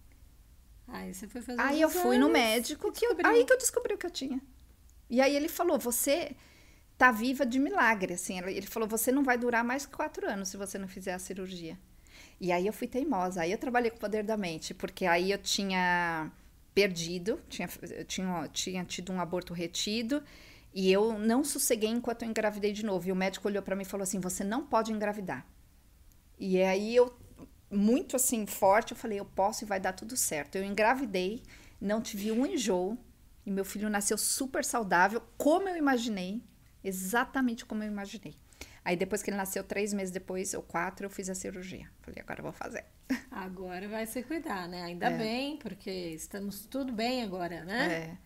Aí 0.88 1.14
você 1.14 1.26
foi 1.26 1.40
fazer 1.40 1.60
Aí 1.60 1.80
eu 1.80 1.88
fui 1.88 2.18
no 2.18 2.28
médico, 2.28 2.92
que 2.92 3.06
eu, 3.06 3.16
aí 3.24 3.44
que 3.46 3.52
eu 3.52 3.58
descobri 3.58 3.94
o 3.94 3.98
que 3.98 4.06
eu 4.06 4.10
tinha. 4.10 4.40
E 5.08 5.22
aí 5.22 5.34
ele 5.34 5.48
falou: 5.48 5.78
você 5.78 6.36
tá 6.97 7.11
viva 7.11 7.44
de 7.44 7.59
milagre, 7.59 8.14
assim. 8.14 8.38
Ele 8.38 8.66
falou: 8.66 8.88
você 8.88 9.12
não 9.12 9.22
vai 9.22 9.38
durar 9.38 9.64
mais 9.64 9.86
que 9.86 9.94
quatro 9.97 10.28
anos 10.28 10.49
se 10.49 10.57
você 10.57 10.78
não 10.78 10.88
fizer 10.88 11.14
a 11.14 11.18
cirurgia. 11.18 11.78
E 12.40 12.53
aí 12.53 12.66
eu 12.66 12.72
fui 12.72 12.86
teimosa. 12.86 13.42
Aí 13.42 13.53
eu 13.53 13.59
trabalhei 13.59 13.90
com 13.90 13.97
o 13.97 14.01
poder 14.01 14.22
da 14.22 14.36
mente, 14.36 14.74
porque 14.74 15.07
aí 15.07 15.30
eu 15.30 15.38
tinha 15.38 16.30
perdido, 16.74 17.40
tinha, 17.49 17.68
eu 17.90 18.05
tinha, 18.05 18.49
tinha 18.53 18.84
tido 18.84 19.11
um 19.12 19.20
aborto 19.20 19.55
retido 19.55 20.22
e 20.74 20.92
eu 20.92 21.18
não 21.18 21.42
sosseguei 21.42 21.88
enquanto 21.88 22.22
eu 22.22 22.28
engravidei 22.28 22.70
de 22.70 22.84
novo. 22.84 23.09
E 23.09 23.12
o 23.12 23.16
médico 23.16 23.49
olhou 23.49 23.62
para 23.62 23.74
mim 23.74 23.82
e 23.82 23.86
falou 23.86 24.03
assim: 24.03 24.20
você 24.20 24.44
não 24.44 24.66
pode 24.66 24.92
engravidar. 24.92 25.47
E 26.38 26.62
aí 26.62 26.94
eu, 26.94 27.16
muito 27.70 28.16
assim, 28.16 28.47
forte, 28.47 28.92
eu 28.92 28.97
falei: 28.97 29.18
eu 29.18 29.24
posso 29.24 29.64
e 29.64 29.66
vai 29.66 29.80
dar 29.80 29.94
tudo 29.94 30.16
certo. 30.16 30.57
Eu 30.57 30.64
engravidei, 30.64 31.42
não 31.80 32.01
tive 32.01 32.30
um 32.30 32.44
enjoo. 32.44 32.99
E 33.47 33.51
meu 33.51 33.64
filho 33.64 33.88
nasceu 33.88 34.18
super 34.18 34.64
saudável, 34.64 35.22
como 35.38 35.68
eu 35.68 35.76
imaginei. 35.76 36.42
Exatamente 36.83 37.64
como 37.64 37.83
eu 37.83 37.89
imaginei. 37.89 38.35
Aí 38.85 38.97
depois 38.97 39.22
que 39.22 39.31
ele 39.31 39.37
nasceu, 39.37 39.64
três 39.64 39.93
meses 39.93 40.12
depois, 40.12 40.55
ou 40.55 40.62
quatro, 40.62 41.07
eu 41.07 41.11
fiz 41.11 41.29
a 41.29 41.35
cirurgia. 41.35 41.91
Falei, 42.03 42.20
agora 42.20 42.39
eu 42.39 42.45
vou 42.45 42.53
fazer. 42.53 42.85
Agora 43.31 43.89
vai 43.89 44.07
se 44.07 44.22
cuidar, 44.22 44.68
né? 44.68 44.83
Ainda 44.83 45.07
é. 45.07 45.18
bem, 45.18 45.57
porque 45.57 45.91
estamos 45.91 46.66
tudo 46.66 46.93
bem 46.93 47.22
agora, 47.22 47.64
né? 47.64 47.93
É. 47.93 48.16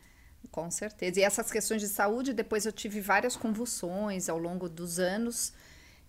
Com 0.51 0.71
certeza. 0.71 1.21
E 1.21 1.23
essas 1.23 1.51
questões 1.51 1.81
de 1.83 1.89
saúde, 1.89 2.33
depois 2.33 2.65
eu 2.65 2.73
tive 2.73 3.01
várias 3.01 3.37
convulsões 3.37 4.29
ao 4.29 4.39
longo 4.39 4.69
dos 4.69 4.99
anos 4.99 5.53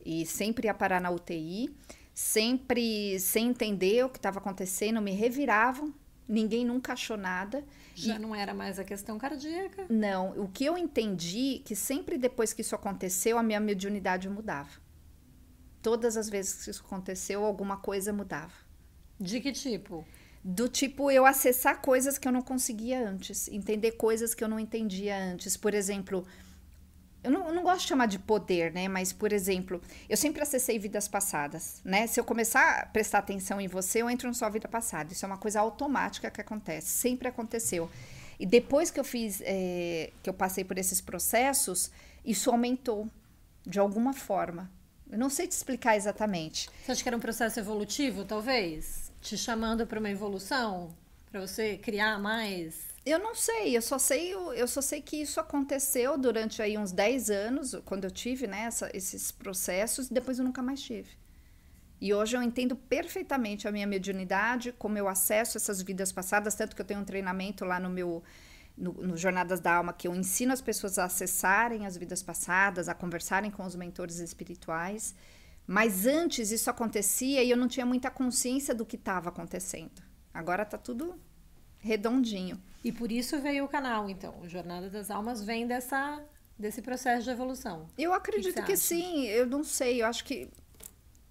e 0.06 0.26
sempre 0.26 0.68
ia 0.68 0.74
parar 0.74 1.02
na 1.02 1.12
UTI, 1.12 1.76
sempre 2.14 3.20
sem 3.20 3.50
entender 3.50 4.06
o 4.06 4.10
que 4.10 4.18
estava 4.18 4.40
acontecendo, 4.40 5.02
me 5.02 5.12
reviravam, 5.12 5.94
ninguém 6.28 6.66
nunca 6.66 6.94
achou 6.94 7.18
nada. 7.18 7.64
Já 8.08 8.20
não 8.20 8.36
era 8.36 8.54
mais 8.54 8.80
a 8.80 8.84
questão 8.84 9.18
cardíaca? 9.18 9.86
Não, 9.90 10.32
o 10.42 10.48
que 10.48 10.66
eu 10.66 10.78
entendi 10.78 11.62
que 11.66 11.76
sempre 11.76 12.18
depois 12.18 12.54
que 12.54 12.62
isso 12.62 12.76
aconteceu, 12.76 13.38
a 13.38 13.44
minha 13.44 13.60
mediunidade 13.60 14.30
mudava. 14.30 14.70
Todas 15.82 16.16
as 16.18 16.30
vezes 16.30 16.64
que 16.64 16.70
isso 16.70 16.84
aconteceu, 16.86 17.44
alguma 17.44 17.78
coisa 17.78 18.14
mudava. 18.14 18.54
De 19.20 19.40
que 19.40 19.52
tipo? 19.52 20.06
Do 20.44 20.68
tipo 20.68 21.12
eu 21.12 21.26
acessar 21.26 21.82
coisas 21.82 22.18
que 22.18 22.28
eu 22.28 22.32
não 22.32 22.42
conseguia 22.42 23.08
antes, 23.08 23.48
entender 23.48 23.92
coisas 23.92 24.34
que 24.34 24.44
eu 24.44 24.48
não 24.48 24.60
entendia 24.60 25.16
antes. 25.16 25.56
Por 25.56 25.74
exemplo, 25.74 26.26
eu 27.24 27.30
não, 27.32 27.48
eu 27.48 27.54
não, 27.54 27.64
gosto 27.64 27.82
de 27.82 27.88
chamar 27.88 28.08
de 28.08 28.18
poder, 28.18 28.74
né? 28.74 28.88
Mas, 28.88 29.14
por 29.14 29.32
exemplo, 29.32 29.82
eu 30.10 30.18
sempre 30.18 30.42
acessei 30.42 30.80
vidas 30.80 31.08
passadas, 31.08 31.82
né? 31.86 32.08
Se 32.08 32.20
eu 32.20 32.24
começar 32.24 32.80
a 32.80 32.86
prestar 32.88 33.20
atenção 33.20 33.62
em 33.62 33.68
você, 33.68 34.02
eu 34.02 34.10
entro 34.10 34.28
na 34.28 34.34
sua 34.34 34.50
vida 34.50 34.68
passada. 34.68 35.14
Isso 35.14 35.24
é 35.26 35.28
uma 35.28 35.38
coisa 35.38 35.60
automática 35.60 36.32
que 36.32 36.42
acontece, 36.42 36.88
sempre 36.88 37.28
aconteceu. 37.28 37.90
E 38.40 38.46
depois 38.46 38.90
que 38.90 39.00
eu 39.00 39.04
fiz, 39.04 39.40
é, 39.46 40.12
que 40.24 40.30
eu 40.30 40.34
passei 40.34 40.64
por 40.64 40.78
esses 40.80 41.00
processos, 41.00 41.92
isso 42.26 42.50
aumentou 42.50 43.08
de 43.66 43.80
alguma 43.80 44.14
forma. 44.14 44.70
Eu 45.12 45.20
não 45.20 45.30
sei 45.30 45.48
te 45.48 45.52
explicar 45.52 45.96
exatamente. 45.96 46.70
Você 46.84 46.92
acha 46.92 47.04
que 47.04 47.10
era 47.10 47.18
um 47.18 47.22
processo 47.22 47.60
evolutivo, 47.60 48.26
talvez? 48.26 49.12
Te 49.22 49.38
chamando 49.38 49.86
para 49.86 50.00
uma 50.00 50.10
evolução? 50.10 50.90
Para 51.30 51.42
você 51.42 51.78
criar 51.78 52.18
mais 52.18 52.91
eu 53.06 53.18
não 53.18 53.34
sei, 53.34 53.76
eu 53.76 53.82
só 53.82 53.98
sei, 53.98 54.34
eu 54.34 54.68
só 54.68 54.82
sei 54.82 55.02
que 55.02 55.18
isso 55.18 55.40
aconteceu 55.40 56.18
durante 56.18 56.62
aí 56.62 56.78
uns 56.78 56.92
10 56.92 57.30
anos, 57.32 57.76
quando 57.84 58.06
eu 58.06 58.12
tive 58.12 58.46
né, 58.46 58.62
essa, 58.62 58.90
esses 58.96 59.32
processos, 59.32 60.08
e 60.08 60.14
depois 60.14 60.38
eu 60.38 60.46
nunca 60.46 60.62
mais 60.62 60.82
tive. 60.82 61.10
E 62.00 62.14
hoje 62.14 62.36
eu 62.36 62.42
entendo 62.42 62.76
perfeitamente 62.76 63.68
a 63.68 63.72
minha 63.72 63.88
mediunidade, 63.88 64.72
como 64.72 64.98
eu 64.98 65.08
acesso 65.08 65.58
essas 65.58 65.82
vidas 65.82 66.12
passadas, 66.12 66.56
tanto 66.56 66.76
que 66.76 66.82
eu 66.82 66.86
tenho 66.86 67.00
um 67.00 67.06
treinamento 67.06 67.66
lá 67.66 67.80
no 67.80 67.90
meu 67.90 68.24
no, 68.78 68.94
no, 68.94 69.18
Jornadas 69.18 69.60
da 69.60 69.76
Alma, 69.76 69.94
que 69.94 70.08
eu 70.08 70.16
ensino 70.16 70.54
as 70.54 70.62
pessoas 70.62 70.98
a 70.98 71.06
acessarem 71.06 71.86
as 71.86 71.98
vidas 71.98 72.24
passadas, 72.24 72.90
a 72.90 72.96
conversarem 72.96 73.52
com 73.52 73.64
os 73.64 73.76
mentores 73.76 74.18
espirituais. 74.18 75.14
Mas 75.68 76.08
antes 76.08 76.52
isso 76.52 76.70
acontecia 76.70 77.44
e 77.44 77.52
eu 77.52 77.58
não 77.58 77.68
tinha 77.68 77.86
muita 77.86 78.10
consciência 78.10 78.74
do 78.74 78.86
que 78.86 78.96
estava 78.96 79.30
acontecendo. 79.30 80.02
Agora 80.34 80.64
está 80.64 80.78
tudo 80.78 81.20
redondinho. 81.78 82.60
E 82.84 82.92
por 82.92 83.12
isso 83.12 83.40
veio 83.40 83.66
o 83.66 83.68
canal, 83.68 84.10
então. 84.10 84.40
O 84.42 84.48
Jornada 84.48 84.90
das 84.90 85.12
Almas 85.12 85.44
vem 85.44 85.68
dessa, 85.68 86.22
desse 86.58 86.82
processo 86.82 87.24
de 87.24 87.30
evolução. 87.30 87.88
Eu 87.98 88.14
acredito 88.14 88.56
que, 88.56 88.72
que 88.72 88.78
sim. 88.78 89.26
Eu 89.28 89.46
não 89.46 89.64
sei. 89.64 90.02
Eu 90.02 90.08
acho 90.08 90.24
que 90.24 90.50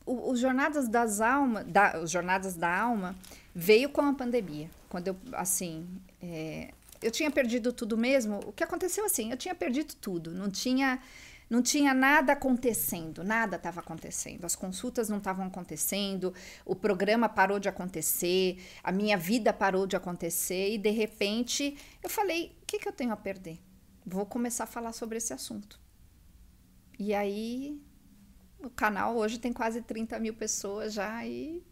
os 0.06 0.38
Jornadas 0.38 0.88
das 0.88 1.20
Almas, 1.20 1.66
da, 1.66 2.00
os 2.00 2.10
Jornadas 2.10 2.54
da 2.54 2.74
Alma, 2.74 3.16
veio 3.54 3.88
com 3.88 4.02
a 4.02 4.12
pandemia. 4.12 4.70
Quando 4.88 5.08
eu, 5.08 5.16
assim, 5.32 5.86
é, 6.22 6.70
eu 7.02 7.10
tinha 7.10 7.30
perdido 7.30 7.72
tudo 7.72 7.96
mesmo. 7.96 8.40
O 8.46 8.52
que 8.52 8.62
aconteceu 8.62 9.04
assim? 9.04 9.30
Eu 9.30 9.36
tinha 9.36 9.54
perdido 9.54 9.94
tudo. 9.94 10.32
Não 10.32 10.50
tinha 10.50 11.00
não 11.50 11.60
tinha 11.60 11.92
nada 11.92 12.32
acontecendo, 12.32 13.24
nada 13.24 13.56
estava 13.56 13.80
acontecendo. 13.80 14.44
As 14.44 14.54
consultas 14.54 15.08
não 15.08 15.18
estavam 15.18 15.44
acontecendo, 15.44 16.32
o 16.64 16.76
programa 16.76 17.28
parou 17.28 17.58
de 17.58 17.68
acontecer, 17.68 18.62
a 18.84 18.92
minha 18.92 19.18
vida 19.18 19.52
parou 19.52 19.84
de 19.84 19.96
acontecer 19.96 20.72
e 20.72 20.78
de 20.78 20.90
repente 20.90 21.76
eu 22.00 22.08
falei: 22.08 22.56
o 22.62 22.66
que, 22.66 22.78
que 22.78 22.88
eu 22.88 22.92
tenho 22.92 23.12
a 23.12 23.16
perder? 23.16 23.58
Vou 24.06 24.24
começar 24.24 24.64
a 24.64 24.68
falar 24.68 24.92
sobre 24.92 25.18
esse 25.18 25.32
assunto. 25.32 25.80
E 26.96 27.12
aí 27.12 27.82
o 28.62 28.70
canal 28.70 29.16
hoje 29.16 29.38
tem 29.38 29.52
quase 29.52 29.82
30 29.82 30.20
mil 30.20 30.34
pessoas 30.34 30.94
já 30.94 31.26
e. 31.26 31.64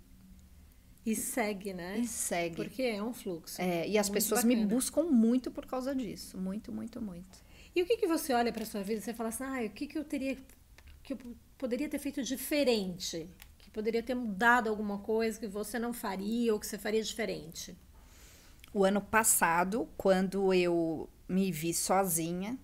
E 1.06 1.14
segue, 1.14 1.72
né? 1.72 1.98
E 2.00 2.06
segue. 2.06 2.56
Porque 2.56 2.82
é 2.82 3.02
um 3.02 3.14
fluxo. 3.14 3.62
É, 3.62 3.88
e 3.88 3.96
as 3.96 4.10
pessoas 4.10 4.42
bacana. 4.42 4.60
me 4.60 4.66
buscam 4.66 5.04
muito 5.04 5.50
por 5.50 5.64
causa 5.64 5.94
disso. 5.94 6.36
Muito, 6.36 6.70
muito, 6.72 7.00
muito. 7.00 7.47
E 7.74 7.82
o 7.82 7.86
que, 7.86 7.96
que 7.96 8.06
você 8.06 8.32
olha 8.32 8.52
para 8.52 8.64
sua 8.64 8.82
vida 8.82 9.00
e 9.00 9.02
você 9.02 9.14
fala 9.14 9.28
assim, 9.28 9.44
ah, 9.44 9.64
o 9.64 9.70
que, 9.70 9.86
que 9.86 9.98
eu 9.98 10.04
teria, 10.04 10.36
que 11.02 11.12
eu 11.12 11.18
poderia 11.56 11.88
ter 11.88 11.98
feito 11.98 12.22
diferente? 12.22 13.28
Que 13.58 13.70
poderia 13.70 14.02
ter 14.02 14.14
mudado 14.14 14.68
alguma 14.68 14.98
coisa 14.98 15.38
que 15.38 15.46
você 15.46 15.78
não 15.78 15.92
faria 15.92 16.52
ou 16.52 16.60
que 16.60 16.66
você 16.66 16.78
faria 16.78 17.02
diferente? 17.02 17.76
O 18.72 18.84
ano 18.84 19.00
passado, 19.00 19.88
quando 19.96 20.52
eu 20.52 21.08
me 21.28 21.50
vi 21.50 21.72
sozinha, 21.72 22.58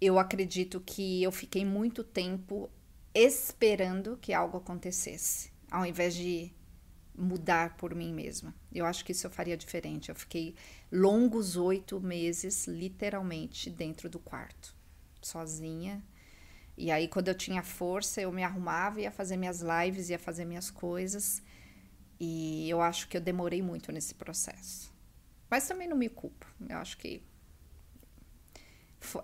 eu 0.00 0.18
acredito 0.18 0.80
que 0.80 1.22
eu 1.22 1.30
fiquei 1.30 1.64
muito 1.64 2.02
tempo 2.02 2.70
esperando 3.14 4.16
que 4.20 4.32
algo 4.32 4.58
acontecesse, 4.58 5.50
ao 5.70 5.84
invés 5.84 6.14
de 6.14 6.52
mudar 7.14 7.76
por 7.76 7.94
mim 7.94 8.12
mesma. 8.12 8.54
Eu 8.72 8.86
acho 8.86 9.04
que 9.04 9.12
isso 9.12 9.26
eu 9.26 9.30
faria 9.30 9.56
diferente. 9.56 10.08
Eu 10.08 10.14
fiquei 10.14 10.54
longos 10.90 11.56
oito 11.56 12.00
meses, 12.00 12.66
literalmente, 12.66 13.70
dentro 13.70 14.08
do 14.08 14.18
quarto, 14.18 14.74
sozinha. 15.20 16.02
E 16.76 16.90
aí, 16.90 17.06
quando 17.08 17.28
eu 17.28 17.34
tinha 17.34 17.62
força, 17.62 18.20
eu 18.20 18.32
me 18.32 18.42
arrumava, 18.42 19.00
ia 19.00 19.10
fazer 19.10 19.36
minhas 19.36 19.60
lives, 19.60 20.08
ia 20.08 20.18
fazer 20.18 20.44
minhas 20.44 20.70
coisas. 20.70 21.42
E 22.18 22.68
eu 22.68 22.80
acho 22.80 23.08
que 23.08 23.16
eu 23.16 23.20
demorei 23.20 23.62
muito 23.62 23.92
nesse 23.92 24.14
processo. 24.14 24.92
Mas 25.48 25.66
também 25.66 25.88
não 25.88 25.96
me 25.96 26.08
culpo. 26.08 26.46
Eu 26.68 26.78
acho 26.78 26.96
que 26.96 27.22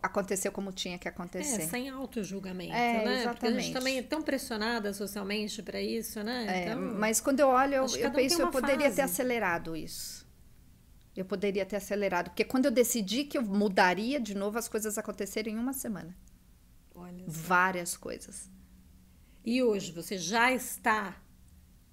aconteceu 0.02 0.50
como 0.50 0.72
tinha 0.72 0.98
que 0.98 1.06
acontecer. 1.06 1.62
É, 1.62 1.66
sem 1.66 1.88
auto-julgamento, 1.88 2.72
é, 2.72 3.04
né? 3.04 3.20
Exatamente. 3.20 3.38
Porque 3.38 3.46
a 3.46 3.60
gente 3.60 3.72
também 3.72 3.98
é 3.98 4.02
tão 4.02 4.22
pressionada 4.22 4.92
socialmente 4.92 5.62
para 5.62 5.80
isso, 5.80 6.22
né? 6.22 6.46
É, 6.48 6.62
então, 6.64 6.80
mas 6.98 7.20
quando 7.20 7.40
eu 7.40 7.48
olho, 7.48 7.74
eu, 7.74 7.86
eu 7.96 8.10
penso, 8.10 8.40
eu 8.40 8.50
poderia 8.50 8.86
fase. 8.86 8.96
ter 8.96 9.02
acelerado 9.02 9.76
isso. 9.76 10.25
Eu 11.16 11.24
poderia 11.24 11.64
ter 11.64 11.76
acelerado. 11.76 12.30
Porque 12.30 12.44
quando 12.44 12.66
eu 12.66 12.70
decidi 12.70 13.24
que 13.24 13.38
eu 13.38 13.42
mudaria 13.42 14.20
de 14.20 14.34
novo, 14.34 14.58
as 14.58 14.68
coisas 14.68 14.98
aconteceram 14.98 15.50
em 15.50 15.56
uma 15.56 15.72
semana. 15.72 16.14
Olha 16.94 17.24
Várias 17.26 17.96
coisas. 17.96 18.50
E 19.44 19.62
hoje, 19.62 19.92
você 19.92 20.18
já 20.18 20.52
está 20.52 21.16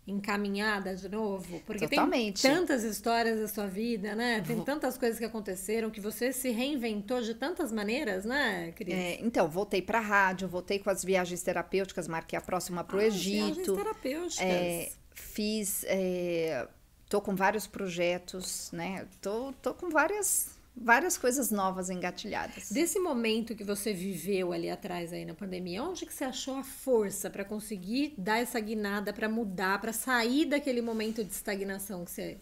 encaminhada 0.05 0.95
de 0.95 1.07
novo? 1.07 1.61
Porque 1.65 1.87
Totalmente. 1.87 2.41
tem 2.41 2.51
tantas 2.51 2.83
histórias 2.83 3.39
da 3.39 3.47
sua 3.47 3.67
vida, 3.67 4.15
né? 4.15 4.41
Tem 4.45 4.59
tantas 4.61 4.97
coisas 4.97 5.17
que 5.17 5.25
aconteceram 5.25 5.89
que 5.89 6.01
você 6.01 6.33
se 6.33 6.49
reinventou 6.49 7.21
de 7.21 7.33
tantas 7.33 7.71
maneiras, 7.71 8.25
né, 8.25 8.73
Cris? 8.75 8.93
É, 8.93 9.19
então, 9.21 9.47
voltei 9.47 9.81
para 9.81 9.99
rádio, 9.99 10.47
voltei 10.47 10.79
com 10.79 10.89
as 10.89 11.03
viagens 11.03 11.41
terapêuticas, 11.41 12.07
marquei 12.07 12.37
a 12.37 12.41
próxima 12.41 12.83
para 12.83 12.97
o 12.97 12.99
ah, 12.99 13.05
Egito. 13.05 13.45
Viagens 13.45 13.77
terapêuticas. 13.77 14.45
É, 14.45 14.91
fiz. 15.13 15.85
É, 15.87 16.67
tô 17.13 17.21
com 17.21 17.35
vários 17.35 17.67
projetos, 17.67 18.71
né? 18.71 19.05
Tô, 19.21 19.53
tô 19.61 19.71
com 19.71 19.87
várias 19.91 20.57
várias 20.75 21.15
coisas 21.15 21.51
novas 21.51 21.91
engatilhadas. 21.91 22.71
Desse 22.71 22.97
momento 22.97 23.53
que 23.53 23.63
você 23.63 23.93
viveu 23.93 24.51
ali 24.51 24.67
atrás 24.67 25.13
aí 25.13 25.23
na 25.23 25.35
pandemia, 25.35 25.83
onde 25.83 26.07
que 26.07 26.11
você 26.11 26.23
achou 26.23 26.57
a 26.57 26.63
força 26.63 27.29
para 27.29 27.45
conseguir 27.45 28.15
dar 28.17 28.39
essa 28.39 28.59
guinada, 28.59 29.13
para 29.13 29.29
mudar, 29.29 29.79
para 29.79 29.93
sair 29.93 30.45
daquele 30.45 30.81
momento 30.81 31.23
de 31.23 31.31
estagnação 31.31 32.03
que 32.03 32.09
você 32.09 32.37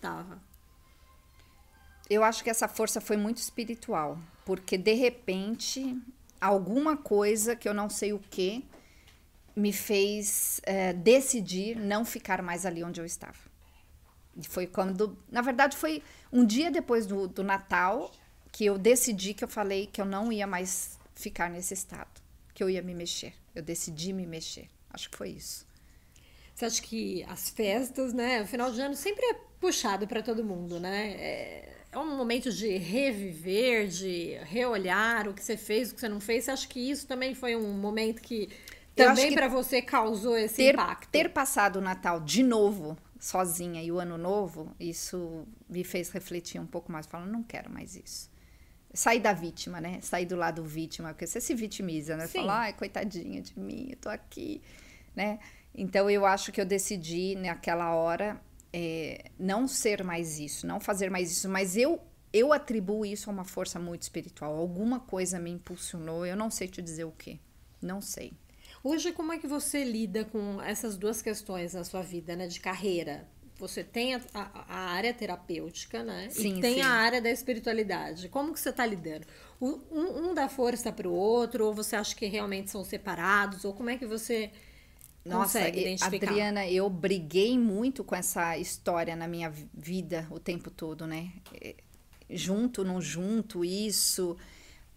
tava? 0.00 0.40
Eu 2.08 2.24
acho 2.24 2.42
que 2.42 2.48
essa 2.48 2.66
força 2.66 3.02
foi 3.02 3.18
muito 3.18 3.36
espiritual, 3.36 4.18
porque 4.46 4.78
de 4.78 4.94
repente 4.94 5.94
alguma 6.40 6.96
coisa 6.96 7.54
que 7.54 7.68
eu 7.68 7.74
não 7.74 7.90
sei 7.90 8.14
o 8.14 8.18
que 8.18 8.64
me 9.54 9.74
fez 9.74 10.58
é, 10.62 10.94
decidir 10.94 11.76
não 11.76 12.02
ficar 12.02 12.40
mais 12.40 12.64
ali 12.64 12.82
onde 12.82 12.98
eu 12.98 13.04
estava. 13.04 13.45
Foi 14.48 14.66
quando, 14.66 15.16
na 15.30 15.40
verdade, 15.40 15.76
foi 15.76 16.02
um 16.32 16.44
dia 16.44 16.70
depois 16.70 17.06
do, 17.06 17.26
do 17.26 17.42
Natal 17.42 18.10
que 18.52 18.64
eu 18.64 18.78
decidi 18.78 19.34
que 19.34 19.44
eu 19.44 19.48
falei 19.48 19.86
que 19.86 20.00
eu 20.00 20.04
não 20.04 20.32
ia 20.32 20.46
mais 20.46 20.98
ficar 21.14 21.50
nesse 21.50 21.74
estado, 21.74 22.20
que 22.54 22.62
eu 22.62 22.70
ia 22.70 22.82
me 22.82 22.94
mexer. 22.94 23.34
Eu 23.54 23.62
decidi 23.62 24.12
me 24.12 24.26
mexer. 24.26 24.68
Acho 24.90 25.10
que 25.10 25.16
foi 25.16 25.30
isso. 25.30 25.66
Você 26.54 26.64
acha 26.64 26.82
que 26.82 27.22
as 27.24 27.50
festas, 27.50 28.14
né? 28.14 28.42
O 28.42 28.46
final 28.46 28.72
de 28.72 28.80
ano 28.80 28.94
sempre 28.94 29.24
é 29.26 29.34
puxado 29.60 30.06
para 30.06 30.22
todo 30.22 30.42
mundo, 30.42 30.80
né? 30.80 31.12
É, 31.18 31.74
é, 31.92 31.98
um 31.98 32.16
momento 32.16 32.50
de 32.50 32.78
reviver, 32.78 33.88
de 33.88 34.38
reolhar 34.44 35.28
o 35.28 35.34
que 35.34 35.44
você 35.44 35.56
fez, 35.56 35.90
o 35.90 35.94
que 35.94 36.00
você 36.00 36.08
não 36.08 36.20
fez. 36.20 36.44
Você 36.44 36.50
acha 36.50 36.66
que 36.66 36.80
isso 36.80 37.06
também 37.06 37.34
foi 37.34 37.54
um 37.56 37.74
momento 37.74 38.22
que 38.22 38.48
também 38.94 39.34
para 39.34 39.48
você 39.48 39.82
causou 39.82 40.36
esse 40.38 40.56
ter, 40.56 40.72
impacto? 40.72 41.10
Ter 41.10 41.28
passado 41.28 41.76
o 41.76 41.82
Natal 41.82 42.20
de 42.20 42.42
novo 42.42 42.96
sozinha 43.18 43.82
e 43.82 43.90
o 43.90 43.98
ano 43.98 44.18
novo, 44.18 44.74
isso 44.78 45.46
me 45.68 45.84
fez 45.84 46.10
refletir 46.10 46.60
um 46.60 46.66
pouco 46.66 46.90
mais, 46.90 47.06
falando, 47.06 47.30
não 47.30 47.42
quero 47.42 47.70
mais 47.70 47.96
isso. 47.96 48.30
Sair 48.92 49.20
da 49.20 49.32
vítima, 49.32 49.80
né? 49.80 50.00
Sair 50.00 50.26
do 50.26 50.36
lado 50.36 50.62
vítima, 50.64 51.10
porque 51.10 51.26
você 51.26 51.40
se 51.40 51.54
vitimiza, 51.54 52.16
né? 52.16 52.26
Sim. 52.26 52.40
Fala, 52.40 52.60
ai, 52.60 52.72
coitadinha 52.72 53.42
de 53.42 53.58
mim, 53.58 53.88
eu 53.90 53.96
tô 53.96 54.08
aqui, 54.08 54.62
né? 55.14 55.38
Então 55.74 56.08
eu 56.08 56.24
acho 56.24 56.50
que 56.52 56.60
eu 56.60 56.64
decidi 56.64 57.34
naquela 57.34 57.94
hora 57.94 58.40
é, 58.72 59.30
não 59.38 59.68
ser 59.68 60.02
mais 60.02 60.38
isso, 60.38 60.66
não 60.66 60.80
fazer 60.80 61.10
mais 61.10 61.30
isso, 61.30 61.48
mas 61.48 61.76
eu 61.76 62.00
eu 62.32 62.52
atribuo 62.52 63.06
isso 63.06 63.30
a 63.30 63.32
uma 63.32 63.44
força 63.44 63.78
muito 63.78 64.02
espiritual. 64.02 64.56
Alguma 64.56 65.00
coisa 65.00 65.38
me 65.38 65.50
impulsionou, 65.50 66.26
eu 66.26 66.36
não 66.36 66.50
sei 66.50 66.68
te 66.68 66.82
dizer 66.82 67.04
o 67.04 67.12
que, 67.12 67.40
não 67.80 68.00
sei. 68.02 68.32
Hoje, 68.88 69.10
como 69.10 69.32
é 69.32 69.38
que 69.38 69.48
você 69.48 69.82
lida 69.82 70.24
com 70.24 70.62
essas 70.62 70.96
duas 70.96 71.20
questões 71.20 71.74
na 71.74 71.82
sua 71.82 72.02
vida, 72.02 72.36
né? 72.36 72.46
De 72.46 72.60
carreira. 72.60 73.26
você 73.58 73.82
tem 73.82 74.14
a, 74.14 74.20
a, 74.32 74.78
área 74.92 75.12
terapêutica, 75.12 76.04
né? 76.04 76.28
Sim, 76.30 76.58
e 76.58 76.60
tem 76.60 76.74
sim. 76.74 76.80
a 76.82 76.90
área 76.90 77.20
da 77.20 77.28
espiritualidade. 77.28 78.28
Como 78.28 78.52
que 78.52 78.60
você 78.60 78.68
está 78.68 78.86
lidando? 78.86 79.26
Um, 79.60 80.28
um 80.28 80.34
dá 80.34 80.48
força 80.48 80.92
para 80.92 81.08
o 81.08 81.12
outro, 81.12 81.66
ou 81.66 81.74
você 81.74 81.96
acha 81.96 82.14
que 82.14 82.26
realmente 82.26 82.70
são 82.70 82.84
separados, 82.84 83.64
ou 83.64 83.72
como 83.72 83.90
é 83.90 83.98
que 83.98 84.06
você 84.06 84.52
Nossa? 85.24 85.58
Adriana, 86.02 86.68
eu 86.68 86.88
briguei 86.88 87.58
muito 87.58 88.04
com 88.04 88.14
essa 88.14 88.56
história 88.56 89.16
na 89.16 89.26
minha 89.26 89.50
vi- 89.50 89.68
vida 89.74 90.28
o 90.30 90.38
tempo 90.38 90.70
todo, 90.70 91.08
né? 91.08 91.32
Junto, 92.30 92.84
não 92.84 93.00
junto, 93.00 93.64
isso. 93.64 94.36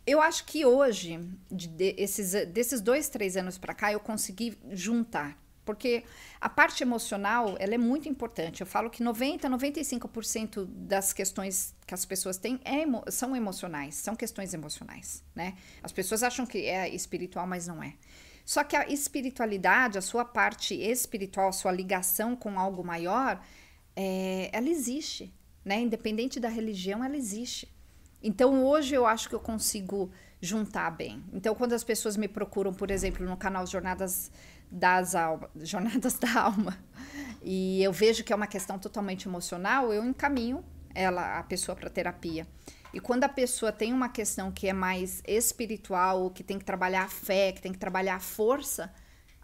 Eu 0.10 0.22
acho 0.22 0.46
que 0.46 0.66
hoje, 0.66 1.20
de- 1.52 1.68
de- 1.68 1.96
esses, 1.98 2.32
desses 2.48 2.82
dois, 2.82 3.10
três 3.10 3.38
anos 3.38 3.58
para 3.58 3.74
cá, 3.74 3.92
eu 3.92 4.00
consegui 4.00 4.58
juntar. 4.72 5.38
Porque 5.64 6.04
a 6.42 6.50
parte 6.50 6.82
emocional, 6.82 7.56
ela 7.60 7.76
é 7.76 7.78
muito 7.78 8.10
importante. 8.10 8.62
Eu 8.62 8.66
falo 8.66 8.90
que 8.90 9.04
90, 9.04 9.48
95% 9.48 10.66
das 10.66 11.14
questões 11.14 11.76
que 11.86 11.94
as 11.94 12.06
pessoas 12.06 12.38
têm 12.38 12.60
é 12.66 12.82
emo- 12.82 13.04
são 13.10 13.36
emocionais, 13.36 13.94
são 13.94 14.16
questões 14.16 14.52
emocionais, 14.56 15.24
né? 15.36 15.54
As 15.84 15.92
pessoas 15.92 16.24
acham 16.24 16.44
que 16.46 16.66
é 16.66 16.90
espiritual, 16.90 17.46
mas 17.46 17.68
não 17.68 17.84
é. 17.84 17.94
Só 18.44 18.64
que 18.64 18.76
a 18.76 18.88
espiritualidade, 18.90 19.96
a 20.00 20.02
sua 20.02 20.26
parte 20.26 20.74
espiritual, 20.74 21.50
a 21.50 21.52
sua 21.52 21.72
ligação 21.72 22.36
com 22.36 22.60
algo 22.60 22.84
maior, 22.84 23.40
é, 23.96 24.50
ela 24.52 24.70
existe, 24.70 25.32
né? 25.64 25.80
Independente 25.82 26.40
da 26.40 26.50
religião, 26.50 27.04
ela 27.04 27.16
existe. 27.16 27.72
Então 28.22 28.66
hoje 28.66 28.96
eu 28.96 29.06
acho 29.06 29.30
que 29.30 29.36
eu 29.36 29.40
consigo 29.40 30.12
juntar 30.42 30.92
bem. 30.92 31.24
Então 31.34 31.56
quando 31.56 31.74
as 31.74 31.84
pessoas 31.84 32.18
me 32.18 32.28
procuram, 32.28 32.74
por 32.74 32.92
exemplo, 32.92 33.26
no 33.26 33.38
canal 33.38 33.66
Jornadas 33.66 34.32
das 34.72 35.14
Jornadas 35.64 36.14
da 36.16 36.42
Alma, 36.42 36.78
e 37.42 37.82
eu 37.84 37.92
vejo 37.92 38.24
que 38.24 38.34
é 38.34 38.36
uma 38.36 38.48
questão 38.48 38.78
totalmente 38.78 39.28
emocional, 39.28 39.94
eu 39.94 40.04
encaminho 40.06 40.64
ela, 40.94 41.40
a 41.40 41.44
pessoa 41.44 41.76
para 41.76 41.90
terapia. 41.90 42.48
E 42.94 43.00
quando 43.00 43.24
a 43.24 43.30
pessoa 43.30 43.72
tem 43.72 43.94
uma 43.94 44.10
questão 44.10 44.52
que 44.52 44.68
é 44.68 44.74
mais 44.74 45.22
espiritual, 45.26 46.32
que 46.32 46.44
tem 46.44 46.58
que 46.58 46.66
trabalhar 46.66 47.04
a 47.04 47.08
fé, 47.08 47.52
que 47.52 47.62
tem 47.62 47.72
que 47.72 47.78
trabalhar 47.78 48.16
a 48.16 48.20
força, 48.20 48.92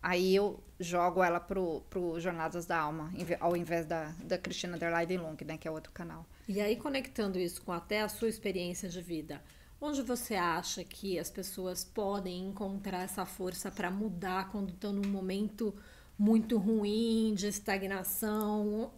aí 0.01 0.35
eu 0.35 0.63
jogo 0.79 1.23
ela 1.23 1.39
pro, 1.39 1.81
pro 1.89 2.19
Jornadas 2.19 2.65
da 2.65 2.79
Alma, 2.79 3.11
ao 3.39 3.55
invés 3.55 3.85
da, 3.85 4.13
da 4.23 4.37
Cristina 4.37 4.77
Derleiden 4.77 5.17
Long, 5.17 5.37
né, 5.45 5.57
que 5.57 5.67
é 5.67 5.71
outro 5.71 5.91
canal. 5.91 6.25
E 6.47 6.59
aí, 6.61 6.75
conectando 6.75 7.39
isso 7.39 7.61
com 7.61 7.71
até 7.71 8.01
a 8.01 8.09
sua 8.09 8.27
experiência 8.27 8.89
de 8.89 9.01
vida, 9.01 9.41
onde 9.79 10.01
você 10.01 10.35
acha 10.35 10.83
que 10.83 11.17
as 11.17 11.29
pessoas 11.29 11.83
podem 11.83 12.47
encontrar 12.47 13.03
essa 13.03 13.25
força 13.25 13.71
para 13.71 13.89
mudar 13.89 14.51
quando 14.51 14.69
estão 14.69 14.91
num 14.91 15.09
momento 15.09 15.73
muito 16.17 16.57
ruim, 16.57 17.33
de 17.35 17.47
estagnação? 17.47 18.91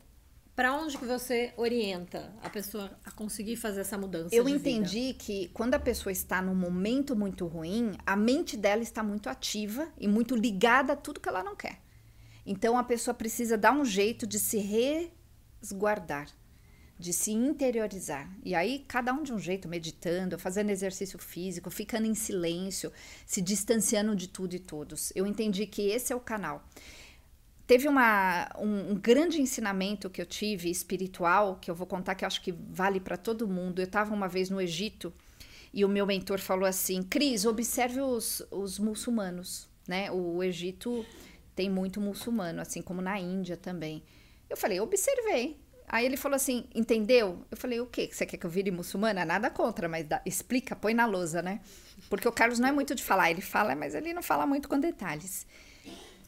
Para 0.58 0.74
onde 0.74 0.98
que 0.98 1.06
você 1.06 1.54
orienta 1.56 2.34
a 2.42 2.50
pessoa 2.50 2.90
a 3.06 3.12
conseguir 3.12 3.58
fazer 3.58 3.82
essa 3.82 3.96
mudança? 3.96 4.34
Eu 4.34 4.44
de 4.44 4.54
vida? 4.54 4.68
entendi 4.68 5.14
que 5.14 5.50
quando 5.50 5.76
a 5.76 5.80
pessoa 5.80 6.12
está 6.12 6.42
num 6.42 6.56
momento 6.56 7.16
muito 7.16 7.46
ruim, 7.46 7.92
a 8.04 8.16
mente 8.16 8.58
dela 8.58 8.82
está 8.82 9.04
muito 9.04 9.30
ativa 9.30 9.88
e 10.00 10.08
muito 10.08 10.36
ligada 10.36 10.94
a 10.94 10.96
tudo 10.96 11.20
que 11.20 11.30
ela 11.30 11.44
não 11.44 11.56
quer. 11.56 11.80
Então 12.44 12.76
a 12.76 12.84
pessoa 12.84 13.14
precisa 13.14 13.56
dar 13.56 13.72
um 13.72 13.86
jeito 13.86 14.26
de 14.26 14.40
se 14.40 14.58
resguardar, 15.62 16.28
de 16.98 17.14
se 17.14 17.32
interiorizar. 17.32 18.28
E 18.44 18.56
aí, 18.56 18.84
cada 18.88 19.14
um 19.14 19.22
de 19.22 19.32
um 19.32 19.38
jeito, 19.38 19.70
meditando, 19.70 20.40
fazendo 20.40 20.72
exercício 20.72 21.20
físico, 21.20 21.70
ficando 21.70 22.08
em 22.08 22.16
silêncio, 22.16 22.92
se 23.28 23.44
distanciando 23.44 24.16
de 24.16 24.28
tudo 24.28 24.56
e 24.56 24.60
todos. 24.60 25.14
Eu 25.16 25.28
entendi 25.28 25.68
que 25.68 25.84
esse 25.84 26.12
é 26.12 26.16
o 26.16 26.20
canal. 26.20 26.68
Teve 27.68 27.90
uma, 27.90 28.48
um, 28.58 28.92
um 28.92 28.96
grande 28.96 29.42
ensinamento 29.42 30.10
que 30.10 30.22
eu 30.22 30.26
tive 30.26 30.72
espiritual, 30.72 31.58
que 31.62 31.70
eu 31.70 31.76
vou 31.76 31.86
contar 31.86 32.16
que 32.16 32.24
acho 32.24 32.42
que 32.42 32.54
vale 32.54 33.00
para 33.02 33.18
todo 33.18 33.46
mundo. 33.46 33.80
Eu 33.80 33.86
estava 33.86 34.14
uma 34.14 34.30
vez 34.30 34.50
no 34.50 34.62
Egito 34.62 35.14
e 35.74 35.84
o 35.84 35.90
meu 35.90 36.06
mentor 36.06 36.40
falou 36.40 36.66
assim: 36.66 37.04
Cris, 37.04 37.46
observe 37.46 38.00
os, 38.00 38.42
os 38.50 38.80
muçulmanos, 38.80 39.68
né? 39.86 40.10
O 40.10 40.42
Egito 40.42 41.06
tem 41.54 41.70
muito 41.70 42.00
muçulmano, 42.00 42.62
assim 42.62 42.82
como 42.82 43.02
na 43.02 43.20
Índia 43.20 43.58
também. 43.58 44.02
Eu 44.50 44.56
falei: 44.56 44.80
observei. 44.80 45.60
Aí 45.90 46.06
ele 46.06 46.16
falou 46.16 46.38
assim: 46.38 46.70
entendeu? 46.74 47.46
Eu 47.52 47.58
falei: 47.58 47.82
o 47.82 47.86
quê? 47.86 48.10
Você 48.10 48.26
quer 48.26 48.38
que 48.38 48.46
eu 48.46 48.50
vire 48.50 48.72
muçulmana? 48.72 49.26
Nada 49.26 49.50
contra, 49.50 49.90
mas 49.90 50.08
dá- 50.08 50.22
explica, 50.26 50.74
põe 50.74 50.94
na 50.94 51.06
lousa, 51.06 51.42
né? 51.42 51.60
Porque 52.10 52.28
o 52.28 52.32
Carlos 52.32 52.60
não 52.60 52.70
é 52.70 52.72
muito 52.72 52.96
de 52.96 53.04
falar, 53.04 53.30
ele 53.30 53.42
fala, 53.42 53.76
mas 53.76 53.94
ele 53.94 54.14
não 54.14 54.24
fala 54.24 54.48
muito 54.48 54.70
com 54.70 54.80
detalhes. 54.80 55.46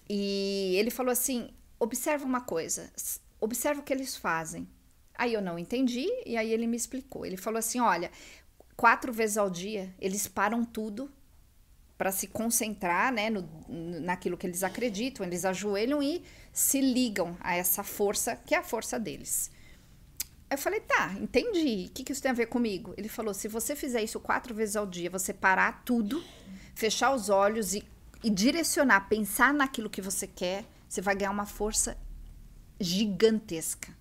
E 0.09 0.75
ele 0.77 0.89
falou 0.89 1.11
assim: 1.11 1.49
observa 1.79 2.25
uma 2.25 2.41
coisa, 2.41 2.91
observa 3.39 3.81
o 3.81 3.83
que 3.83 3.93
eles 3.93 4.15
fazem. 4.15 4.67
Aí 5.15 5.33
eu 5.33 5.41
não 5.41 5.59
entendi, 5.59 6.07
e 6.25 6.37
aí 6.37 6.51
ele 6.51 6.65
me 6.65 6.77
explicou. 6.77 7.25
Ele 7.25 7.37
falou 7.37 7.59
assim: 7.59 7.79
olha, 7.79 8.11
quatro 8.75 9.13
vezes 9.13 9.37
ao 9.37 9.49
dia 9.49 9.93
eles 9.99 10.27
param 10.27 10.65
tudo 10.65 11.11
para 11.97 12.13
se 12.13 12.27
concentrar 12.27 13.11
né, 13.11 13.29
no, 13.29 13.45
naquilo 13.99 14.37
que 14.37 14.47
eles 14.47 14.63
acreditam, 14.63 15.25
eles 15.25 15.43
ajoelham 15.43 16.01
e 16.01 16.23
se 16.53 16.79
ligam 16.79 17.35
a 17.41 17.57
essa 17.57 17.83
força, 17.83 18.37
que 18.37 18.55
é 18.55 18.57
a 18.57 18.63
força 18.63 18.97
deles. 18.97 19.51
Eu 20.49 20.57
falei, 20.57 20.79
tá, 20.79 21.13
entendi. 21.19 21.87
O 21.89 21.91
que, 21.91 22.05
que 22.05 22.13
isso 22.13 22.21
tem 22.21 22.31
a 22.31 22.33
ver 22.33 22.47
comigo? 22.47 22.93
Ele 22.97 23.09
falou: 23.09 23.33
se 23.33 23.47
você 23.47 23.75
fizer 23.75 24.01
isso 24.01 24.19
quatro 24.19 24.55
vezes 24.55 24.75
ao 24.75 24.87
dia, 24.87 25.09
você 25.09 25.33
parar 25.33 25.83
tudo, 25.83 26.23
fechar 26.73 27.13
os 27.13 27.29
olhos 27.29 27.75
e, 27.75 27.83
e 28.23 28.29
direcionar, 28.29 29.07
pensar 29.07 29.53
naquilo 29.53 29.89
que 29.89 30.01
você 30.01 30.27
quer, 30.27 30.65
você 30.87 31.01
vai 31.01 31.15
ganhar 31.15 31.31
uma 31.31 31.45
força 31.45 31.97
gigantesca. 32.79 33.95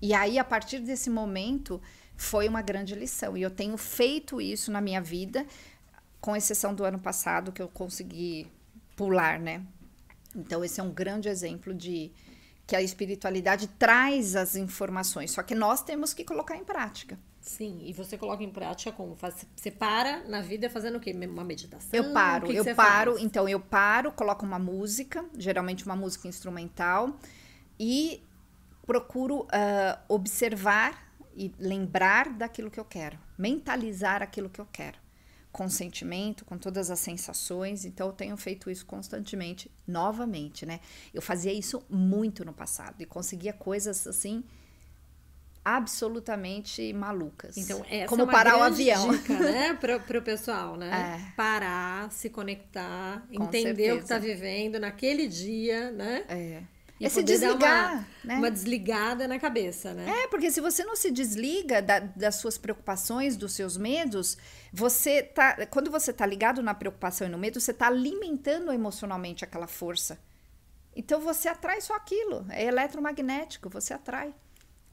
E 0.00 0.14
aí, 0.14 0.38
a 0.38 0.44
partir 0.44 0.80
desse 0.80 1.10
momento, 1.10 1.80
foi 2.16 2.48
uma 2.48 2.62
grande 2.62 2.94
lição. 2.94 3.36
E 3.36 3.42
eu 3.42 3.50
tenho 3.50 3.76
feito 3.76 4.40
isso 4.40 4.70
na 4.70 4.80
minha 4.80 5.00
vida, 5.00 5.46
com 6.20 6.36
exceção 6.36 6.74
do 6.74 6.84
ano 6.84 6.98
passado, 6.98 7.52
que 7.52 7.60
eu 7.60 7.68
consegui 7.68 8.46
pular, 8.94 9.38
né? 9.38 9.64
Então, 10.34 10.64
esse 10.64 10.80
é 10.80 10.82
um 10.82 10.90
grande 10.90 11.28
exemplo 11.28 11.74
de 11.74 12.12
que 12.66 12.74
a 12.74 12.82
espiritualidade 12.82 13.68
traz 13.68 14.34
as 14.34 14.56
informações, 14.56 15.30
só 15.30 15.42
que 15.42 15.54
nós 15.54 15.82
temos 15.82 16.12
que 16.12 16.24
colocar 16.24 16.56
em 16.56 16.64
prática. 16.64 17.18
Sim, 17.46 17.78
e 17.82 17.92
você 17.92 18.18
coloca 18.18 18.42
em 18.42 18.50
prática 18.50 18.90
como? 18.90 19.14
Faz- 19.14 19.46
Você 19.54 19.70
para 19.70 20.24
na 20.28 20.40
vida 20.40 20.68
fazendo 20.68 20.96
o 20.96 21.00
quê? 21.00 21.12
Uma 21.12 21.44
meditação? 21.44 21.90
Eu 21.96 22.12
paro, 22.12 22.50
eu 22.50 22.64
paro, 22.64 23.12
faz? 23.12 23.22
então 23.22 23.48
eu 23.48 23.60
paro, 23.60 24.10
coloco 24.12 24.44
uma 24.44 24.58
música, 24.58 25.24
geralmente 25.38 25.86
uma 25.86 25.94
música 25.94 26.26
instrumental, 26.26 27.16
e 27.78 28.22
procuro 28.84 29.46
ah, 29.52 30.00
observar 30.08 31.06
e 31.36 31.54
lembrar 31.58 32.30
daquilo 32.30 32.70
que 32.70 32.80
eu 32.80 32.84
quero, 32.84 33.18
mentalizar 33.38 34.22
aquilo 34.22 34.50
que 34.50 34.60
eu 34.60 34.66
quero, 34.72 34.98
com 35.52 35.68
sentimento, 35.68 36.44
com 36.44 36.58
todas 36.58 36.90
as 36.90 36.98
sensações. 36.98 37.84
Então 37.84 38.08
eu 38.08 38.12
tenho 38.12 38.36
feito 38.36 38.70
isso 38.70 38.84
constantemente, 38.86 39.70
novamente, 39.86 40.66
né? 40.66 40.80
Eu 41.14 41.22
fazia 41.22 41.52
isso 41.52 41.82
muito 41.88 42.44
no 42.44 42.52
passado 42.52 43.00
e 43.00 43.06
conseguia 43.06 43.52
coisas 43.52 44.06
assim 44.06 44.42
absolutamente 45.66 46.92
malucas. 46.92 47.56
Então, 47.56 47.84
essa 47.90 48.06
como 48.08 48.22
é 48.22 48.24
uma 48.24 48.32
parar 48.32 48.58
o 48.58 48.62
avião. 48.62 49.10
dica, 49.10 49.34
né, 49.38 49.74
pro, 49.80 49.98
pro 50.00 50.22
pessoal, 50.22 50.76
né? 50.76 50.90
É. 51.30 51.32
Parar, 51.36 52.10
se 52.12 52.30
conectar, 52.30 53.26
Com 53.34 53.44
entender 53.44 53.92
o 53.94 53.96
que 54.00 54.06
tá 54.06 54.20
certeza. 54.20 54.34
vivendo 54.34 54.78
naquele 54.78 55.26
dia, 55.26 55.90
né? 55.90 56.24
É. 56.28 56.62
E 56.98 57.04
É 57.04 57.08
se 57.10 57.22
desligar, 57.22 57.92
uma, 57.92 58.06
né? 58.24 58.34
uma 58.36 58.50
desligada 58.50 59.28
na 59.28 59.38
cabeça, 59.38 59.92
né? 59.92 60.06
É, 60.22 60.28
porque 60.28 60.50
se 60.50 60.62
você 60.62 60.82
não 60.82 60.96
se 60.96 61.10
desliga 61.10 61.82
da- 61.82 61.98
das 61.98 62.36
suas 62.36 62.56
preocupações, 62.56 63.36
dos 63.36 63.52
seus 63.52 63.76
medos, 63.76 64.38
você 64.72 65.22
tá. 65.22 65.66
Quando 65.66 65.90
você 65.90 66.10
tá 66.10 66.24
ligado 66.24 66.62
na 66.62 66.72
preocupação 66.72 67.26
e 67.26 67.30
no 67.30 67.36
medo, 67.36 67.60
você 67.60 67.74
tá 67.74 67.88
alimentando 67.88 68.72
emocionalmente 68.72 69.44
aquela 69.44 69.66
força. 69.66 70.18
Então 70.94 71.20
você 71.20 71.48
atrai 71.50 71.82
só 71.82 71.94
aquilo. 71.94 72.46
É 72.48 72.64
eletromagnético, 72.64 73.68
você 73.68 73.92
atrai. 73.92 74.32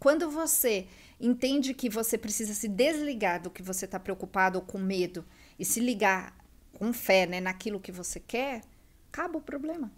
Quando 0.03 0.29
você 0.29 0.85
entende 1.17 1.73
que 1.73 1.89
você 1.89 2.17
precisa 2.17 2.53
se 2.53 2.67
desligar 2.67 3.41
do 3.41 3.49
que 3.49 3.63
você 3.63 3.85
está 3.85 3.97
preocupado 3.97 4.59
ou 4.59 4.65
com 4.65 4.77
medo 4.77 5.23
e 5.57 5.63
se 5.63 5.79
ligar 5.79 6.37
com 6.73 6.91
fé 6.91 7.25
né, 7.25 7.39
naquilo 7.39 7.79
que 7.79 7.89
você 7.89 8.19
quer, 8.19 8.63
acaba 9.09 9.37
o 9.37 9.41
problema. 9.41 9.89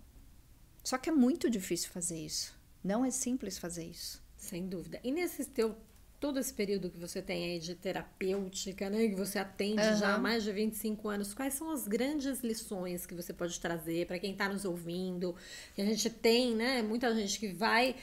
Só 0.83 0.99
que 0.99 1.09
é 1.09 1.11
muito 1.11 1.49
difícil 1.49 1.89
fazer 1.89 2.23
isso. 2.23 2.55
Não 2.83 3.03
é 3.03 3.09
simples 3.09 3.57
fazer 3.57 3.83
isso. 3.83 4.23
Sem 4.37 4.67
dúvida. 4.67 4.99
E 5.03 5.11
nesse 5.11 5.43
teu 5.43 5.75
todo 6.19 6.39
esse 6.39 6.53
período 6.53 6.89
que 6.89 6.97
você 6.97 7.21
tem 7.21 7.43
aí 7.43 7.59
de 7.59 7.73
terapêutica, 7.73 8.89
né, 8.89 9.07
que 9.07 9.15
você 9.15 9.39
atende 9.39 9.81
já 9.97 10.15
há 10.15 10.17
mais 10.19 10.43
de 10.43 10.51
25 10.51 11.09
anos, 11.09 11.33
quais 11.33 11.55
são 11.55 11.71
as 11.71 11.87
grandes 11.87 12.41
lições 12.41 13.05
que 13.05 13.13
você 13.13 13.33
pode 13.33 13.59
trazer 13.59 14.05
para 14.05 14.19
quem 14.19 14.31
está 14.31 14.47
nos 14.47 14.65
ouvindo? 14.65 15.35
Que 15.73 15.81
a 15.81 15.85
gente 15.85 16.09
tem, 16.11 16.55
né, 16.55 16.83
muita 16.83 17.13
gente 17.15 17.39
que 17.39 17.47
vai 17.47 17.95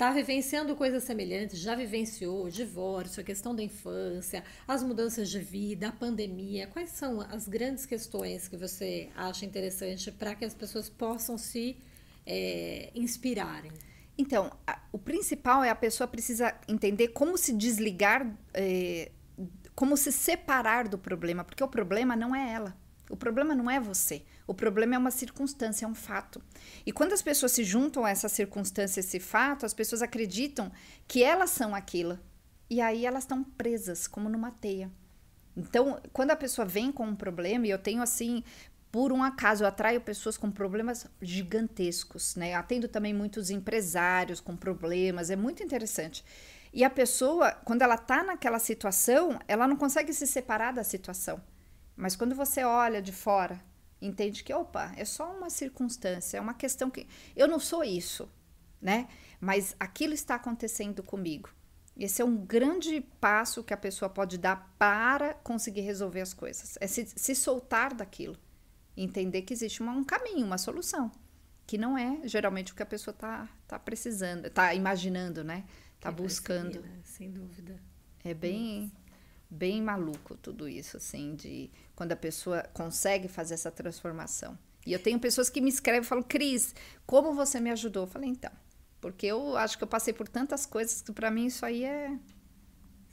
tá 0.00 0.10
vivenciando 0.10 0.74
coisas 0.74 1.04
semelhantes, 1.04 1.58
já 1.58 1.74
vivenciou 1.74 2.46
o 2.46 2.50
divórcio, 2.50 3.20
a 3.20 3.22
questão 3.22 3.54
da 3.54 3.62
infância, 3.62 4.42
as 4.66 4.82
mudanças 4.82 5.28
de 5.28 5.38
vida, 5.38 5.88
a 5.88 5.92
pandemia. 5.92 6.66
Quais 6.68 6.88
são 6.88 7.20
as 7.20 7.46
grandes 7.46 7.84
questões 7.84 8.48
que 8.48 8.56
você 8.56 9.10
acha 9.14 9.44
interessante 9.44 10.10
para 10.10 10.34
que 10.34 10.42
as 10.42 10.54
pessoas 10.54 10.88
possam 10.88 11.36
se 11.36 11.76
é, 12.24 12.90
inspirarem? 12.94 13.70
Então, 14.16 14.50
a, 14.66 14.80
o 14.90 14.98
principal 14.98 15.62
é 15.62 15.68
a 15.68 15.74
pessoa 15.74 16.08
precisa 16.08 16.58
entender 16.66 17.08
como 17.08 17.36
se 17.36 17.52
desligar, 17.52 18.26
é, 18.54 19.12
como 19.74 19.98
se 19.98 20.10
separar 20.10 20.88
do 20.88 20.96
problema, 20.96 21.44
porque 21.44 21.62
o 21.62 21.68
problema 21.68 22.16
não 22.16 22.34
é 22.34 22.50
ela. 22.50 22.74
O 23.10 23.16
problema 23.16 23.54
não 23.54 23.70
é 23.70 23.80
você. 23.80 24.22
O 24.46 24.54
problema 24.54 24.94
é 24.94 24.98
uma 24.98 25.10
circunstância, 25.10 25.84
é 25.84 25.88
um 25.88 25.94
fato. 25.94 26.40
E 26.86 26.92
quando 26.92 27.12
as 27.12 27.20
pessoas 27.20 27.52
se 27.52 27.64
juntam 27.64 28.04
a 28.04 28.10
essa 28.10 28.28
circunstância, 28.28 29.00
esse 29.00 29.18
fato, 29.18 29.66
as 29.66 29.74
pessoas 29.74 30.00
acreditam 30.00 30.70
que 31.08 31.22
elas 31.22 31.50
são 31.50 31.74
aquilo. 31.74 32.18
E 32.70 32.80
aí 32.80 33.04
elas 33.04 33.24
estão 33.24 33.42
presas, 33.42 34.06
como 34.06 34.28
numa 34.28 34.52
teia. 34.52 34.90
Então, 35.56 36.00
quando 36.12 36.30
a 36.30 36.36
pessoa 36.36 36.64
vem 36.64 36.92
com 36.92 37.04
um 37.04 37.16
problema, 37.16 37.66
e 37.66 37.70
eu 37.70 37.78
tenho 37.78 38.00
assim, 38.00 38.44
por 38.92 39.12
um 39.12 39.24
acaso, 39.24 39.64
eu 39.64 39.68
atraio 39.68 40.00
pessoas 40.00 40.36
com 40.36 40.50
problemas 40.50 41.06
gigantescos, 41.20 42.36
né? 42.36 42.54
Atendo 42.54 42.86
também 42.86 43.12
muitos 43.12 43.50
empresários 43.50 44.40
com 44.40 44.56
problemas, 44.56 45.30
é 45.30 45.36
muito 45.36 45.64
interessante. 45.64 46.24
E 46.72 46.84
a 46.84 46.90
pessoa, 46.90 47.50
quando 47.64 47.82
ela 47.82 47.96
tá 47.96 48.22
naquela 48.22 48.60
situação, 48.60 49.40
ela 49.48 49.66
não 49.66 49.76
consegue 49.76 50.12
se 50.12 50.26
separar 50.26 50.72
da 50.72 50.84
situação. 50.84 51.40
Mas 52.00 52.16
quando 52.16 52.34
você 52.34 52.64
olha 52.64 53.02
de 53.02 53.12
fora, 53.12 53.62
entende 54.00 54.42
que, 54.42 54.54
opa, 54.54 54.90
é 54.96 55.04
só 55.04 55.30
uma 55.36 55.50
circunstância, 55.50 56.38
é 56.38 56.40
uma 56.40 56.54
questão 56.54 56.90
que. 56.90 57.06
Eu 57.36 57.46
não 57.46 57.60
sou 57.60 57.84
isso, 57.84 58.26
né? 58.80 59.06
Mas 59.38 59.76
aquilo 59.78 60.14
está 60.14 60.36
acontecendo 60.36 61.02
comigo. 61.02 61.50
Esse 61.94 62.22
é 62.22 62.24
um 62.24 62.38
grande 62.38 63.02
passo 63.20 63.62
que 63.62 63.74
a 63.74 63.76
pessoa 63.76 64.08
pode 64.08 64.38
dar 64.38 64.74
para 64.78 65.34
conseguir 65.34 65.82
resolver 65.82 66.22
as 66.22 66.32
coisas. 66.32 66.78
É 66.80 66.86
se, 66.86 67.06
se 67.14 67.34
soltar 67.34 67.92
daquilo. 67.92 68.38
Entender 68.96 69.42
que 69.42 69.52
existe 69.52 69.82
uma, 69.82 69.92
um 69.92 70.02
caminho, 70.02 70.46
uma 70.46 70.56
solução. 70.56 71.12
Que 71.66 71.76
não 71.76 71.98
é 71.98 72.26
geralmente 72.26 72.72
o 72.72 72.74
que 72.74 72.82
a 72.82 72.86
pessoa 72.86 73.12
está 73.12 73.46
tá 73.68 73.78
precisando, 73.78 74.46
está 74.46 74.74
imaginando, 74.74 75.44
né? 75.44 75.64
Está 75.96 76.10
buscando. 76.10 76.72
Seguir, 76.72 76.88
né? 76.88 77.00
Sem 77.04 77.30
dúvida. 77.30 77.78
É 78.24 78.32
bem, 78.32 78.90
bem 79.50 79.82
maluco 79.82 80.36
tudo 80.36 80.68
isso, 80.68 80.96
assim, 80.96 81.34
de 81.34 81.70
quando 81.96 82.12
a 82.12 82.16
pessoa 82.16 82.62
consegue 82.72 83.28
fazer 83.28 83.54
essa 83.54 83.70
transformação. 83.70 84.56
E 84.86 84.92
eu 84.92 85.02
tenho 85.02 85.18
pessoas 85.18 85.50
que 85.50 85.60
me 85.60 85.68
escrevem 85.68 86.02
e 86.02 86.04
falam, 86.04 86.22
Cris, 86.22 86.74
como 87.04 87.34
você 87.34 87.60
me 87.60 87.70
ajudou? 87.70 88.04
Eu 88.04 88.06
falei, 88.06 88.30
então, 88.30 88.52
porque 89.00 89.26
eu 89.26 89.56
acho 89.56 89.76
que 89.76 89.84
eu 89.84 89.88
passei 89.88 90.14
por 90.14 90.28
tantas 90.28 90.64
coisas 90.64 91.02
que 91.02 91.12
para 91.12 91.30
mim 91.30 91.46
isso 91.46 91.66
aí 91.66 91.84
é 91.84 92.16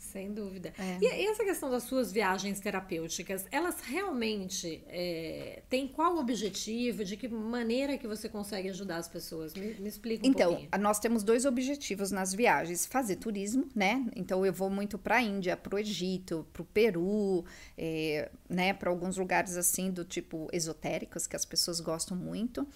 sem 0.07 0.33
dúvida. 0.33 0.73
É. 0.77 0.97
E, 1.01 1.27
essa 1.27 1.43
questão 1.43 1.69
das 1.69 1.83
suas 1.83 2.11
viagens 2.11 2.59
terapêuticas, 2.59 3.45
elas 3.51 3.81
realmente 3.81 4.83
é, 4.87 5.61
têm 5.69 5.87
qual 5.87 6.17
objetivo? 6.17 7.03
De 7.03 7.15
que 7.17 7.27
maneira 7.27 7.97
que 7.97 8.07
você 8.07 8.27
consegue 8.27 8.69
ajudar 8.69 8.97
as 8.97 9.07
pessoas? 9.07 9.53
Me, 9.53 9.73
me 9.75 9.89
explica 9.89 10.25
um 10.25 10.29
então, 10.29 10.49
pouquinho. 10.49 10.67
Então, 10.67 10.81
nós 10.81 10.99
temos 10.99 11.23
dois 11.23 11.45
objetivos 11.45 12.11
nas 12.11 12.33
viagens. 12.33 12.85
Fazer 12.85 13.17
turismo, 13.17 13.67
né? 13.75 14.05
Então, 14.15 14.45
eu 14.45 14.53
vou 14.53 14.69
muito 14.69 14.97
para 14.97 15.17
a 15.17 15.21
Índia, 15.21 15.55
para 15.55 15.75
o 15.75 15.79
Egito, 15.79 16.45
para 16.51 16.61
o 16.61 16.65
Peru, 16.65 17.45
é, 17.77 18.29
né? 18.49 18.73
Para 18.73 18.89
alguns 18.89 19.17
lugares 19.17 19.57
assim 19.57 19.91
do 19.91 20.03
tipo 20.03 20.47
esotéricos, 20.51 21.27
que 21.27 21.35
as 21.35 21.45
pessoas 21.45 21.79
gostam 21.79 22.15
muito. 22.17 22.67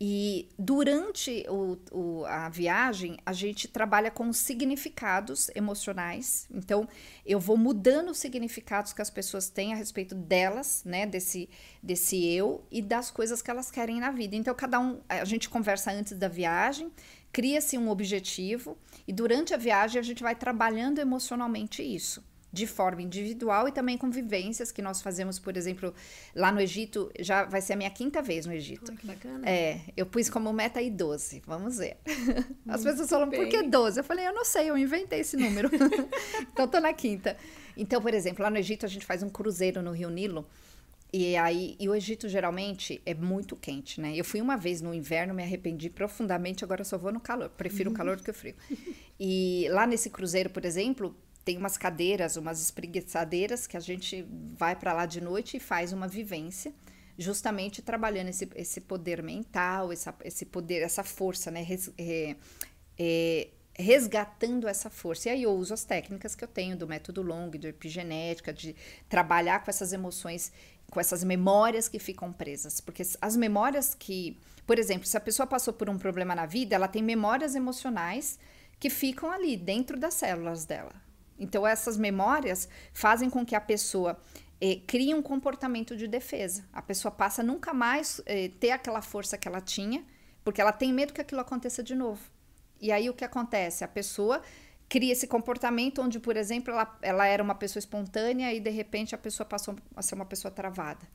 E 0.00 0.48
durante 0.56 1.44
o, 1.48 1.76
o, 1.90 2.24
a 2.26 2.48
viagem, 2.48 3.18
a 3.26 3.32
gente 3.32 3.66
trabalha 3.66 4.12
com 4.12 4.32
significados 4.32 5.50
emocionais. 5.56 6.46
Então, 6.52 6.88
eu 7.26 7.40
vou 7.40 7.56
mudando 7.56 8.10
os 8.10 8.18
significados 8.18 8.92
que 8.92 9.02
as 9.02 9.10
pessoas 9.10 9.48
têm 9.48 9.72
a 9.72 9.76
respeito 9.76 10.14
delas, 10.14 10.84
né? 10.84 11.04
Desse, 11.04 11.48
desse 11.82 12.24
eu 12.24 12.64
e 12.70 12.80
das 12.80 13.10
coisas 13.10 13.42
que 13.42 13.50
elas 13.50 13.72
querem 13.72 13.98
na 13.98 14.12
vida. 14.12 14.36
Então, 14.36 14.54
cada 14.54 14.78
um, 14.78 15.00
a 15.08 15.24
gente 15.24 15.48
conversa 15.48 15.90
antes 15.90 16.12
da 16.12 16.28
viagem, 16.28 16.92
cria-se 17.32 17.76
um 17.76 17.88
objetivo, 17.88 18.78
e 19.06 19.12
durante 19.12 19.52
a 19.52 19.56
viagem 19.56 19.98
a 19.98 20.04
gente 20.04 20.22
vai 20.22 20.36
trabalhando 20.36 21.00
emocionalmente 21.00 21.82
isso 21.82 22.22
de 22.52 22.66
forma 22.66 23.02
individual 23.02 23.68
e 23.68 23.72
também 23.72 23.98
com 23.98 24.10
vivências 24.10 24.72
que 24.72 24.80
nós 24.80 25.02
fazemos, 25.02 25.38
por 25.38 25.56
exemplo, 25.56 25.94
lá 26.34 26.50
no 26.50 26.60
Egito, 26.60 27.10
já 27.20 27.44
vai 27.44 27.60
ser 27.60 27.74
a 27.74 27.76
minha 27.76 27.90
quinta 27.90 28.22
vez 28.22 28.46
no 28.46 28.52
Egito. 28.52 28.92
Oh, 28.92 28.96
que 28.96 29.06
bacana. 29.06 29.48
É, 29.48 29.80
eu 29.96 30.06
pus 30.06 30.30
como 30.30 30.52
meta 30.52 30.80
aí 30.80 30.90
12, 30.90 31.42
vamos 31.46 31.76
ver. 31.76 31.98
As 32.66 32.82
pessoas 32.82 33.08
falam, 33.08 33.28
bem. 33.28 33.40
por 33.40 33.48
que 33.48 33.62
12? 33.62 34.00
Eu 34.00 34.04
falei, 34.04 34.26
eu 34.26 34.34
não 34.34 34.44
sei, 34.44 34.70
eu 34.70 34.78
inventei 34.78 35.20
esse 35.20 35.36
número. 35.36 35.70
então, 36.52 36.66
tô 36.66 36.80
na 36.80 36.92
quinta. 36.92 37.36
Então, 37.76 38.00
por 38.00 38.14
exemplo, 38.14 38.42
lá 38.42 38.50
no 38.50 38.56
Egito 38.56 38.86
a 38.86 38.88
gente 38.88 39.04
faz 39.04 39.22
um 39.22 39.28
cruzeiro 39.28 39.82
no 39.82 39.92
Rio 39.92 40.10
Nilo, 40.10 40.46
e 41.12 41.36
aí, 41.36 41.74
e 41.80 41.88
o 41.88 41.94
Egito 41.94 42.28
geralmente 42.28 43.00
é 43.06 43.14
muito 43.14 43.56
quente, 43.56 43.98
né? 43.98 44.14
Eu 44.14 44.24
fui 44.24 44.42
uma 44.42 44.56
vez 44.56 44.82
no 44.82 44.92
inverno, 44.92 45.32
me 45.32 45.42
arrependi 45.42 45.88
profundamente, 45.88 46.62
agora 46.62 46.84
só 46.84 46.98
vou 46.98 47.10
no 47.10 47.18
calor. 47.18 47.48
Prefiro 47.48 47.90
o 47.90 47.94
calor 47.94 48.16
do 48.16 48.22
que 48.22 48.30
o 48.30 48.34
frio. 48.34 48.54
E 49.18 49.66
lá 49.70 49.86
nesse 49.86 50.10
cruzeiro, 50.10 50.50
por 50.50 50.66
exemplo, 50.66 51.16
tem 51.48 51.56
umas 51.56 51.78
cadeiras, 51.78 52.36
umas 52.36 52.60
espreguiçadeiras 52.60 53.66
que 53.66 53.74
a 53.74 53.80
gente 53.80 54.22
vai 54.54 54.76
para 54.76 54.92
lá 54.92 55.06
de 55.06 55.18
noite 55.18 55.56
e 55.56 55.60
faz 55.60 55.94
uma 55.94 56.06
vivência, 56.06 56.74
justamente 57.16 57.80
trabalhando 57.80 58.28
esse, 58.28 58.46
esse 58.54 58.82
poder 58.82 59.22
mental, 59.22 59.90
essa, 59.90 60.14
esse 60.26 60.44
poder, 60.44 60.82
essa 60.82 61.02
força, 61.02 61.50
né? 61.50 61.62
Res, 61.62 61.90
é, 61.96 62.36
é, 62.98 63.48
resgatando 63.72 64.68
essa 64.68 64.90
força. 64.90 65.30
E 65.30 65.32
aí 65.32 65.42
eu 65.44 65.52
uso 65.52 65.72
as 65.72 65.84
técnicas 65.84 66.34
que 66.34 66.44
eu 66.44 66.48
tenho 66.48 66.76
do 66.76 66.86
método 66.86 67.22
Long, 67.22 67.48
de 67.48 67.68
epigenética, 67.68 68.52
de 68.52 68.76
trabalhar 69.08 69.64
com 69.64 69.70
essas 69.70 69.94
emoções, 69.94 70.52
com 70.90 71.00
essas 71.00 71.24
memórias 71.24 71.88
que 71.88 71.98
ficam 71.98 72.30
presas. 72.30 72.78
Porque 72.78 73.02
as 73.22 73.36
memórias 73.38 73.94
que, 73.94 74.38
por 74.66 74.78
exemplo, 74.78 75.06
se 75.06 75.16
a 75.16 75.20
pessoa 75.20 75.46
passou 75.46 75.72
por 75.72 75.88
um 75.88 75.96
problema 75.96 76.34
na 76.34 76.44
vida, 76.44 76.74
ela 76.74 76.88
tem 76.88 77.02
memórias 77.02 77.54
emocionais 77.54 78.38
que 78.78 78.90
ficam 78.90 79.30
ali 79.30 79.56
dentro 79.56 79.98
das 79.98 80.12
células 80.12 80.66
dela. 80.66 81.07
Então, 81.38 81.66
essas 81.66 81.96
memórias 81.96 82.68
fazem 82.92 83.30
com 83.30 83.44
que 83.44 83.54
a 83.54 83.60
pessoa 83.60 84.18
eh, 84.60 84.80
crie 84.86 85.14
um 85.14 85.22
comportamento 85.22 85.96
de 85.96 86.08
defesa. 86.08 86.64
A 86.72 86.82
pessoa 86.82 87.12
passa 87.12 87.42
a 87.42 87.44
nunca 87.44 87.72
mais 87.72 88.20
eh, 88.26 88.50
ter 88.60 88.70
aquela 88.70 89.00
força 89.00 89.38
que 89.38 89.46
ela 89.46 89.60
tinha, 89.60 90.04
porque 90.42 90.60
ela 90.60 90.72
tem 90.72 90.92
medo 90.92 91.12
que 91.12 91.20
aquilo 91.20 91.40
aconteça 91.40 91.82
de 91.82 91.94
novo. 91.94 92.20
E 92.80 92.90
aí 92.90 93.08
o 93.08 93.14
que 93.14 93.24
acontece? 93.24 93.84
A 93.84 93.88
pessoa 93.88 94.42
cria 94.88 95.12
esse 95.12 95.26
comportamento 95.26 96.00
onde, 96.00 96.18
por 96.18 96.36
exemplo, 96.36 96.72
ela, 96.72 96.98
ela 97.02 97.26
era 97.26 97.42
uma 97.42 97.54
pessoa 97.54 97.78
espontânea 97.78 98.52
e 98.52 98.60
de 98.60 98.70
repente 98.70 99.14
a 99.14 99.18
pessoa 99.18 99.46
passou 99.46 99.76
a 99.94 100.02
ser 100.02 100.14
uma 100.14 100.24
pessoa 100.24 100.50
travada. 100.50 101.06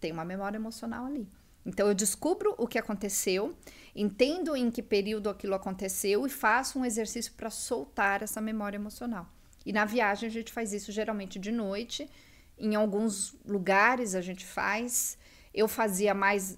Tem 0.00 0.12
uma 0.12 0.24
memória 0.24 0.56
emocional 0.56 1.06
ali. 1.06 1.28
Então 1.64 1.88
eu 1.88 1.94
descubro 1.94 2.54
o 2.58 2.66
que 2.66 2.78
aconteceu, 2.78 3.56
entendo 3.94 4.54
em 4.54 4.70
que 4.70 4.82
período 4.82 5.28
aquilo 5.28 5.54
aconteceu 5.54 6.24
e 6.24 6.30
faço 6.30 6.78
um 6.78 6.84
exercício 6.84 7.32
para 7.32 7.50
soltar 7.50 8.22
essa 8.22 8.40
memória 8.40 8.76
emocional. 8.76 9.26
E 9.66 9.72
na 9.72 9.84
viagem 9.84 10.28
a 10.28 10.32
gente 10.32 10.52
faz 10.52 10.72
isso 10.72 10.92
geralmente 10.92 11.40
de 11.40 11.50
noite. 11.50 12.08
Em 12.56 12.76
alguns 12.76 13.34
lugares 13.44 14.14
a 14.14 14.20
gente 14.20 14.46
faz. 14.46 15.18
Eu 15.52 15.66
fazia 15.66 16.14
mais 16.14 16.52
uh, 16.52 16.56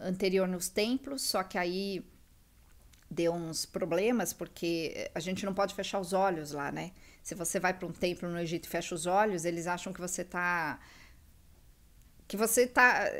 anterior 0.00 0.46
nos 0.46 0.68
templos, 0.68 1.22
só 1.22 1.42
que 1.42 1.58
aí 1.58 2.06
deu 3.10 3.32
uns 3.32 3.66
problemas, 3.66 4.32
porque 4.32 5.10
a 5.14 5.18
gente 5.20 5.44
não 5.44 5.52
pode 5.52 5.74
fechar 5.74 5.98
os 5.98 6.12
olhos 6.12 6.52
lá, 6.52 6.70
né? 6.70 6.92
Se 7.22 7.34
você 7.34 7.58
vai 7.58 7.74
para 7.74 7.88
um 7.88 7.92
templo 7.92 8.28
no 8.28 8.38
Egito 8.38 8.66
e 8.66 8.68
fecha 8.68 8.94
os 8.94 9.06
olhos, 9.06 9.44
eles 9.44 9.66
acham 9.66 9.92
que 9.92 10.00
você 10.00 10.22
tá 10.22 10.78
que 12.28 12.36
você 12.36 12.66
tá 12.66 13.10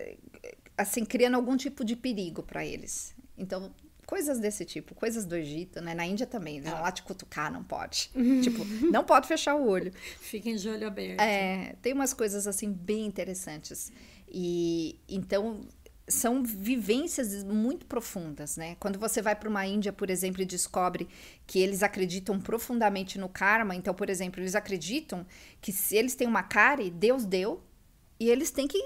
assim 0.77 1.05
criando 1.05 1.35
algum 1.35 1.57
tipo 1.57 1.85
de 1.85 1.97
perigo 1.97 2.43
para 2.43 2.65
eles. 2.65 3.15
Então, 3.37 3.75
Coisas 4.07 4.39
desse 4.39 4.65
tipo, 4.65 4.95
coisas 4.95 5.25
do 5.25 5.35
Egito, 5.35 5.81
né? 5.81 5.95
Na 5.95 6.07
Índia 6.07 6.27
também, 6.27 6.61
né? 6.61 6.73
Lá 6.73 6.93
te 6.93 7.03
cutucar 7.03 7.51
não 7.53 7.65
pode. 7.65 8.11
tipo, 8.43 8.65
não 8.91 9.05
pode 9.05 9.27
fechar 9.27 9.55
o 9.55 9.67
olho. 9.67 9.93
Fiquem 10.21 10.57
de 10.57 10.69
olho 10.69 10.87
aberto. 10.87 11.21
É, 11.21 11.75
tem 11.81 11.93
umas 11.93 12.13
coisas 12.13 12.47
assim 12.47 12.71
bem 12.71 13.07
interessantes. 13.07 13.93
E 14.29 14.99
então 15.09 15.67
são 16.07 16.43
vivências 16.43 17.43
muito 17.45 17.87
profundas, 17.87 18.57
né? 18.57 18.77
Quando 18.79 18.99
você 18.99 19.23
vai 19.23 19.35
para 19.35 19.49
uma 19.49 19.67
Índia, 19.67 19.93
por 19.93 20.11
exemplo, 20.11 20.43
e 20.43 20.45
descobre 20.45 21.09
que 21.47 21.59
eles 21.59 21.83
acreditam 21.83 22.39
profundamente 22.39 23.19
no 23.19 23.29
karma, 23.29 23.75
então, 23.75 23.95
por 23.95 24.11
exemplo, 24.11 24.41
eles 24.41 24.55
acreditam 24.55 25.27
que 25.61 25.73
se 25.73 25.97
eles 25.97 26.15
têm 26.15 26.29
uma 26.29 26.43
cárie, 26.43 26.91
Deus 26.91 27.25
deu, 27.25 27.63
e 28.21 28.29
eles 28.29 28.51
têm 28.51 28.69
que 28.69 28.79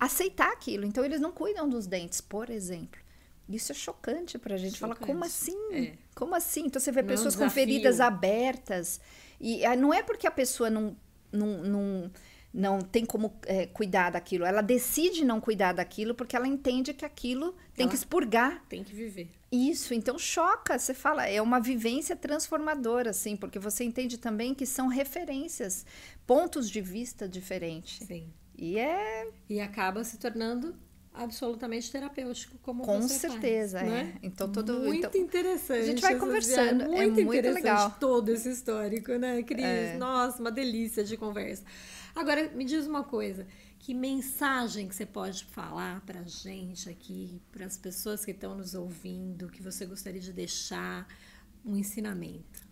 aceitar 0.00 0.50
aquilo. 0.50 0.86
Então, 0.86 1.04
eles 1.04 1.20
não 1.20 1.30
cuidam 1.30 1.68
dos 1.68 1.86
dentes, 1.86 2.20
por 2.20 2.48
exemplo. 2.48 3.01
Isso 3.48 3.72
é 3.72 3.74
chocante 3.74 4.38
pra 4.38 4.56
gente. 4.56 4.78
Chocante. 4.78 4.98
Fala, 4.98 5.12
como 5.12 5.24
assim? 5.24 5.56
É. 5.72 5.92
Como 6.14 6.34
assim? 6.34 6.66
Então 6.66 6.80
você 6.80 6.92
vê 6.92 7.02
não 7.02 7.08
é 7.08 7.12
pessoas 7.12 7.36
com 7.36 7.48
feridas 7.50 8.00
abertas. 8.00 9.00
E 9.40 9.64
ah, 9.64 9.76
não 9.76 9.92
é 9.92 10.02
porque 10.02 10.26
a 10.26 10.30
pessoa 10.30 10.70
não, 10.70 10.96
não, 11.32 11.62
não, 11.62 12.10
não 12.52 12.80
tem 12.80 13.04
como 13.04 13.34
é, 13.46 13.66
cuidar 13.66 14.10
daquilo. 14.10 14.44
Ela 14.44 14.62
decide 14.62 15.24
não 15.24 15.40
cuidar 15.40 15.72
daquilo 15.72 16.14
porque 16.14 16.36
ela 16.36 16.46
entende 16.46 16.94
que 16.94 17.04
aquilo 17.04 17.54
tem 17.74 17.84
ela 17.84 17.90
que 17.90 17.96
expurgar. 17.96 18.64
Tem 18.68 18.84
que 18.84 18.94
viver. 18.94 19.28
Isso, 19.50 19.92
então 19.92 20.18
choca. 20.18 20.78
Você 20.78 20.94
fala, 20.94 21.26
é 21.26 21.42
uma 21.42 21.60
vivência 21.60 22.16
transformadora, 22.16 23.10
assim, 23.10 23.36
porque 23.36 23.58
você 23.58 23.84
entende 23.84 24.16
também 24.16 24.54
que 24.54 24.64
são 24.64 24.86
referências, 24.88 25.84
pontos 26.26 26.70
de 26.70 26.80
vista 26.80 27.28
diferentes. 27.28 28.06
Sim. 28.06 28.32
E 28.56 28.78
é. 28.78 29.28
E 29.48 29.60
acaba 29.60 30.04
se 30.04 30.18
tornando 30.18 30.74
absolutamente 31.14 31.90
terapêutico, 31.90 32.56
como 32.62 32.84
Com 32.84 33.02
certeza, 33.02 33.80
faz, 33.80 33.90
é. 33.90 33.94
né? 33.94 34.14
Então 34.22 34.50
todo 34.50 34.80
muito 34.80 35.06
então, 35.06 35.20
interessante. 35.20 35.80
A 35.80 35.86
gente 35.86 36.00
vai 36.00 36.16
conversando, 36.16 36.82
é 36.82 36.86
muito 36.86 37.24
muito 37.24 37.34
interessante 37.34 37.64
legal. 37.64 37.96
todo 38.00 38.30
esse 38.30 38.50
histórico, 38.50 39.12
né, 39.12 39.42
Cris? 39.42 39.64
É. 39.64 39.96
Nossa, 39.98 40.40
uma 40.40 40.50
delícia 40.50 41.04
de 41.04 41.16
conversa. 41.16 41.64
Agora, 42.14 42.50
me 42.50 42.64
diz 42.64 42.86
uma 42.86 43.04
coisa, 43.04 43.46
que 43.78 43.94
mensagem 43.94 44.86
que 44.86 44.94
você 44.94 45.06
pode 45.06 45.44
falar 45.46 46.00
pra 46.02 46.22
gente 46.22 46.88
aqui, 46.88 47.40
para 47.50 47.66
as 47.66 47.76
pessoas 47.76 48.24
que 48.24 48.30
estão 48.30 48.54
nos 48.54 48.74
ouvindo, 48.74 49.48
que 49.48 49.62
você 49.62 49.86
gostaria 49.86 50.20
de 50.20 50.32
deixar 50.32 51.06
um 51.64 51.76
ensinamento? 51.76 52.71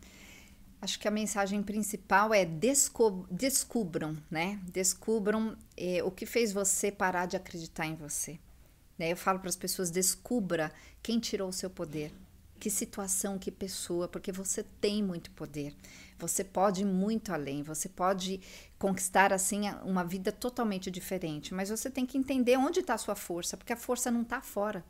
Acho 0.83 0.99
que 0.99 1.07
a 1.07 1.11
mensagem 1.11 1.63
principal 1.63 2.33
é 2.33 2.45
desco 2.45 3.27
descubram, 3.31 4.17
né? 4.31 4.59
Descubram 4.73 5.57
eh, 5.77 6.03
o 6.03 6.11
que 6.11 6.25
fez 6.25 6.53
você 6.53 6.91
parar 6.91 7.27
de 7.27 7.37
acreditar 7.37 7.87
em 7.87 7.95
você. 7.95 8.39
Né? 8.99 9.13
Eu 9.13 9.17
falo 9.17 9.39
para 9.39 9.49
as 9.49 9.57
pessoas: 9.57 9.91
descubra 9.91 10.73
quem 11.03 11.19
tirou 11.19 11.49
o 11.49 11.53
seu 11.53 11.69
poder, 11.69 12.13
que 12.59 12.71
situação, 12.71 13.39
que 13.39 13.51
pessoa, 13.51 14.09
porque 14.09 14.33
você 14.33 14.63
tem 14.81 15.03
muito 15.03 15.31
poder. 15.33 15.75
Você 16.19 16.45
pode 16.45 16.83
ir 16.83 16.87
muito 16.87 17.33
além, 17.33 17.63
você 17.63 17.89
pode 17.89 18.41
conquistar 18.79 19.33
assim 19.33 19.63
uma 19.85 20.05
vida 20.05 20.31
totalmente 20.31 20.91
diferente, 20.91 21.55
mas 21.55 21.71
você 21.71 21.91
tem 21.91 22.05
que 22.05 22.19
entender 22.19 22.59
onde 22.59 22.81
está 22.81 22.95
a 22.95 22.99
sua 22.99 23.17
força, 23.17 23.57
porque 23.57 23.73
a 23.73 23.77
força 23.77 24.11
não 24.11 24.21
está 24.21 24.43
fora. 24.43 24.85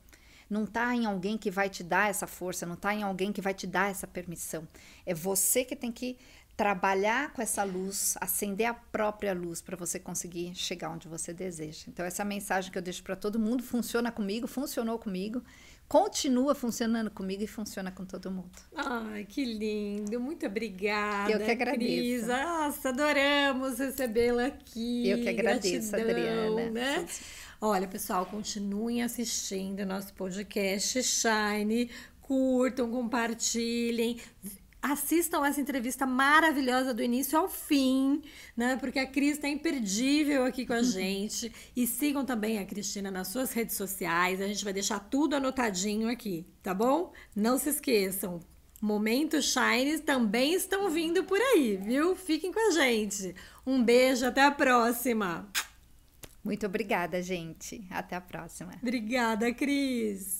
Não 0.50 0.64
está 0.64 0.94
em 0.94 1.06
alguém 1.06 1.38
que 1.38 1.50
vai 1.50 1.70
te 1.70 1.84
dar 1.84 2.10
essa 2.10 2.26
força, 2.26 2.66
não 2.66 2.74
está 2.74 2.92
em 2.92 3.04
alguém 3.04 3.32
que 3.32 3.40
vai 3.40 3.54
te 3.54 3.66
dar 3.66 3.90
essa 3.90 4.06
permissão. 4.06 4.66
É 5.06 5.14
você 5.14 5.64
que 5.64 5.76
tem 5.76 5.92
que 5.92 6.18
trabalhar 6.60 7.32
com 7.32 7.40
essa 7.40 7.62
luz, 7.62 8.18
acender 8.20 8.66
a 8.66 8.74
própria 8.74 9.32
luz 9.32 9.62
para 9.62 9.76
você 9.78 9.98
conseguir 9.98 10.54
chegar 10.54 10.90
onde 10.90 11.08
você 11.08 11.32
deseja. 11.32 11.84
Então, 11.88 12.04
essa 12.04 12.22
mensagem 12.22 12.70
que 12.70 12.76
eu 12.76 12.82
deixo 12.82 13.02
para 13.02 13.16
todo 13.16 13.38
mundo 13.38 13.62
funciona 13.62 14.12
comigo, 14.12 14.46
funcionou 14.46 14.98
comigo, 14.98 15.42
continua 15.88 16.54
funcionando 16.54 17.10
comigo 17.10 17.42
e 17.42 17.46
funciona 17.46 17.90
com 17.90 18.04
todo 18.04 18.30
mundo. 18.30 18.58
Ai, 18.76 19.24
que 19.24 19.42
lindo. 19.42 20.20
Muito 20.20 20.44
obrigada. 20.44 21.32
Eu 21.32 21.38
que 21.38 21.50
agradeço. 21.50 21.86
Cris. 21.86 22.26
Nossa, 22.26 22.90
adoramos 22.90 23.78
recebê-la 23.78 24.46
aqui. 24.46 25.08
Eu 25.08 25.18
que 25.18 25.28
agradeço, 25.30 25.92
Gratidão, 25.92 26.10
Adriana. 26.10 26.70
Né? 26.70 27.06
Olha, 27.62 27.86
pessoal, 27.86 28.24
continuem 28.24 29.02
assistindo 29.02 29.84
nosso 29.84 30.14
podcast 30.14 31.02
Shine. 31.02 31.90
Curtam, 32.22 32.90
compartilhem. 32.90 34.18
Assistam 34.80 35.44
essa 35.44 35.60
entrevista 35.60 36.06
maravilhosa 36.06 36.94
do 36.94 37.02
início 37.02 37.38
ao 37.38 37.50
fim, 37.50 38.22
né? 38.56 38.76
Porque 38.76 38.98
a 38.98 39.06
Cris 39.06 39.32
está 39.32 39.46
imperdível 39.46 40.46
aqui 40.46 40.64
com 40.64 40.72
a 40.72 40.80
gente. 40.82 41.52
E 41.76 41.86
sigam 41.86 42.24
também 42.24 42.58
a 42.58 42.64
Cristina 42.64 43.10
nas 43.10 43.28
suas 43.28 43.52
redes 43.52 43.76
sociais. 43.76 44.40
A 44.40 44.46
gente 44.46 44.64
vai 44.64 44.72
deixar 44.72 44.98
tudo 44.98 45.36
anotadinho 45.36 46.08
aqui, 46.08 46.46
tá 46.62 46.72
bom? 46.72 47.12
Não 47.36 47.58
se 47.58 47.68
esqueçam. 47.68 48.40
Momentos 48.80 49.52
Shines 49.52 50.00
também 50.00 50.54
estão 50.54 50.88
vindo 50.88 51.24
por 51.24 51.38
aí, 51.38 51.76
viu? 51.76 52.16
Fiquem 52.16 52.50
com 52.50 52.68
a 52.68 52.70
gente. 52.70 53.34
Um 53.66 53.84
beijo, 53.84 54.24
até 54.24 54.46
a 54.46 54.50
próxima. 54.50 55.46
Muito 56.44 56.66
obrigada, 56.66 57.22
gente. 57.22 57.86
Até 57.90 58.16
a 58.16 58.20
próxima. 58.20 58.72
Obrigada, 58.82 59.52
Cris. 59.52 60.39